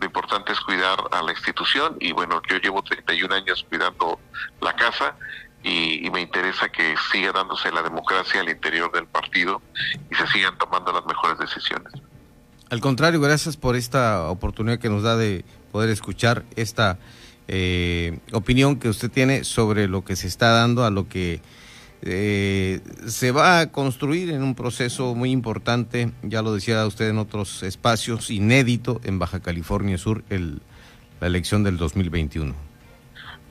lo 0.00 0.06
importante 0.06 0.52
es 0.52 0.60
cuidar 0.60 0.98
a 1.12 1.22
la 1.22 1.32
institución 1.32 1.96
y 2.00 2.12
bueno, 2.12 2.40
yo 2.48 2.56
llevo 2.56 2.82
31 2.82 3.34
años 3.34 3.64
cuidando 3.68 4.18
la 4.60 4.74
casa 4.74 5.14
y, 5.62 6.08
me 6.10 6.22
interesa 6.22 6.70
que 6.70 6.94
siga 7.12 7.32
dándose 7.32 7.70
la 7.70 7.82
democracia 7.82 8.40
al 8.40 8.48
interior 8.48 8.90
del 8.92 9.06
partido 9.06 9.60
y 10.10 10.14
se 10.14 10.26
sigan 10.28 10.56
tomando 10.56 10.90
las 10.90 11.04
mejores 11.04 11.38
decisiones. 11.38 11.92
Al 12.70 12.80
contrario, 12.80 13.20
gracias 13.20 13.56
por 13.58 13.76
esta 13.76 14.28
oportunidad 14.30 14.78
que 14.78 14.88
nos 14.88 15.02
da 15.02 15.16
de 15.16 15.44
poder 15.70 15.90
escuchar 15.90 16.44
esta 16.56 16.98
eh, 17.46 18.18
opinión 18.32 18.76
que 18.76 18.88
usted 18.88 19.10
tiene 19.10 19.44
sobre 19.44 19.86
lo 19.86 20.02
que 20.02 20.16
se 20.16 20.28
está 20.28 20.50
dando, 20.50 20.84
a 20.84 20.90
lo 20.90 21.08
que 21.08 21.42
eh, 22.02 22.80
se 23.06 23.30
va 23.30 23.60
a 23.60 23.70
construir 23.70 24.30
en 24.30 24.42
un 24.42 24.54
proceso 24.54 25.14
muy 25.14 25.30
importante, 25.30 26.12
ya 26.22 26.40
lo 26.40 26.54
decía 26.54 26.86
usted 26.86 27.10
en 27.10 27.18
otros 27.18 27.62
espacios, 27.62 28.30
inédito 28.30 29.00
en 29.04 29.18
Baja 29.18 29.40
California 29.40 29.98
Sur, 29.98 30.24
el, 30.30 30.62
la 31.20 31.26
elección 31.26 31.62
del 31.62 31.76
2021. 31.76 32.54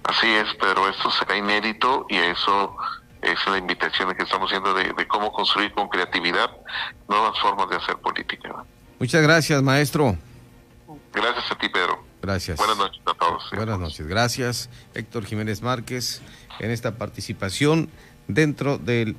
Así 0.04 0.28
es, 0.28 0.48
pero 0.60 0.90
esto 0.90 1.12
será 1.12 1.38
inédito 1.38 2.08
y 2.10 2.16
eso 2.18 2.76
es 3.22 3.38
la 3.48 3.58
invitación 3.58 4.14
que 4.16 4.24
estamos 4.24 4.50
haciendo 4.50 4.74
de, 4.74 5.08
cómo 5.08 5.32
construir 5.32 5.72
con 5.74 5.88
creatividad 5.88 6.50
nuevas 7.08 7.40
formas 7.40 7.70
de 7.70 7.76
hacer 7.76 7.98
política. 7.98 8.64
Muchas 8.98 9.22
gracias, 9.22 9.62
maestro. 9.62 10.18
Gracias 11.14 11.52
a 11.52 11.56
ti, 11.58 11.70
Pedro. 11.70 12.04
Gracias. 12.22 12.58
Buenas 12.58 12.78
noches 12.78 13.02
a 13.06 13.14
todos. 13.14 13.50
Buenas 13.56 13.80
noches. 13.80 14.08
Gracias, 14.08 14.70
Héctor 14.94 15.26
Jiménez 15.26 15.62
Márquez, 15.62 16.22
en 16.60 16.72
esta 16.72 16.96
participación 16.96 17.90
dentro 18.30 18.78
del 18.78 19.18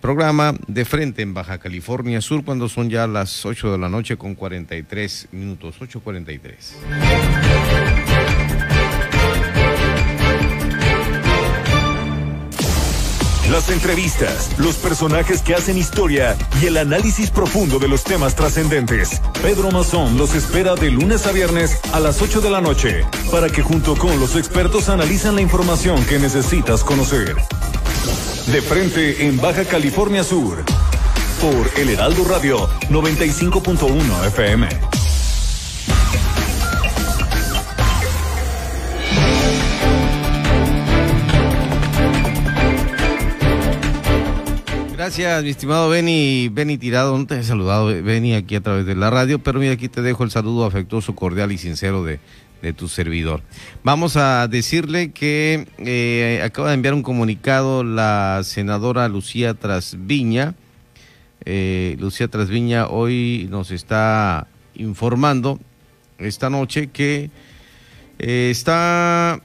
programa 0.00 0.54
de 0.66 0.84
frente 0.84 1.22
en 1.22 1.34
Baja 1.34 1.58
California 1.58 2.20
Sur 2.20 2.44
cuando 2.44 2.68
son 2.68 2.88
ya 2.88 3.06
las 3.06 3.44
8 3.44 3.72
de 3.72 3.78
la 3.78 3.88
noche 3.88 4.16
con 4.16 4.34
43 4.34 5.28
minutos, 5.32 5.76
8.43. 5.80 7.54
Las 13.50 13.70
entrevistas, 13.70 14.50
los 14.58 14.76
personajes 14.76 15.42
que 15.42 15.54
hacen 15.54 15.78
historia 15.78 16.36
y 16.60 16.66
el 16.66 16.76
análisis 16.76 17.30
profundo 17.30 17.78
de 17.78 17.88
los 17.88 18.02
temas 18.02 18.34
trascendentes. 18.34 19.20
Pedro 19.42 19.70
Mazón 19.70 20.16
los 20.16 20.34
espera 20.34 20.74
de 20.74 20.90
lunes 20.90 21.26
a 21.26 21.32
viernes 21.32 21.78
a 21.92 22.00
las 22.00 22.20
8 22.20 22.40
de 22.40 22.50
la 22.50 22.60
noche 22.60 23.04
para 23.30 23.48
que 23.48 23.62
junto 23.62 23.96
con 23.96 24.18
los 24.18 24.34
expertos 24.36 24.88
analizan 24.88 25.34
la 25.36 25.42
información 25.42 26.04
que 26.06 26.18
necesitas 26.18 26.82
conocer. 26.82 27.36
De 28.46 28.60
frente 28.60 29.26
en 29.26 29.38
Baja 29.38 29.64
California 29.64 30.22
Sur 30.22 30.64
por 31.40 31.70
El 31.78 31.88
Heraldo 31.88 32.24
Radio 32.24 32.68
95.1 32.90 34.26
FM. 34.26 34.68
Gracias, 44.94 45.42
mi 45.42 45.50
estimado 45.50 45.88
Benny, 45.88 46.48
Benny 46.50 46.78
Tirado, 46.78 47.16
no 47.18 47.26
te 47.26 47.38
he 47.38 47.42
saludado, 47.42 47.86
Benny, 47.86 48.34
aquí 48.34 48.56
a 48.56 48.62
través 48.62 48.86
de 48.86 48.94
la 48.94 49.10
radio, 49.10 49.38
pero 49.38 49.58
mira, 49.58 49.72
aquí 49.72 49.88
te 49.88 50.00
dejo 50.00 50.24
el 50.24 50.30
saludo 50.30 50.64
afectuoso, 50.64 51.14
cordial 51.14 51.50
y 51.52 51.58
sincero 51.58 52.04
de, 52.04 52.20
tu 52.72 52.88
servidor. 52.88 53.42
Vamos 53.82 54.16
a 54.16 54.48
decirle 54.48 55.12
que 55.12 55.66
eh, 55.78 56.40
acaba 56.44 56.68
de 56.68 56.74
enviar 56.74 56.94
un 56.94 57.02
comunicado 57.02 57.84
la 57.84 58.40
senadora 58.44 59.08
Lucía 59.08 59.54
Trasviña. 59.54 60.54
Eh, 61.44 61.96
Lucía 62.00 62.28
Trasviña 62.28 62.86
hoy 62.86 63.46
nos 63.50 63.70
está 63.70 64.46
informando 64.74 65.60
esta 66.18 66.50
noche 66.50 66.88
que 66.88 67.30
eh, 68.18 68.48
está 68.50 69.40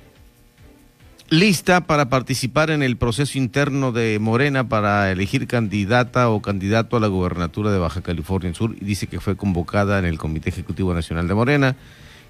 lista 1.30 1.82
para 1.82 2.10
participar 2.10 2.72
en 2.72 2.82
el 2.82 2.98
proceso 2.98 3.38
interno 3.38 3.92
de 3.92 4.18
Morena 4.20 4.68
para 4.68 5.12
elegir 5.12 5.46
candidata 5.46 6.30
o 6.30 6.42
candidato 6.42 6.98
a 6.98 7.00
la 7.00 7.08
gubernatura 7.08 7.72
de 7.72 7.78
Baja 7.78 8.02
California 8.02 8.54
Sur 8.54 8.76
y 8.80 8.84
dice 8.84 9.08
que 9.08 9.20
fue 9.20 9.36
convocada 9.36 10.00
en 10.00 10.06
el 10.06 10.18
Comité 10.18 10.50
Ejecutivo 10.50 10.94
Nacional 10.94 11.28
de 11.28 11.36
Morena, 11.36 11.76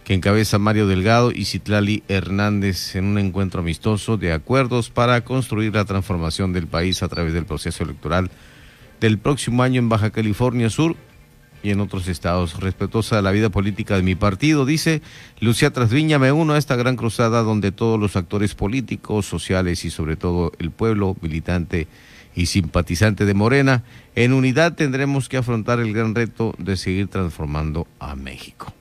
que 0.04 0.14
encabeza 0.14 0.58
Mario 0.58 0.88
Delgado 0.88 1.32
y 1.32 1.46
Citlali 1.46 2.04
Hernández 2.08 2.96
en 2.96 3.06
un 3.06 3.20
encuentro 3.20 3.62
amistoso 3.62 4.18
de 4.18 4.34
acuerdos 4.34 4.90
para 4.90 5.24
construir 5.24 5.76
la 5.76 5.86
transformación 5.86 6.54
del 6.54 6.68
país 6.68 7.04
a 7.04 7.08
través 7.08 7.34
del 7.34 7.46
proceso 7.46 7.84
electoral 7.84 8.32
del 9.00 9.18
próximo 9.18 9.64
año 9.64 9.80
en 9.80 9.90
Baja 9.90 10.10
California 10.12 10.70
Sur 10.70 10.96
y 11.64 11.72
en 11.72 11.80
otros 11.80 12.08
estados. 12.08 12.60
Respetuosa 12.60 13.18
de 13.18 13.22
la 13.22 13.32
vida 13.32 13.50
política 13.50 13.96
de 13.96 14.04
mi 14.04 14.16
partido, 14.16 14.66
dice 14.66 15.02
Lucía 15.40 15.72
Trasviña, 15.72 16.20
me 16.20 16.32
uno 16.32 16.54
a 16.54 16.58
esta 16.58 16.76
gran 16.76 16.96
cruzada 16.96 17.44
donde 17.44 17.72
todos 17.72 18.00
los 18.00 18.16
actores 18.16 18.56
políticos, 18.56 19.26
sociales 19.26 19.86
y 19.86 19.90
sobre 19.90 20.16
todo 20.16 20.52
el 20.60 20.72
pueblo 20.72 21.16
militante 21.22 21.88
y 22.36 22.46
simpatizante 22.46 23.26
de 23.26 23.34
Morena, 23.34 23.84
en 24.16 24.34
unidad 24.34 24.76
tendremos 24.76 25.30
que 25.30 25.38
afrontar 25.38 25.80
el 25.80 25.94
gran 25.94 26.16
reto 26.16 26.54
de 26.58 26.78
seguir 26.78 27.08
transformando 27.08 27.88
a 28.00 28.16
México. 28.16 28.74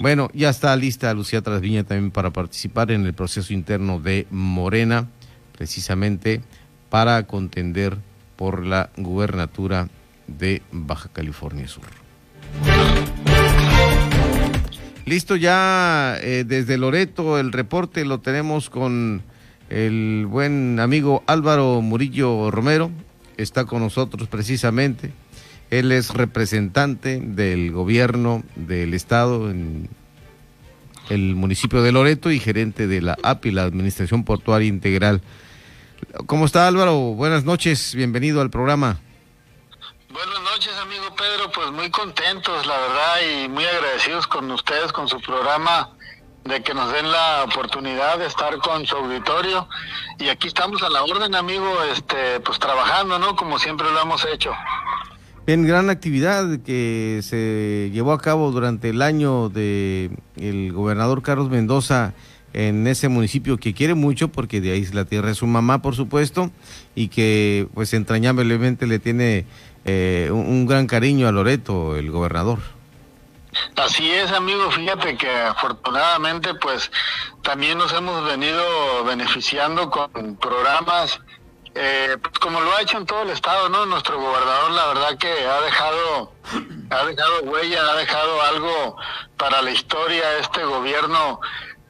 Bueno, 0.00 0.30
ya 0.32 0.48
está 0.48 0.74
lista 0.76 1.12
Lucía 1.12 1.42
Trasviña 1.42 1.84
también 1.84 2.10
para 2.10 2.30
participar 2.30 2.90
en 2.90 3.04
el 3.04 3.12
proceso 3.12 3.52
interno 3.52 4.00
de 4.00 4.26
Morena, 4.30 5.06
precisamente 5.52 6.40
para 6.88 7.26
contender 7.26 7.98
por 8.34 8.64
la 8.64 8.88
gubernatura 8.96 9.90
de 10.26 10.62
Baja 10.72 11.10
California 11.12 11.68
Sur. 11.68 11.84
Listo 15.04 15.36
ya 15.36 16.16
eh, 16.22 16.44
desde 16.46 16.78
Loreto, 16.78 17.38
el 17.38 17.52
reporte 17.52 18.06
lo 18.06 18.20
tenemos 18.20 18.70
con 18.70 19.22
el 19.68 20.24
buen 20.26 20.80
amigo 20.80 21.22
Álvaro 21.26 21.82
Murillo 21.82 22.50
Romero, 22.50 22.90
está 23.36 23.66
con 23.66 23.82
nosotros 23.82 24.28
precisamente. 24.28 25.12
Él 25.70 25.92
es 25.92 26.10
representante 26.10 27.20
del 27.20 27.70
gobierno 27.70 28.42
del 28.56 28.92
estado 28.92 29.50
en 29.50 29.88
el 31.08 31.36
municipio 31.36 31.82
de 31.82 31.92
Loreto 31.92 32.30
y 32.30 32.40
gerente 32.40 32.88
de 32.88 33.00
la 33.00 33.16
API, 33.22 33.52
la 33.52 33.62
Administración 33.62 34.24
Portuaria 34.24 34.68
Integral. 34.68 35.22
¿Cómo 36.26 36.46
está 36.46 36.66
Álvaro? 36.66 36.96
Buenas 37.14 37.44
noches, 37.44 37.94
bienvenido 37.94 38.40
al 38.40 38.50
programa. 38.50 38.98
Buenas 40.12 40.40
noches, 40.42 40.72
amigo 40.82 41.14
Pedro. 41.14 41.52
Pues 41.52 41.70
muy 41.70 41.88
contentos, 41.90 42.66
la 42.66 42.76
verdad, 42.76 43.16
y 43.32 43.48
muy 43.48 43.64
agradecidos 43.64 44.26
con 44.26 44.50
ustedes, 44.50 44.92
con 44.92 45.06
su 45.06 45.20
programa, 45.20 45.90
de 46.44 46.62
que 46.64 46.74
nos 46.74 46.92
den 46.92 47.10
la 47.12 47.44
oportunidad 47.44 48.18
de 48.18 48.26
estar 48.26 48.58
con 48.58 48.84
su 48.86 48.96
auditorio. 48.96 49.68
Y 50.18 50.28
aquí 50.28 50.48
estamos 50.48 50.82
a 50.82 50.88
la 50.88 51.04
orden, 51.04 51.32
amigo, 51.36 51.80
este, 51.92 52.40
pues 52.40 52.58
trabajando, 52.58 53.20
¿no? 53.20 53.36
Como 53.36 53.58
siempre 53.60 53.88
lo 53.88 54.00
hemos 54.00 54.24
hecho. 54.24 54.52
Bien, 55.50 55.66
gran 55.66 55.90
actividad 55.90 56.60
que 56.64 57.22
se 57.24 57.90
llevó 57.92 58.12
a 58.12 58.20
cabo 58.20 58.52
durante 58.52 58.90
el 58.90 59.02
año 59.02 59.48
de 59.48 60.12
el 60.36 60.72
gobernador 60.72 61.22
Carlos 61.22 61.50
Mendoza 61.50 62.14
en 62.52 62.86
ese 62.86 63.08
municipio 63.08 63.56
que 63.56 63.74
quiere 63.74 63.94
mucho 63.94 64.28
porque 64.28 64.60
de 64.60 64.70
ahí 64.70 64.82
es 64.82 64.94
la 64.94 65.06
tierra 65.06 65.30
de 65.30 65.34
su 65.34 65.48
mamá, 65.48 65.82
por 65.82 65.96
supuesto, 65.96 66.52
y 66.94 67.08
que 67.08 67.66
pues 67.74 67.92
entrañablemente 67.94 68.86
le 68.86 69.00
tiene 69.00 69.44
eh, 69.86 70.28
un, 70.32 70.66
gran 70.66 70.86
cariño 70.86 71.26
a 71.26 71.32
Loreto, 71.32 71.96
el 71.96 72.12
gobernador. 72.12 72.60
Así 73.74 74.08
es, 74.08 74.30
amigo. 74.30 74.70
Fíjate 74.70 75.16
que 75.16 75.28
afortunadamente, 75.28 76.54
pues 76.54 76.92
también 77.42 77.76
nos 77.76 77.92
hemos 77.92 78.24
venido 78.24 79.02
beneficiando 79.04 79.90
con 79.90 80.36
programas, 80.36 81.18
eh, 81.74 82.16
pues, 82.20 82.38
como 82.38 82.60
lo 82.60 82.74
ha 82.74 82.82
hecho 82.82 82.98
en 82.98 83.06
todo 83.06 83.22
el 83.22 83.30
estado, 83.30 83.68
¿no? 83.68 83.86
Nuestro 83.86 84.20
gobernador, 84.20 84.70
la 84.72 84.86
verdad 84.88 85.18
que 85.18 85.28
ha 85.28 85.60
dejado, 85.60 86.32
ha 86.90 87.04
dejado 87.04 87.42
huella, 87.44 87.90
ha 87.90 87.96
dejado 87.96 88.42
algo 88.42 88.96
para 89.36 89.62
la 89.62 89.70
historia 89.70 90.38
este 90.38 90.64
gobierno 90.64 91.40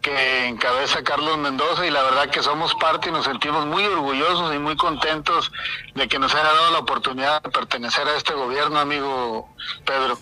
que 0.02 0.46
encabeza 0.46 1.02
Carlos 1.02 1.36
Mendoza 1.38 1.86
y 1.86 1.90
la 1.90 2.02
verdad 2.02 2.30
que 2.30 2.42
somos 2.42 2.74
parte 2.74 3.10
y 3.10 3.12
nos 3.12 3.26
sentimos 3.26 3.66
muy 3.66 3.84
orgullosos 3.84 4.54
y 4.54 4.58
muy 4.58 4.76
contentos 4.76 5.52
de 5.94 6.08
que 6.08 6.18
nos 6.18 6.34
haya 6.34 6.44
dado 6.44 6.72
la 6.72 6.78
oportunidad 6.78 7.42
de 7.42 7.50
pertenecer 7.50 8.08
a 8.08 8.16
este 8.16 8.32
gobierno, 8.32 8.78
amigo 8.78 9.48
Pedro. 9.84 10.18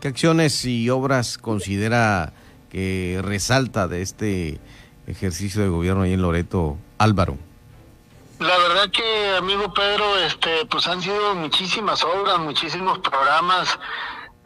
¿Qué 0.00 0.08
acciones 0.08 0.64
y 0.64 0.90
obras 0.90 1.38
considera 1.38 2.32
que 2.70 3.20
resalta 3.22 3.86
de 3.86 4.02
este 4.02 4.60
ejercicio 5.06 5.62
de 5.62 5.68
gobierno 5.68 6.02
ahí 6.02 6.12
en 6.12 6.22
Loreto, 6.22 6.76
Álvaro? 6.98 7.36
La 8.40 8.56
verdad 8.56 8.90
que, 8.90 9.36
amigo 9.36 9.70
Pedro, 9.74 10.16
este, 10.16 10.64
pues 10.64 10.86
han 10.86 11.02
sido 11.02 11.34
muchísimas 11.34 12.02
obras, 12.02 12.38
muchísimos 12.38 12.98
programas 13.00 13.78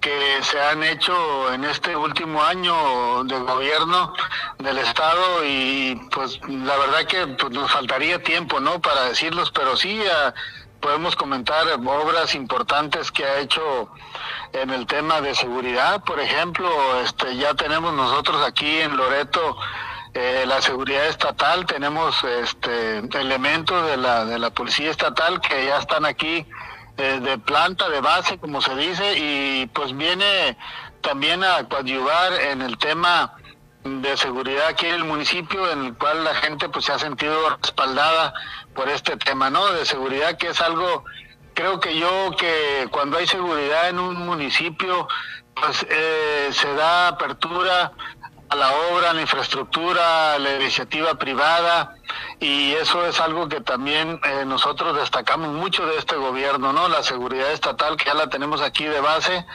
que 0.01 0.43
se 0.43 0.61
han 0.61 0.83
hecho 0.83 1.53
en 1.53 1.63
este 1.63 1.95
último 1.95 2.43
año 2.43 3.23
de 3.23 3.39
gobierno 3.39 4.13
del 4.59 4.79
estado 4.79 5.45
y 5.45 5.95
pues 6.11 6.41
la 6.49 6.77
verdad 6.77 7.05
que 7.07 7.25
pues, 7.39 7.53
nos 7.53 7.71
faltaría 7.71 8.21
tiempo 8.21 8.59
no 8.59 8.81
para 8.83 9.05
decirlos 9.05 9.53
pero 9.53 9.77
sí 9.77 10.03
podemos 10.81 11.15
comentar 11.15 11.65
obras 11.87 12.35
importantes 12.35 13.13
que 13.13 13.25
ha 13.25 13.39
hecho 13.39 13.89
en 14.53 14.71
el 14.71 14.87
tema 14.87 15.21
de 15.21 15.37
seguridad. 15.37 16.03
Por 16.03 16.19
ejemplo 16.19 16.69
este 17.01 17.37
ya 17.37 17.55
tenemos 17.55 17.95
nosotros 17.95 18.45
aquí 18.45 18.81
en 18.81 18.97
Loreto 18.97 19.57
eh, 20.15 20.45
la 20.47 20.63
seguridad 20.63 21.07
estatal 21.07 21.67
tenemos 21.67 22.23
este 22.25 22.99
elementos 23.19 23.87
de 23.87 23.97
la 23.97 24.25
de 24.25 24.39
la 24.39 24.51
policía 24.51 24.91
estatal 24.91 25.41
que 25.41 25.67
ya 25.67 25.79
están 25.79 26.07
aquí 26.07 26.47
eh, 26.97 27.19
de 27.21 27.39
planta, 27.39 27.89
de 27.89 28.01
base, 28.01 28.39
como 28.39 28.63
se 28.63 28.77
dice, 28.77 29.19
y 29.19 29.67
pues 29.67 29.97
viene 29.97 30.57
también 31.01 31.43
a 31.43 31.69
coadyuvar 31.69 32.33
en 32.35 32.63
el 32.63 32.79
tema 32.79 33.35
de 33.83 34.17
seguridad 34.17 34.69
aquí 34.69 34.87
en 34.87 34.95
el 34.95 35.05
municipio, 35.05 35.71
en 35.73 35.87
el 35.87 35.95
cual 35.95 36.23
la 36.23 36.37
gente 36.37 36.69
pues 36.69 36.85
se 36.85 36.93
ha 36.93 36.99
sentido 37.01 37.37
respaldada 37.61 38.33
por 38.75 38.89
este 38.89 39.17
tema, 39.17 39.51
¿no? 39.51 39.67
De 39.73 39.85
seguridad, 39.85 40.39
que 40.39 40.51
es 40.51 40.61
algo, 40.61 41.05
creo 41.55 41.81
que 41.81 41.99
yo 41.99 42.31
que 42.39 42.87
cuando 42.93 43.19
hay 43.19 43.27
seguridad 43.27 43.89
en 43.89 43.99
un 43.99 44.15
municipio, 44.25 45.09
pues 45.55 45.85
eh, 45.91 46.49
se 46.53 46.75
da 46.75 47.09
apertura 47.09 47.93
a 48.49 48.57
la 48.57 48.73
obra, 48.91 49.11
a 49.11 49.15
la 49.15 49.21
infraestructura, 49.21 50.35
a 50.35 50.39
la 50.39 50.57
iniciativa 50.57 51.15
privada 51.15 51.97
y 52.41 52.73
eso 52.73 53.07
es 53.07 53.21
algo 53.21 53.49
que 53.49 53.61
también 53.61 54.21
eh, 54.25 54.45
nosotros 54.45 54.97
destacamos 54.97 55.49
mucho 55.49 55.87
de 55.87 55.97
este 55.99 56.17
gobierno, 56.17 56.73
¿no? 56.73 56.89
La 56.89 57.03
seguridad 57.03 57.51
estatal 57.53 57.97
que 57.97 58.07
ya 58.07 58.15
la 58.15 58.29
tenemos 58.29 58.61
aquí 58.61 58.85
de 58.85 59.01
base. 59.01 59.47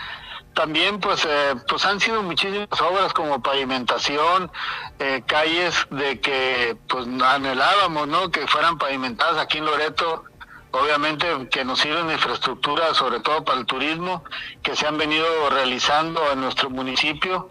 También 0.53 0.99
pues 0.99 1.25
eh, 1.25 1.55
pues 1.67 1.85
han 1.85 1.99
sido 1.99 2.23
muchísimas 2.23 2.81
obras 2.81 3.13
como 3.13 3.41
pavimentación, 3.41 4.51
eh, 4.97 5.23
calles 5.25 5.87
de 5.91 6.19
que 6.19 6.75
pues 6.87 7.05
anhelábamos, 7.07 8.07
¿no? 8.07 8.31
Que 8.31 8.47
fueran 8.47 8.77
pavimentadas 8.77 9.37
aquí 9.37 9.59
en 9.59 9.65
Loreto 9.65 10.25
obviamente 10.71 11.27
que 11.49 11.65
nos 11.65 11.79
sirven 11.79 12.07
de 12.07 12.13
infraestructura, 12.13 12.93
sobre 12.93 13.19
todo 13.19 13.43
para 13.43 13.59
el 13.59 13.65
turismo, 13.65 14.23
que 14.61 14.75
se 14.75 14.87
han 14.87 14.97
venido 14.97 15.25
realizando 15.49 16.31
en 16.31 16.41
nuestro 16.41 16.69
municipio. 16.69 17.47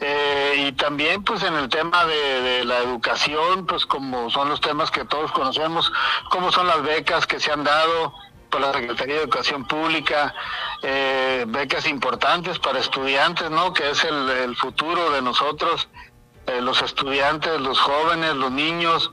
Eh, 0.00 0.66
y 0.68 0.72
también 0.72 1.24
pues 1.24 1.42
en 1.42 1.54
el 1.54 1.68
tema 1.68 2.04
de, 2.04 2.64
la 2.64 2.78
educación, 2.78 3.66
pues 3.66 3.86
como 3.86 4.30
son 4.30 4.48
los 4.48 4.60
temas 4.60 4.90
que 4.90 5.04
todos 5.04 5.32
conocemos, 5.32 5.92
como 6.30 6.52
son 6.52 6.66
las 6.66 6.82
becas 6.82 7.26
que 7.26 7.40
se 7.40 7.50
han 7.50 7.64
dado 7.64 8.14
por 8.50 8.60
la 8.60 8.72
Secretaría 8.72 9.16
de 9.16 9.22
Educación 9.22 9.64
Pública, 9.66 10.34
eh, 10.82 11.44
becas 11.48 11.86
importantes 11.86 12.58
para 12.58 12.78
estudiantes, 12.78 13.50
¿no? 13.50 13.72
Que 13.72 13.90
es 13.90 14.04
el, 14.04 14.54
futuro 14.56 15.10
de 15.10 15.22
nosotros, 15.22 15.88
eh, 16.46 16.60
los 16.60 16.82
estudiantes, 16.82 17.60
los 17.60 17.80
jóvenes, 17.80 18.34
los 18.34 18.52
niños. 18.52 19.10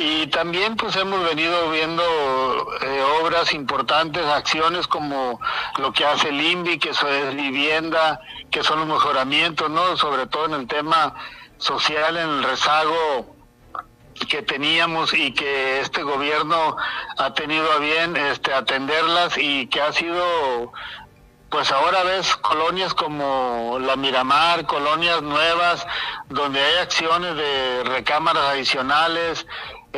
Y 0.00 0.28
también 0.28 0.76
pues 0.76 0.94
hemos 0.94 1.24
venido 1.24 1.70
viendo 1.70 2.04
eh, 2.82 3.02
obras 3.20 3.52
importantes, 3.52 4.24
acciones 4.24 4.86
como 4.86 5.40
lo 5.76 5.92
que 5.92 6.04
hace 6.04 6.28
el 6.28 6.40
INVI, 6.40 6.78
que 6.78 6.90
eso 6.90 7.08
es 7.08 7.34
vivienda, 7.34 8.20
que 8.48 8.62
son 8.62 8.78
los 8.78 8.88
mejoramientos, 8.88 9.68
¿no? 9.68 9.96
Sobre 9.96 10.26
todo 10.28 10.46
en 10.46 10.54
el 10.54 10.66
tema 10.68 11.16
social, 11.56 12.16
en 12.16 12.28
el 12.28 12.44
rezago 12.44 13.34
que 14.28 14.42
teníamos 14.42 15.14
y 15.14 15.32
que 15.32 15.80
este 15.80 16.04
gobierno 16.04 16.76
ha 17.16 17.34
tenido 17.34 17.70
a 17.72 17.78
bien 17.78 18.16
este 18.16 18.54
atenderlas 18.54 19.36
y 19.36 19.66
que 19.66 19.80
ha 19.80 19.92
sido 19.92 20.72
pues 21.50 21.72
ahora 21.72 22.02
ves 22.04 22.36
colonias 22.36 22.92
como 22.92 23.78
la 23.80 23.96
Miramar, 23.96 24.66
colonias 24.66 25.22
nuevas, 25.22 25.86
donde 26.28 26.60
hay 26.60 26.76
acciones 26.82 27.36
de 27.36 27.84
recámaras 27.84 28.44
adicionales, 28.50 29.46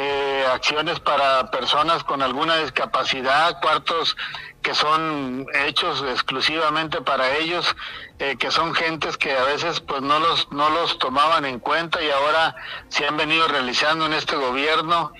eh, 0.03 0.46
acciones 0.51 0.98
para 0.98 1.51
personas 1.51 2.05
con 2.05 2.22
alguna 2.22 2.57
discapacidad, 2.57 3.61
cuartos 3.61 4.16
que 4.62 4.74
son 4.74 5.44
hechos 5.66 6.03
exclusivamente 6.11 7.03
para 7.03 7.36
ellos, 7.36 7.76
eh, 8.18 8.36
que 8.38 8.51
son 8.51 8.74
gentes 8.74 9.18
que 9.18 9.36
a 9.36 9.44
veces 9.44 9.80
pues 9.80 10.01
no 10.01 10.18
los 10.18 10.51
no 10.53 10.70
los 10.70 10.98
tomaban 10.98 11.44
en 11.44 11.59
cuenta 11.59 12.03
y 12.03 12.11
ahora 12.11 12.57
se 12.88 13.07
han 13.07 13.18
venido 13.18 13.46
realizando 13.48 14.07
en 14.07 14.14
este 14.14 14.36
gobierno 14.36 15.12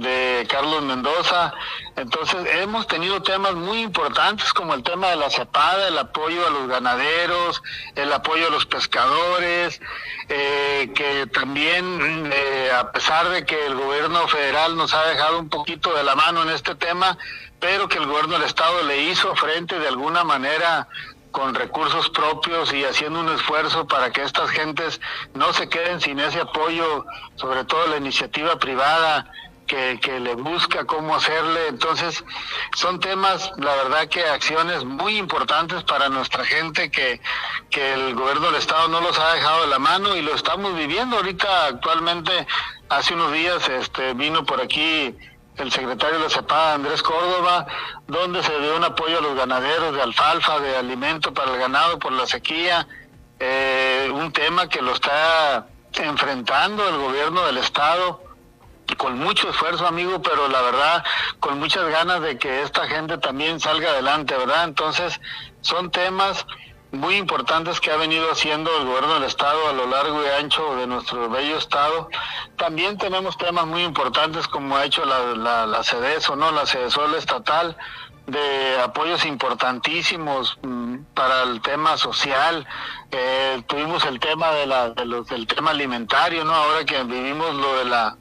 de 0.00 0.46
Carlos 0.48 0.82
Mendoza. 0.82 1.52
Entonces 1.96 2.46
hemos 2.54 2.86
tenido 2.86 3.22
temas 3.22 3.54
muy 3.54 3.82
importantes 3.82 4.52
como 4.52 4.74
el 4.74 4.82
tema 4.82 5.08
de 5.08 5.16
la 5.16 5.30
cepada, 5.30 5.88
el 5.88 5.98
apoyo 5.98 6.46
a 6.46 6.50
los 6.50 6.68
ganaderos, 6.68 7.62
el 7.94 8.12
apoyo 8.12 8.48
a 8.48 8.50
los 8.50 8.66
pescadores, 8.66 9.80
eh, 10.28 10.92
que 10.94 11.26
también 11.26 12.30
eh, 12.32 12.70
a 12.76 12.92
pesar 12.92 13.28
de 13.28 13.44
que 13.44 13.66
el 13.66 13.74
gobierno 13.74 14.26
federal 14.28 14.76
nos 14.76 14.94
ha 14.94 15.06
dejado 15.06 15.38
un 15.38 15.48
poquito 15.48 15.94
de 15.94 16.04
la 16.04 16.14
mano 16.14 16.42
en 16.42 16.50
este 16.50 16.74
tema, 16.74 17.18
pero 17.60 17.88
que 17.88 17.98
el 17.98 18.06
gobierno 18.06 18.34
del 18.34 18.44
estado 18.44 18.82
le 18.82 19.02
hizo 19.02 19.34
frente 19.34 19.78
de 19.78 19.88
alguna 19.88 20.24
manera 20.24 20.88
con 21.30 21.54
recursos 21.54 22.08
propios 22.10 22.72
y 22.72 22.84
haciendo 22.84 23.20
un 23.20 23.28
esfuerzo 23.28 23.86
para 23.86 24.10
que 24.10 24.22
estas 24.22 24.50
gentes 24.50 25.00
no 25.34 25.52
se 25.52 25.68
queden 25.68 26.00
sin 26.00 26.18
ese 26.18 26.40
apoyo, 26.40 27.04
sobre 27.36 27.64
todo 27.64 27.86
la 27.86 27.96
iniciativa 27.96 28.58
privada 28.58 29.30
que, 29.68 30.00
que, 30.00 30.18
le 30.18 30.34
busca 30.34 30.84
cómo 30.84 31.14
hacerle. 31.14 31.68
Entonces, 31.68 32.24
son 32.74 32.98
temas, 32.98 33.52
la 33.58 33.74
verdad 33.76 34.08
que 34.08 34.24
acciones 34.24 34.84
muy 34.84 35.16
importantes 35.16 35.84
para 35.84 36.08
nuestra 36.08 36.44
gente 36.44 36.90
que, 36.90 37.20
que 37.70 37.92
el 37.92 38.14
gobierno 38.14 38.46
del 38.46 38.56
Estado 38.56 38.88
no 38.88 39.00
los 39.00 39.16
ha 39.18 39.34
dejado 39.34 39.60
de 39.60 39.68
la 39.68 39.78
mano 39.78 40.16
y 40.16 40.22
lo 40.22 40.34
estamos 40.34 40.74
viviendo 40.74 41.16
ahorita 41.16 41.66
actualmente. 41.66 42.32
Hace 42.88 43.14
unos 43.14 43.32
días 43.32 43.68
este, 43.68 44.14
vino 44.14 44.44
por 44.44 44.60
aquí 44.60 45.14
el 45.58 45.72
secretario 45.72 46.18
de 46.18 46.24
la 46.24 46.30
CEPAD, 46.30 46.74
Andrés 46.74 47.02
Córdoba, 47.02 47.66
donde 48.06 48.42
se 48.42 48.58
dio 48.60 48.76
un 48.76 48.84
apoyo 48.84 49.18
a 49.18 49.20
los 49.20 49.36
ganaderos 49.36 49.94
de 49.94 50.02
alfalfa, 50.02 50.60
de 50.60 50.76
alimento 50.76 51.34
para 51.34 51.52
el 51.52 51.58
ganado 51.58 51.98
por 51.98 52.12
la 52.12 52.26
sequía, 52.26 52.86
eh, 53.40 54.10
un 54.12 54.32
tema 54.32 54.68
que 54.68 54.80
lo 54.80 54.92
está 54.92 55.66
enfrentando 55.94 56.88
el 56.88 56.96
gobierno 56.98 57.44
del 57.44 57.58
Estado 57.58 58.27
con 58.96 59.18
mucho 59.18 59.50
esfuerzo, 59.50 59.86
amigo, 59.86 60.22
pero 60.22 60.48
la 60.48 60.62
verdad, 60.62 61.04
con 61.40 61.58
muchas 61.58 61.88
ganas 61.88 62.20
de 62.22 62.38
que 62.38 62.62
esta 62.62 62.86
gente 62.86 63.18
también 63.18 63.60
salga 63.60 63.90
adelante, 63.90 64.36
¿verdad? 64.36 64.64
Entonces, 64.64 65.20
son 65.60 65.90
temas 65.90 66.46
muy 66.90 67.16
importantes 67.16 67.80
que 67.80 67.90
ha 67.90 67.96
venido 67.96 68.30
haciendo 68.30 68.74
el 68.78 68.86
gobierno 68.86 69.14
del 69.14 69.24
estado 69.24 69.68
a 69.68 69.72
lo 69.72 69.86
largo 69.86 70.22
y 70.24 70.28
ancho 70.28 70.76
de 70.76 70.86
nuestro 70.86 71.28
bello 71.28 71.58
estado. 71.58 72.08
También 72.56 72.96
tenemos 72.96 73.36
temas 73.36 73.66
muy 73.66 73.82
importantes 73.82 74.48
como 74.48 74.76
ha 74.76 74.84
hecho 74.84 75.04
la, 75.04 75.34
la, 75.34 75.66
la 75.66 75.82
CEDESO, 75.84 76.36
¿no? 76.36 76.50
La 76.50 76.66
CEDESOL 76.66 77.14
estatal 77.14 77.76
de 78.26 78.78
apoyos 78.80 79.24
importantísimos 79.24 80.58
mm, 80.62 80.98
para 81.14 81.42
el 81.42 81.60
tema 81.60 81.96
social. 81.96 82.66
Eh, 83.10 83.62
tuvimos 83.66 84.04
el 84.04 84.20
tema 84.20 84.50
de 84.52 84.66
la, 84.66 84.90
de 84.90 85.04
los, 85.04 85.26
del 85.28 85.46
tema 85.46 85.70
alimentario, 85.70 86.44
¿no? 86.44 86.54
Ahora 86.54 86.84
que 86.84 87.02
vivimos 87.04 87.54
lo 87.54 87.78
de 87.78 87.84
la, 87.86 88.16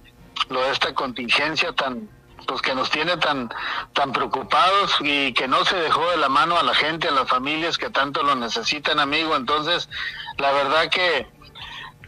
lo 0.49 0.61
de 0.61 0.71
esta 0.71 0.93
contingencia 0.93 1.73
tan, 1.73 2.09
pues 2.47 2.61
que 2.61 2.73
nos 2.75 2.89
tiene 2.89 3.17
tan 3.17 3.49
tan 3.93 4.11
preocupados 4.11 4.95
y 5.01 5.33
que 5.33 5.47
no 5.47 5.65
se 5.65 5.75
dejó 5.77 6.09
de 6.11 6.17
la 6.17 6.29
mano 6.29 6.57
a 6.57 6.63
la 6.63 6.73
gente, 6.73 7.07
a 7.07 7.11
las 7.11 7.27
familias 7.27 7.77
que 7.77 7.89
tanto 7.89 8.23
lo 8.23 8.35
necesitan, 8.35 8.99
amigo. 8.99 9.35
Entonces, 9.35 9.89
la 10.37 10.51
verdad 10.51 10.89
que 10.89 11.27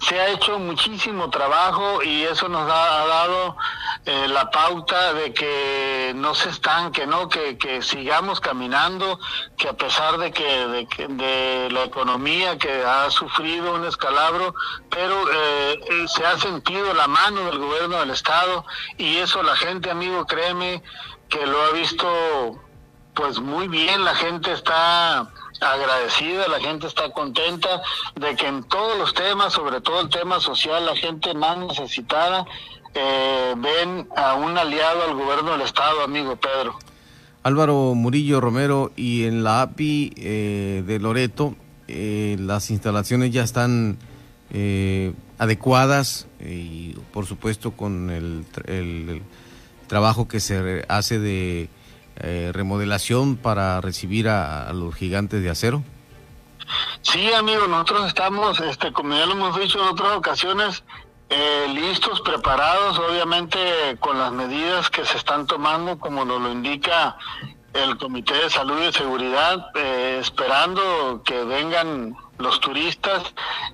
se 0.02 0.20
ha 0.20 0.30
hecho 0.30 0.58
muchísimo 0.60 1.30
trabajo 1.30 2.02
y 2.04 2.24
eso 2.24 2.48
nos 2.48 2.70
ha, 2.72 3.06
dado 3.06 3.58
eh, 4.06 4.28
la 4.30 4.50
pauta 4.50 5.14
de 5.14 5.34
que 5.34 6.14
no 6.16 6.34
se 6.36 6.50
estanque, 6.50 7.06
¿no? 7.06 7.28
Que, 7.28 7.58
que 7.58 7.82
sigamos 7.82 8.40
caminando, 8.40 9.20
que 9.58 9.68
a 9.68 9.74
pesar 9.74 10.18
de 10.18 10.32
que, 10.32 10.44
de, 10.44 10.88
de 11.10 11.70
la 11.72 11.84
economía 11.84 12.58
que 12.58 12.84
ha 12.84 13.10
sufrido 13.12 13.76
un 13.76 13.86
escalabro, 13.86 14.56
pero 14.90 15.30
eh, 15.32 15.80
eh, 15.90 16.06
se 16.08 16.26
ha 16.26 16.38
sentido 16.38 16.94
la 16.94 17.08
mano 17.08 17.46
del 17.46 17.60
gobierno 17.60 18.00
del 18.00 18.12
estado 18.12 18.66
y 18.98 19.18
eso 19.18 19.44
la 19.44 19.56
gente, 19.56 19.92
amigo, 19.92 20.26
créeme 20.26 20.82
que 21.28 21.46
lo 21.46 21.62
ha 21.62 21.72
visto 21.72 22.62
pues 23.14 23.40
muy 23.40 23.68
bien, 23.68 24.06
la 24.06 24.16
gente 24.16 24.54
está 24.54 25.28
agradecida, 25.62 26.48
la 26.48 26.60
gente 26.60 26.88
está 26.88 27.12
contenta 27.12 27.82
de 28.16 28.36
que 28.36 28.48
en 28.48 28.64
todos 28.64 28.98
los 28.98 29.14
temas, 29.14 29.54
sobre 29.54 29.82
todo 29.82 30.02
el 30.02 30.10
tema 30.10 30.40
social, 30.40 30.86
la 30.86 30.96
gente 30.96 31.34
más 31.34 31.58
necesitada, 31.58 32.46
eh, 32.94 33.54
ven 33.58 34.08
a 34.16 34.36
un 34.36 34.58
aliado 34.58 35.04
al 35.04 35.16
gobierno 35.16 35.52
del 35.52 35.62
Estado, 35.62 36.04
amigo 36.04 36.36
Pedro. 36.36 36.78
Álvaro 37.44 37.94
Murillo 37.96 38.42
Romero, 38.42 38.92
y 38.96 39.24
en 39.24 39.44
la 39.44 39.62
API 39.62 40.14
eh, 40.18 40.84
de 40.86 41.00
Loreto, 41.00 41.56
eh, 41.88 42.38
las 42.40 42.70
instalaciones 42.70 43.32
ya 43.32 43.44
están 43.44 43.98
eh, 44.52 45.14
adecuadas 45.38 46.28
y 46.40 46.94
por 47.14 47.26
supuesto 47.26 47.72
con 47.72 48.10
el 48.10 49.24
trabajo 49.88 50.28
que 50.28 50.40
se 50.40 50.86
hace 50.88 51.20
de 51.20 51.70
eh, 52.20 52.52
remodelación 52.54 53.38
para 53.38 53.82
recibir 53.82 54.30
a, 54.30 54.72
los 54.74 54.96
gigantes 54.96 55.42
de 55.42 55.50
acero? 55.50 55.84
Sí, 57.02 57.32
amigo, 57.34 57.68
nosotros 57.68 58.08
estamos, 58.08 58.60
este, 58.60 58.92
como 58.92 59.16
ya 59.16 59.26
lo 59.26 59.34
hemos 59.34 59.60
dicho 59.60 59.82
en 59.82 59.88
otras 59.88 60.16
ocasiones, 60.16 60.84
eh, 61.30 61.68
listos, 61.74 62.22
preparados, 62.22 63.00
obviamente 63.00 63.60
con 64.00 64.18
las 64.18 64.32
medidas 64.32 64.90
que 64.90 65.06
se 65.06 65.18
están 65.18 65.48
tomando, 65.48 66.00
como 66.00 66.26
nos 66.26 66.42
lo 66.42 66.52
indica 66.52 67.18
el 67.74 67.98
Comité 67.98 68.34
de 68.34 68.50
Salud 68.50 68.82
y 68.82 68.92
Seguridad, 68.92 69.68
eh, 69.76 70.18
esperando 70.22 71.22
que 71.24 71.44
vengan 71.44 72.16
los 72.38 72.60
turistas. 72.60 73.22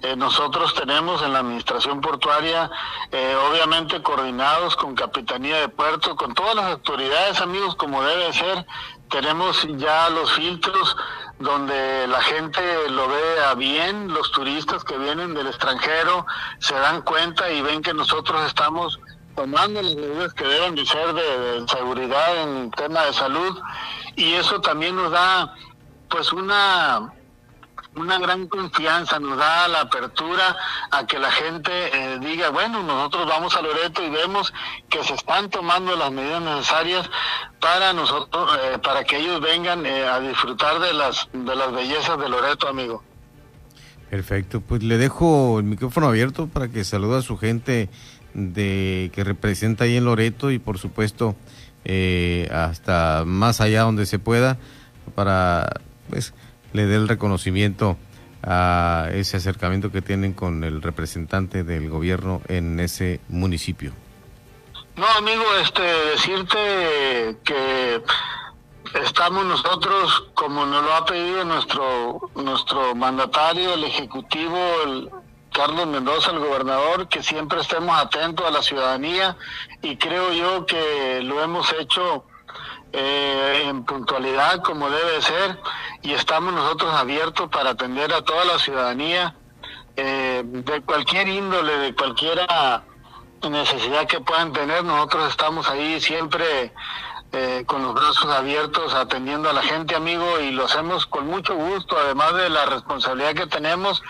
Eh, 0.01 0.15
nosotros 0.15 0.73
tenemos 0.73 1.21
en 1.21 1.33
la 1.33 1.39
administración 1.39 2.01
portuaria, 2.01 2.69
eh, 3.11 3.35
obviamente 3.49 4.01
coordinados 4.01 4.75
con 4.75 4.95
Capitanía 4.95 5.57
de 5.59 5.69
Puerto, 5.69 6.15
con 6.15 6.33
todas 6.33 6.55
las 6.55 6.65
autoridades, 6.65 7.39
amigos, 7.39 7.75
como 7.75 8.03
debe 8.03 8.33
ser. 8.33 8.65
Tenemos 9.09 9.65
ya 9.77 10.09
los 10.09 10.31
filtros 10.33 10.97
donde 11.39 12.07
la 12.07 12.21
gente 12.21 12.61
lo 12.89 13.07
vea 13.07 13.53
bien, 13.53 14.11
los 14.13 14.31
turistas 14.31 14.83
que 14.83 14.97
vienen 14.97 15.33
del 15.33 15.47
extranjero 15.47 16.25
se 16.59 16.73
dan 16.75 17.01
cuenta 17.01 17.51
y 17.51 17.61
ven 17.61 17.81
que 17.81 17.93
nosotros 17.93 18.45
estamos 18.45 18.99
tomando 19.35 19.81
las 19.81 19.95
medidas 19.95 20.33
que 20.33 20.45
deben 20.45 20.75
de 20.75 20.85
ser 20.85 21.13
de, 21.13 21.65
seguridad 21.67 22.43
en 22.43 22.71
tema 22.71 23.03
de 23.05 23.13
salud 23.13 23.59
y 24.15 24.33
eso 24.33 24.61
también 24.61 24.95
nos 24.95 25.11
da 25.11 25.53
pues 26.09 26.31
una 26.31 27.11
una 27.95 28.19
gran 28.19 28.47
confianza, 28.47 29.19
nos 29.19 29.37
da 29.37 29.67
la 29.67 29.81
apertura 29.81 30.55
a 30.91 31.05
que 31.07 31.17
la 31.17 31.31
gente 31.31 31.71
eh, 31.71 32.19
diga, 32.19 32.49
bueno, 32.49 32.83
nosotros 32.83 33.25
vamos 33.27 33.55
a 33.55 33.61
Loreto 33.61 34.03
y 34.03 34.09
vemos 34.09 34.53
que 34.89 35.03
se 35.03 35.13
están 35.13 35.49
tomando 35.49 35.95
las 35.95 36.11
medidas 36.11 36.41
necesarias 36.41 37.09
para 37.59 37.93
nosotros, 37.93 38.59
eh, 38.61 38.79
para 38.83 39.03
que 39.03 39.17
ellos 39.17 39.41
vengan 39.41 39.85
eh, 39.85 40.05
a 40.05 40.19
disfrutar 40.19 40.79
de 40.79 40.93
las, 40.93 41.29
de 41.31 41.55
las 41.55 41.71
bellezas 41.71 42.19
de 42.19 42.29
Loreto, 42.29 42.67
amigo. 42.67 43.03
Perfecto, 44.09 44.61
pues 44.61 44.83
le 44.83 44.97
dejo 44.97 45.59
el 45.59 45.65
micrófono 45.65 46.07
abierto 46.07 46.47
para 46.47 46.67
que 46.67 46.83
salude 46.83 47.19
a 47.19 47.21
su 47.21 47.37
gente 47.37 47.89
de 48.35 49.09
que 49.13 49.23
representa 49.23 49.85
ahí 49.85 49.97
en 49.97 50.05
Loreto 50.05 50.51
y 50.51 50.59
por 50.59 50.77
supuesto 50.77 51.35
eh, 51.85 52.49
hasta 52.51 53.23
más 53.25 53.61
allá 53.61 53.83
donde 53.83 54.05
se 54.05 54.19
pueda 54.19 54.57
para 55.15 55.81
pues 56.09 56.33
le 56.73 56.85
dé 56.85 56.95
el 56.97 57.07
reconocimiento 57.07 57.97
a 58.43 59.07
ese 59.13 59.37
acercamiento 59.37 59.91
que 59.91 60.01
tienen 60.01 60.33
con 60.33 60.63
el 60.63 60.81
representante 60.81 61.63
del 61.63 61.89
gobierno 61.89 62.41
en 62.47 62.79
ese 62.79 63.19
municipio. 63.29 63.93
No, 64.95 65.07
amigo, 65.17 65.43
este 65.61 65.81
decirte 65.81 67.37
que 67.43 68.01
estamos 69.03 69.45
nosotros, 69.45 70.29
como 70.35 70.65
nos 70.65 70.83
lo 70.83 70.93
ha 70.93 71.05
pedido 71.05 71.43
nuestro 71.43 72.29
nuestro 72.35 72.93
mandatario, 72.95 73.73
el 73.73 73.83
ejecutivo, 73.83 74.57
el 74.85 75.09
Carlos 75.55 75.87
Mendoza, 75.87 76.31
el 76.31 76.39
gobernador, 76.39 77.07
que 77.07 77.23
siempre 77.23 77.61
estemos 77.61 77.97
atentos 77.97 78.45
a 78.45 78.51
la 78.51 78.61
ciudadanía 78.61 79.37
y 79.81 79.95
creo 79.95 80.33
yo 80.33 80.65
que 80.65 81.21
lo 81.23 81.41
hemos 81.41 81.71
hecho 81.71 82.25
eh, 82.91 83.63
en 83.65 83.85
puntualidad 83.85 84.61
como 84.63 84.89
debe 84.89 85.21
ser 85.21 85.57
y 86.01 86.11
estamos 86.11 86.53
nosotros 86.53 86.93
abiertos 86.93 87.49
para 87.49 87.69
atender 87.69 88.13
a 88.13 88.21
toda 88.21 88.43
la 88.43 88.59
ciudadanía 88.59 89.35
eh, 89.95 90.43
de 90.45 90.81
cualquier 90.81 91.29
índole, 91.29 91.77
de 91.77 91.95
cualquier 91.95 92.45
necesidad 93.49 94.07
que 94.07 94.19
puedan 94.19 94.51
tener. 94.51 94.83
Nosotros 94.83 95.29
estamos 95.29 95.69
ahí 95.69 96.01
siempre 96.01 96.73
eh, 97.31 97.63
con 97.65 97.81
los 97.81 97.93
brazos 97.93 98.27
abiertos 98.27 98.93
atendiendo 98.93 99.49
a 99.49 99.53
la 99.53 99.61
gente, 99.61 99.95
amigo, 99.95 100.39
y 100.41 100.51
lo 100.51 100.65
hacemos 100.65 101.05
con 101.05 101.27
mucho 101.27 101.55
gusto, 101.55 101.97
además 101.97 102.33
de 102.35 102.49
la 102.49 102.65
responsabilidad 102.65 103.35
que 103.35 103.47
tenemos 103.47 104.03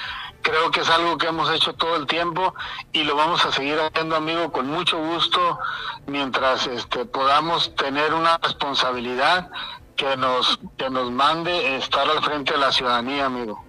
Creo 0.45 0.69
que 0.69 0.81
es 0.81 0.89
algo 0.91 1.17
que 1.17 1.25
hemos 1.25 1.51
hecho 1.51 1.73
todo 1.73 1.95
el 1.95 2.05
tiempo 2.05 2.53
y 2.93 3.03
lo 3.03 3.15
vamos 3.15 3.43
a 3.47 3.51
seguir 3.51 3.79
haciendo, 3.79 4.15
amigo, 4.15 4.51
con 4.51 4.67
mucho 4.67 4.95
gusto 4.99 5.57
mientras 6.05 6.67
este, 6.67 7.03
podamos 7.05 7.73
tener 7.75 8.13
una 8.13 8.37
responsabilidad 8.37 9.49
que 9.95 10.15
nos 10.15 10.59
que 10.77 10.87
nos 10.91 11.11
mande 11.11 11.77
estar 11.77 12.07
al 12.07 12.23
frente 12.23 12.53
de 12.53 12.59
la 12.59 12.71
ciudadanía, 12.71 13.25
amigo. 13.25 13.65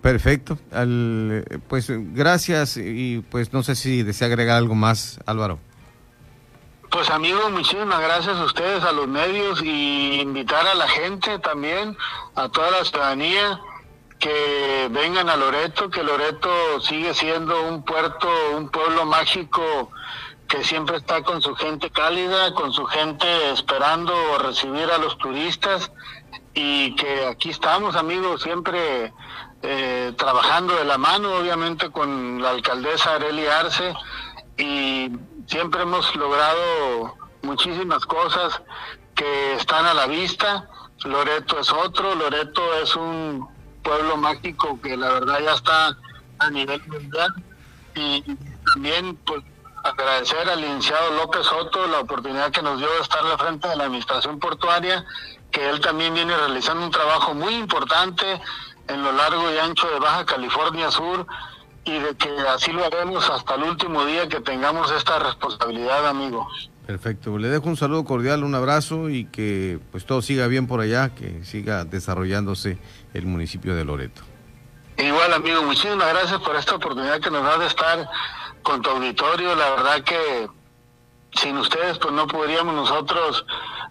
Perfecto. 0.00 0.58
Al, 0.70 1.44
pues 1.66 1.88
gracias 1.90 2.76
y 2.76 3.24
pues 3.28 3.52
no 3.52 3.64
sé 3.64 3.74
si 3.74 4.04
desea 4.04 4.28
agregar 4.28 4.58
algo 4.58 4.76
más, 4.76 5.18
Álvaro. 5.26 5.58
Pues 6.88 7.10
amigo, 7.10 7.50
muchísimas 7.50 8.00
gracias 8.00 8.36
a 8.36 8.44
ustedes, 8.44 8.84
a 8.84 8.92
los 8.92 9.08
medios 9.08 9.60
y 9.60 10.20
invitar 10.20 10.68
a 10.68 10.74
la 10.76 10.86
gente 10.86 11.40
también, 11.40 11.96
a 12.36 12.48
toda 12.48 12.70
la 12.70 12.84
ciudadanía 12.84 13.60
que 14.20 14.88
vengan 14.90 15.30
a 15.30 15.36
Loreto, 15.36 15.88
que 15.88 16.04
Loreto 16.04 16.80
sigue 16.82 17.14
siendo 17.14 17.62
un 17.62 17.82
puerto, 17.82 18.28
un 18.54 18.68
pueblo 18.68 19.06
mágico 19.06 19.90
que 20.46 20.62
siempre 20.62 20.98
está 20.98 21.22
con 21.22 21.40
su 21.40 21.54
gente 21.56 21.90
cálida, 21.90 22.52
con 22.54 22.72
su 22.72 22.84
gente 22.84 23.26
esperando 23.52 24.12
recibir 24.38 24.90
a 24.90 24.98
los 24.98 25.16
turistas 25.16 25.90
y 26.52 26.94
que 26.96 27.26
aquí 27.26 27.50
estamos 27.50 27.96
amigos 27.96 28.42
siempre 28.42 29.12
eh, 29.62 30.12
trabajando 30.16 30.74
de 30.76 30.84
la 30.84 30.98
mano 30.98 31.36
obviamente 31.36 31.90
con 31.90 32.42
la 32.42 32.50
alcaldesa 32.50 33.14
Areli 33.14 33.46
Arce 33.46 33.94
y 34.58 35.10
siempre 35.46 35.82
hemos 35.82 36.14
logrado 36.14 37.16
muchísimas 37.42 38.04
cosas 38.04 38.60
que 39.14 39.54
están 39.54 39.86
a 39.86 39.94
la 39.94 40.06
vista. 40.06 40.68
Loreto 41.04 41.58
es 41.58 41.72
otro, 41.72 42.14
Loreto 42.14 42.74
es 42.82 42.94
un 42.96 43.48
pueblo 43.82 44.16
mágico 44.16 44.80
que 44.80 44.96
la 44.96 45.08
verdad 45.10 45.40
ya 45.42 45.54
está 45.54 45.96
a 46.38 46.50
nivel 46.50 46.82
mundial 46.88 47.32
y 47.94 48.24
también 48.72 49.16
pues 49.26 49.42
agradecer 49.82 50.48
al 50.48 50.60
licenciado 50.60 51.16
López 51.16 51.46
Soto 51.46 51.86
la 51.86 52.00
oportunidad 52.00 52.50
que 52.50 52.62
nos 52.62 52.78
dio 52.78 52.88
de 52.88 53.00
estar 53.00 53.24
al 53.24 53.38
frente 53.38 53.68
de 53.68 53.76
la 53.76 53.84
administración 53.84 54.38
portuaria, 54.38 55.04
que 55.50 55.68
él 55.68 55.80
también 55.80 56.14
viene 56.14 56.36
realizando 56.36 56.84
un 56.84 56.90
trabajo 56.90 57.34
muy 57.34 57.54
importante 57.54 58.24
en 58.88 59.02
lo 59.02 59.12
largo 59.12 59.50
y 59.52 59.58
ancho 59.58 59.88
de 59.88 59.98
Baja 59.98 60.26
California 60.26 60.90
Sur 60.90 61.26
y 61.84 61.98
de 61.98 62.14
que 62.14 62.28
así 62.54 62.72
lo 62.72 62.84
haremos 62.84 63.28
hasta 63.30 63.54
el 63.54 63.64
último 63.64 64.04
día 64.04 64.28
que 64.28 64.40
tengamos 64.40 64.92
esta 64.92 65.18
responsabilidad, 65.18 66.06
amigo. 66.06 66.46
Perfecto, 66.86 67.38
le 67.38 67.48
dejo 67.48 67.68
un 67.68 67.76
saludo 67.76 68.04
cordial, 68.04 68.42
un 68.42 68.54
abrazo 68.54 69.10
y 69.10 69.26
que 69.26 69.78
pues 69.92 70.04
todo 70.04 70.22
siga 70.22 70.46
bien 70.48 70.66
por 70.66 70.80
allá, 70.80 71.14
que 71.14 71.44
siga 71.44 71.84
desarrollándose 71.84 72.78
el 73.14 73.26
municipio 73.26 73.74
de 73.74 73.84
Loreto. 73.84 74.22
Igual, 74.96 75.32
amigo, 75.32 75.62
muchísimas 75.62 76.08
gracias 76.08 76.40
por 76.40 76.56
esta 76.56 76.74
oportunidad 76.74 77.20
que 77.20 77.30
nos 77.30 77.42
da 77.42 77.56
de 77.58 77.66
estar 77.66 78.08
con 78.62 78.82
tu 78.82 78.90
auditorio. 78.90 79.54
La 79.54 79.70
verdad 79.70 80.02
que 80.02 80.48
sin 81.32 81.56
ustedes 81.56 81.98
pues 81.98 82.12
no 82.12 82.26
podríamos 82.26 82.74
nosotros 82.74 83.46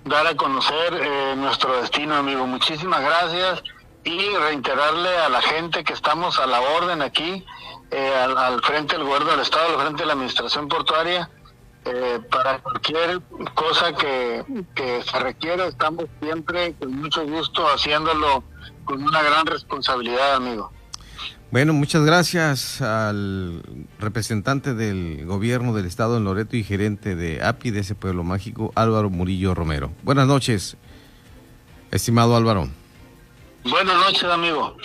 dar 0.05 0.27
a 0.27 0.35
conocer 0.35 0.93
eh, 0.93 1.33
nuestro 1.37 1.81
destino, 1.81 2.15
amigo. 2.15 2.45
Muchísimas 2.45 3.01
gracias 3.01 3.63
y 4.03 4.29
reiterarle 4.35 5.17
a 5.17 5.29
la 5.29 5.41
gente 5.41 5.83
que 5.83 5.93
estamos 5.93 6.39
a 6.39 6.47
la 6.47 6.61
orden 6.61 7.01
aquí 7.01 7.45
eh, 7.91 8.13
al, 8.15 8.61
frente 8.61 8.95
del 8.95 9.05
gobierno 9.05 9.31
del 9.31 9.41
Estado, 9.41 9.75
al 9.75 9.81
frente 9.81 10.03
de 10.03 10.07
la 10.07 10.13
Administración 10.13 10.67
Portuaria. 10.67 11.29
Eh, 11.85 12.19
para 12.29 12.59
cualquier 12.59 13.21
cosa 13.55 13.93
que, 13.93 14.43
que 14.75 15.01
se 15.01 15.19
requiera, 15.19 15.65
estamos 15.65 16.05
siempre 16.21 16.75
con 16.77 16.91
mucho 16.91 17.25
gusto 17.25 17.65
haciéndolo 17.67 18.43
con 18.89 19.03
una 19.03 19.21
gran 19.21 19.45
responsabilidad, 19.45 20.33
amigo. 20.33 20.71
Bueno, 21.51 21.73
muchas 21.73 22.03
gracias 22.03 22.81
al 22.81 23.61
representante 23.99 24.73
del 24.73 25.27
gobierno 25.27 25.75
del 25.75 25.85
estado 25.85 26.17
en 26.17 26.23
Loreto 26.23 26.57
y 26.57 26.63
gerente 26.63 27.15
de 27.15 27.43
API 27.43 27.69
de 27.69 27.81
ese 27.81 27.93
pueblo 27.93 28.23
mágico, 28.23 28.71
Álvaro 28.73 29.11
Murillo 29.11 29.53
Romero. 29.53 29.91
Buenas 30.01 30.25
noches, 30.25 30.75
estimado 31.91 32.35
Álvaro. 32.35 32.67
Buenas 33.63 33.95
noches, 33.95 34.23
amigo. 34.23 34.75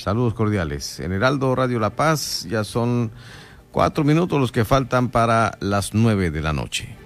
Saludos 0.00 0.32
cordiales. 0.32 0.98
En 1.00 1.12
Heraldo 1.12 1.54
Radio 1.54 1.78
La 1.78 1.90
Paz 1.90 2.46
ya 2.48 2.64
son 2.64 3.10
cuatro 3.70 4.02
minutos 4.02 4.40
los 4.40 4.50
que 4.50 4.64
faltan 4.64 5.10
para 5.10 5.58
las 5.60 5.92
nueve 5.92 6.30
de 6.30 6.40
la 6.40 6.54
noche. 6.54 6.96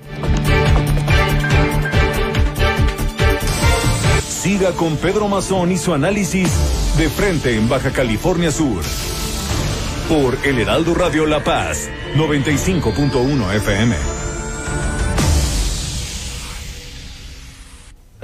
Siga 4.46 4.70
con 4.70 4.96
Pedro 4.96 5.26
Mazón 5.26 5.72
y 5.72 5.76
su 5.76 5.92
análisis 5.92 6.48
de 6.96 7.08
frente 7.08 7.56
en 7.56 7.68
Baja 7.68 7.90
California 7.90 8.52
Sur. 8.52 8.80
Por 10.08 10.38
El 10.46 10.60
Heraldo 10.60 10.94
Radio 10.94 11.26
La 11.26 11.42
Paz, 11.42 11.90
95.1 12.14 13.54
FM. 13.56 13.96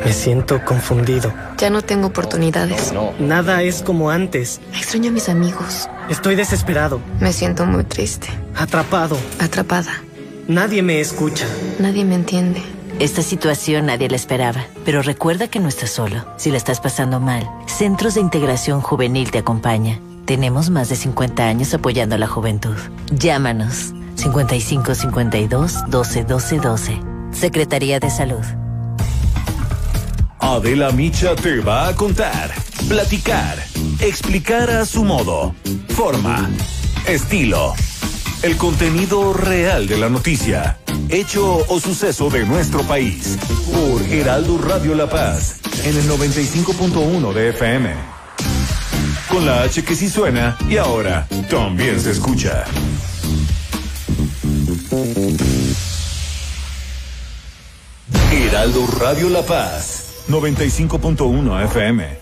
Me 0.04 0.12
siento 0.12 0.64
confundido. 0.64 1.34
Ya 1.58 1.70
no 1.70 1.82
tengo 1.82 2.06
oportunidades. 2.06 2.94
Nada 3.18 3.64
es 3.64 3.82
como 3.82 4.10
antes. 4.10 4.60
Extraño 4.76 5.08
a 5.08 5.12
mis 5.12 5.28
amigos. 5.28 5.88
Estoy 6.08 6.36
desesperado. 6.36 7.00
Me 7.18 7.32
siento 7.32 7.66
muy 7.66 7.82
triste. 7.82 8.28
Atrapado. 8.54 9.18
Atrapada. 9.40 10.04
Nadie 10.46 10.82
me 10.82 11.00
escucha. 11.00 11.48
Nadie 11.80 12.04
me 12.04 12.14
entiende. 12.14 12.62
Esta 12.98 13.22
situación 13.22 13.86
nadie 13.86 14.08
la 14.08 14.16
esperaba, 14.16 14.66
pero 14.84 15.02
recuerda 15.02 15.48
que 15.48 15.58
no 15.58 15.68
estás 15.68 15.90
solo. 15.90 16.24
Si 16.36 16.50
la 16.50 16.56
estás 16.56 16.80
pasando 16.80 17.20
mal, 17.20 17.48
Centros 17.66 18.14
de 18.14 18.20
Integración 18.20 18.80
Juvenil 18.80 19.30
te 19.30 19.38
acompaña. 19.38 19.98
Tenemos 20.24 20.70
más 20.70 20.88
de 20.88 20.96
50 20.96 21.44
años 21.44 21.74
apoyando 21.74 22.14
a 22.14 22.18
la 22.18 22.28
juventud. 22.28 22.76
Llámanos 23.10 23.92
55 24.14 24.94
52 24.94 25.90
12 25.90 26.24
12 26.24 26.58
12. 26.58 27.00
Secretaría 27.32 27.98
de 27.98 28.10
Salud. 28.10 28.44
Adela 30.38 30.90
Micha 30.90 31.34
te 31.34 31.60
va 31.60 31.88
a 31.88 31.94
contar, 31.94 32.52
platicar, 32.88 33.58
explicar 34.00 34.70
a 34.70 34.84
su 34.84 35.04
modo, 35.04 35.54
forma, 35.90 36.50
estilo, 37.06 37.74
el 38.42 38.56
contenido 38.56 39.32
real 39.32 39.86
de 39.86 39.96
la 39.96 40.08
noticia, 40.08 40.78
hecho 41.08 41.64
o 41.68 41.80
suceso 41.80 42.28
de 42.28 42.44
nuestro 42.44 42.82
país, 42.82 43.38
por 43.72 44.02
Heraldo 44.02 44.58
Radio 44.58 44.96
La 44.96 45.08
Paz, 45.08 45.60
en 45.84 45.96
el 45.96 46.08
95.1 46.08 47.32
de 47.32 47.48
FM. 47.50 47.94
Con 49.28 49.46
la 49.46 49.62
H 49.62 49.84
que 49.84 49.94
sí 49.94 50.08
suena 50.08 50.56
y 50.68 50.76
ahora 50.76 51.28
también 51.48 52.00
se 52.00 52.10
escucha. 52.10 52.64
Heraldo 58.32 58.86
Radio 58.98 59.30
La 59.30 59.42
Paz 59.42 60.24
95.1 60.28 61.64
FM. 61.64 62.21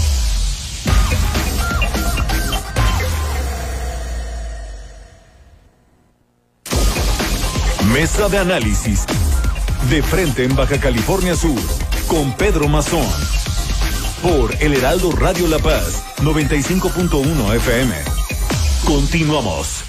Mesa 7.93 8.29
de 8.29 8.37
análisis. 8.37 9.05
De 9.89 10.01
frente 10.01 10.45
en 10.45 10.55
Baja 10.55 10.79
California 10.79 11.35
Sur. 11.35 11.59
Con 12.07 12.31
Pedro 12.37 12.69
Mazón. 12.69 13.05
Por 14.23 14.55
El 14.61 14.73
Heraldo 14.73 15.11
Radio 15.11 15.47
La 15.47 15.59
Paz. 15.59 16.05
95.1 16.19 17.55
FM. 17.55 17.93
Continuamos. 18.85 19.83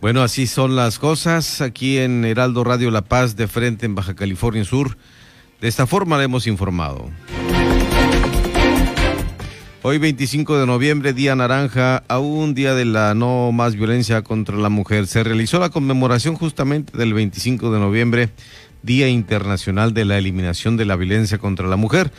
Bueno, 0.00 0.22
así 0.22 0.46
son 0.46 0.74
las 0.74 0.98
cosas 0.98 1.60
aquí 1.60 1.98
en 1.98 2.24
Heraldo 2.24 2.64
Radio 2.64 2.90
La 2.90 3.02
Paz 3.02 3.36
de 3.36 3.46
frente 3.46 3.84
en 3.84 3.94
Baja 3.94 4.14
California 4.14 4.64
Sur. 4.64 4.96
De 5.60 5.68
esta 5.68 5.86
forma 5.86 6.16
le 6.16 6.24
hemos 6.24 6.46
informado. 6.46 7.10
Hoy 9.88 9.98
25 9.98 10.58
de 10.58 10.66
noviembre, 10.66 11.12
Día 11.12 11.36
Naranja, 11.36 12.02
aún 12.08 12.54
día 12.54 12.74
de 12.74 12.84
la 12.84 13.14
no 13.14 13.52
más 13.52 13.76
violencia 13.76 14.22
contra 14.22 14.56
la 14.56 14.68
mujer. 14.68 15.06
Se 15.06 15.22
realizó 15.22 15.60
la 15.60 15.70
conmemoración 15.70 16.34
justamente 16.34 16.98
del 16.98 17.14
25 17.14 17.70
de 17.70 17.78
noviembre, 17.78 18.30
Día 18.82 19.08
Internacional 19.08 19.94
de 19.94 20.04
la 20.04 20.18
Eliminación 20.18 20.76
de 20.76 20.86
la 20.86 20.96
Violencia 20.96 21.38
contra 21.38 21.68
la 21.68 21.76
Mujer. 21.76 22.10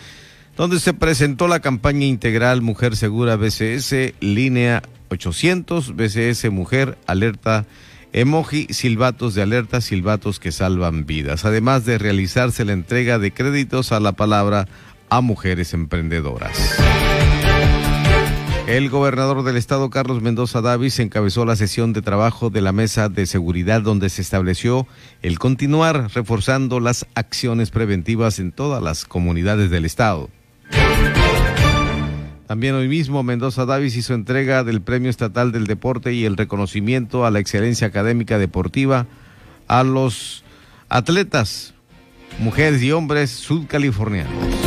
donde 0.56 0.80
se 0.80 0.94
presentó 0.94 1.50
la 1.50 1.60
campaña 1.60 2.06
integral 2.06 2.62
Mujer 2.62 2.96
Segura 2.96 3.36
BCS, 3.36 4.14
línea 4.22 4.82
800, 5.10 5.94
BCS 5.94 6.50
Mujer, 6.50 6.98
alerta 7.06 7.66
emoji, 8.14 8.68
silbatos 8.70 9.36
de 9.36 9.42
alerta, 9.42 9.82
silbatos 9.82 10.40
que 10.40 10.54
salvan 10.54 11.06
vidas, 11.06 11.44
además 11.44 11.84
de 11.84 11.98
realizarse 11.98 12.64
la 12.64 12.72
entrega 12.72 13.20
de 13.20 13.34
créditos 13.34 13.92
a 13.92 14.00
la 14.00 14.14
palabra 14.14 14.70
a 15.10 15.20
mujeres 15.20 15.74
emprendedoras. 15.74 16.87
El 18.68 18.90
gobernador 18.90 19.44
del 19.44 19.56
estado, 19.56 19.90
Carlos 19.90 20.22
Mendoza 20.22 20.60
Davis, 20.60 21.00
encabezó 21.00 21.46
la 21.46 21.56
sesión 21.56 21.94
de 21.94 22.02
trabajo 22.02 22.50
de 22.50 22.60
la 22.60 22.74
mesa 22.74 23.08
de 23.08 23.26
seguridad 23.26 23.82
donde 23.82 24.10
se 24.10 24.22
estableció 24.22 24.86
el 25.22 25.40
continuar 25.40 26.10
reforzando 26.14 26.82
las 26.82 27.06
acciones 27.16 27.72
preventivas 27.72 28.40
en 28.40 28.52
todas 28.52 28.84
las 28.84 29.06
comunidades 29.06 29.70
del 29.70 29.86
estado. 29.86 30.30
También 32.46 32.76
hoy 32.76 32.90
mismo 32.90 33.24
Mendoza 33.24 33.66
Davis 33.66 33.96
hizo 33.96 34.14
entrega 34.14 34.66
del 34.66 34.82
Premio 34.82 35.10
Estatal 35.10 35.54
del 35.54 35.66
Deporte 35.66 36.12
y 36.12 36.26
el 36.26 36.36
reconocimiento 36.36 37.26
a 37.26 37.32
la 37.32 37.40
excelencia 37.40 37.88
académica 37.88 38.38
deportiva 38.38 39.06
a 39.70 39.84
los 39.84 40.44
atletas, 40.90 41.74
mujeres 42.40 42.84
y 42.84 42.92
hombres 42.92 43.30
sudcalifornianos 43.30 44.67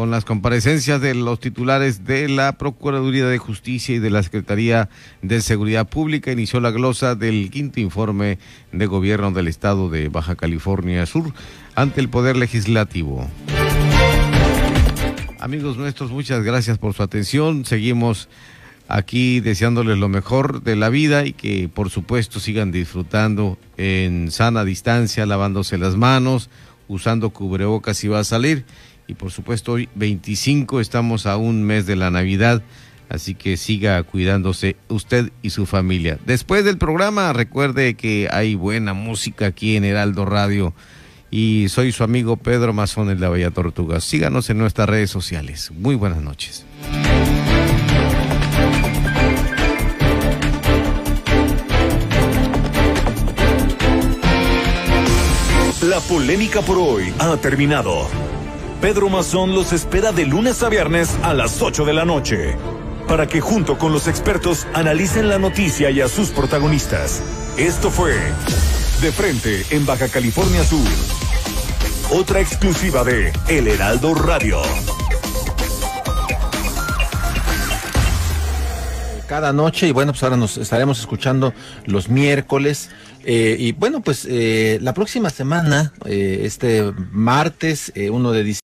con 0.00 0.10
las 0.10 0.24
comparecencias 0.24 0.98
de 1.02 1.14
los 1.14 1.40
titulares 1.40 2.06
de 2.06 2.26
la 2.26 2.56
Procuraduría 2.56 3.26
de 3.26 3.36
Justicia 3.36 3.94
y 3.94 3.98
de 3.98 4.08
la 4.08 4.22
Secretaría 4.22 4.88
de 5.20 5.42
Seguridad 5.42 5.90
Pública, 5.90 6.32
inició 6.32 6.58
la 6.60 6.70
glosa 6.70 7.14
del 7.14 7.50
quinto 7.50 7.80
informe 7.80 8.38
de 8.72 8.86
gobierno 8.86 9.30
del 9.30 9.46
Estado 9.46 9.90
de 9.90 10.08
Baja 10.08 10.36
California 10.36 11.04
Sur 11.04 11.34
ante 11.74 12.00
el 12.00 12.08
Poder 12.08 12.38
Legislativo. 12.38 13.28
Amigos 15.38 15.76
nuestros, 15.76 16.10
muchas 16.10 16.42
gracias 16.44 16.78
por 16.78 16.94
su 16.94 17.02
atención. 17.02 17.66
Seguimos 17.66 18.30
aquí 18.88 19.40
deseándoles 19.40 19.98
lo 19.98 20.08
mejor 20.08 20.62
de 20.62 20.76
la 20.76 20.88
vida 20.88 21.26
y 21.26 21.34
que 21.34 21.68
por 21.68 21.90
supuesto 21.90 22.40
sigan 22.40 22.72
disfrutando 22.72 23.58
en 23.76 24.30
sana 24.30 24.64
distancia, 24.64 25.26
lavándose 25.26 25.76
las 25.76 25.96
manos, 25.96 26.48
usando 26.88 27.28
cubrebocas 27.28 27.98
si 27.98 28.08
va 28.08 28.20
a 28.20 28.24
salir 28.24 28.64
y 29.10 29.14
por 29.14 29.32
supuesto 29.32 29.72
hoy 29.72 29.88
25 29.96 30.80
estamos 30.80 31.26
a 31.26 31.36
un 31.36 31.64
mes 31.64 31.84
de 31.84 31.96
la 31.96 32.10
Navidad, 32.10 32.62
así 33.08 33.34
que 33.34 33.56
siga 33.56 34.00
cuidándose 34.04 34.76
usted 34.88 35.32
y 35.42 35.50
su 35.50 35.66
familia. 35.66 36.18
Después 36.26 36.64
del 36.64 36.78
programa 36.78 37.32
recuerde 37.32 37.94
que 37.94 38.28
hay 38.30 38.54
buena 38.54 38.94
música 38.94 39.46
aquí 39.46 39.76
en 39.76 39.84
Heraldo 39.84 40.26
Radio 40.26 40.74
y 41.28 41.66
soy 41.70 41.90
su 41.90 42.04
amigo 42.04 42.36
Pedro 42.36 42.72
Mazón 42.72 43.10
en 43.10 43.20
la 43.20 43.28
Bella 43.28 43.50
Tortuga. 43.50 44.00
Síganos 44.00 44.48
en 44.48 44.58
nuestras 44.58 44.88
redes 44.88 45.10
sociales. 45.10 45.72
Muy 45.76 45.96
buenas 45.96 46.22
noches. 46.22 46.64
La 55.82 55.98
polémica 56.00 56.60
por 56.60 56.78
hoy 56.78 57.12
ha 57.18 57.36
terminado. 57.38 58.06
Pedro 58.80 59.10
Mazón 59.10 59.54
los 59.54 59.74
espera 59.74 60.10
de 60.10 60.24
lunes 60.24 60.62
a 60.62 60.70
viernes 60.70 61.14
a 61.22 61.34
las 61.34 61.60
8 61.60 61.84
de 61.84 61.92
la 61.92 62.06
noche, 62.06 62.56
para 63.06 63.26
que 63.26 63.42
junto 63.42 63.76
con 63.76 63.92
los 63.92 64.08
expertos 64.08 64.66
analicen 64.72 65.28
la 65.28 65.38
noticia 65.38 65.90
y 65.90 66.00
a 66.00 66.08
sus 66.08 66.30
protagonistas. 66.30 67.22
Esto 67.58 67.90
fue 67.90 68.14
De 69.02 69.12
Frente 69.12 69.66
en 69.68 69.84
Baja 69.84 70.08
California 70.08 70.64
Sur. 70.64 70.88
Otra 72.10 72.40
exclusiva 72.40 73.04
de 73.04 73.30
El 73.48 73.68
Heraldo 73.68 74.14
Radio. 74.14 74.62
cada 79.30 79.52
noche 79.52 79.86
y 79.86 79.92
bueno, 79.92 80.10
pues 80.10 80.24
ahora 80.24 80.36
nos 80.36 80.58
estaremos 80.58 80.98
escuchando 80.98 81.54
los 81.86 82.08
miércoles. 82.08 82.90
Eh, 83.22 83.54
y 83.60 83.70
bueno, 83.70 84.00
pues 84.00 84.26
eh, 84.28 84.80
la 84.82 84.92
próxima 84.92 85.30
semana, 85.30 85.92
eh, 86.04 86.40
este 86.42 86.92
martes 87.12 87.92
1 87.94 88.32
de 88.32 88.42
diciembre, 88.42 88.58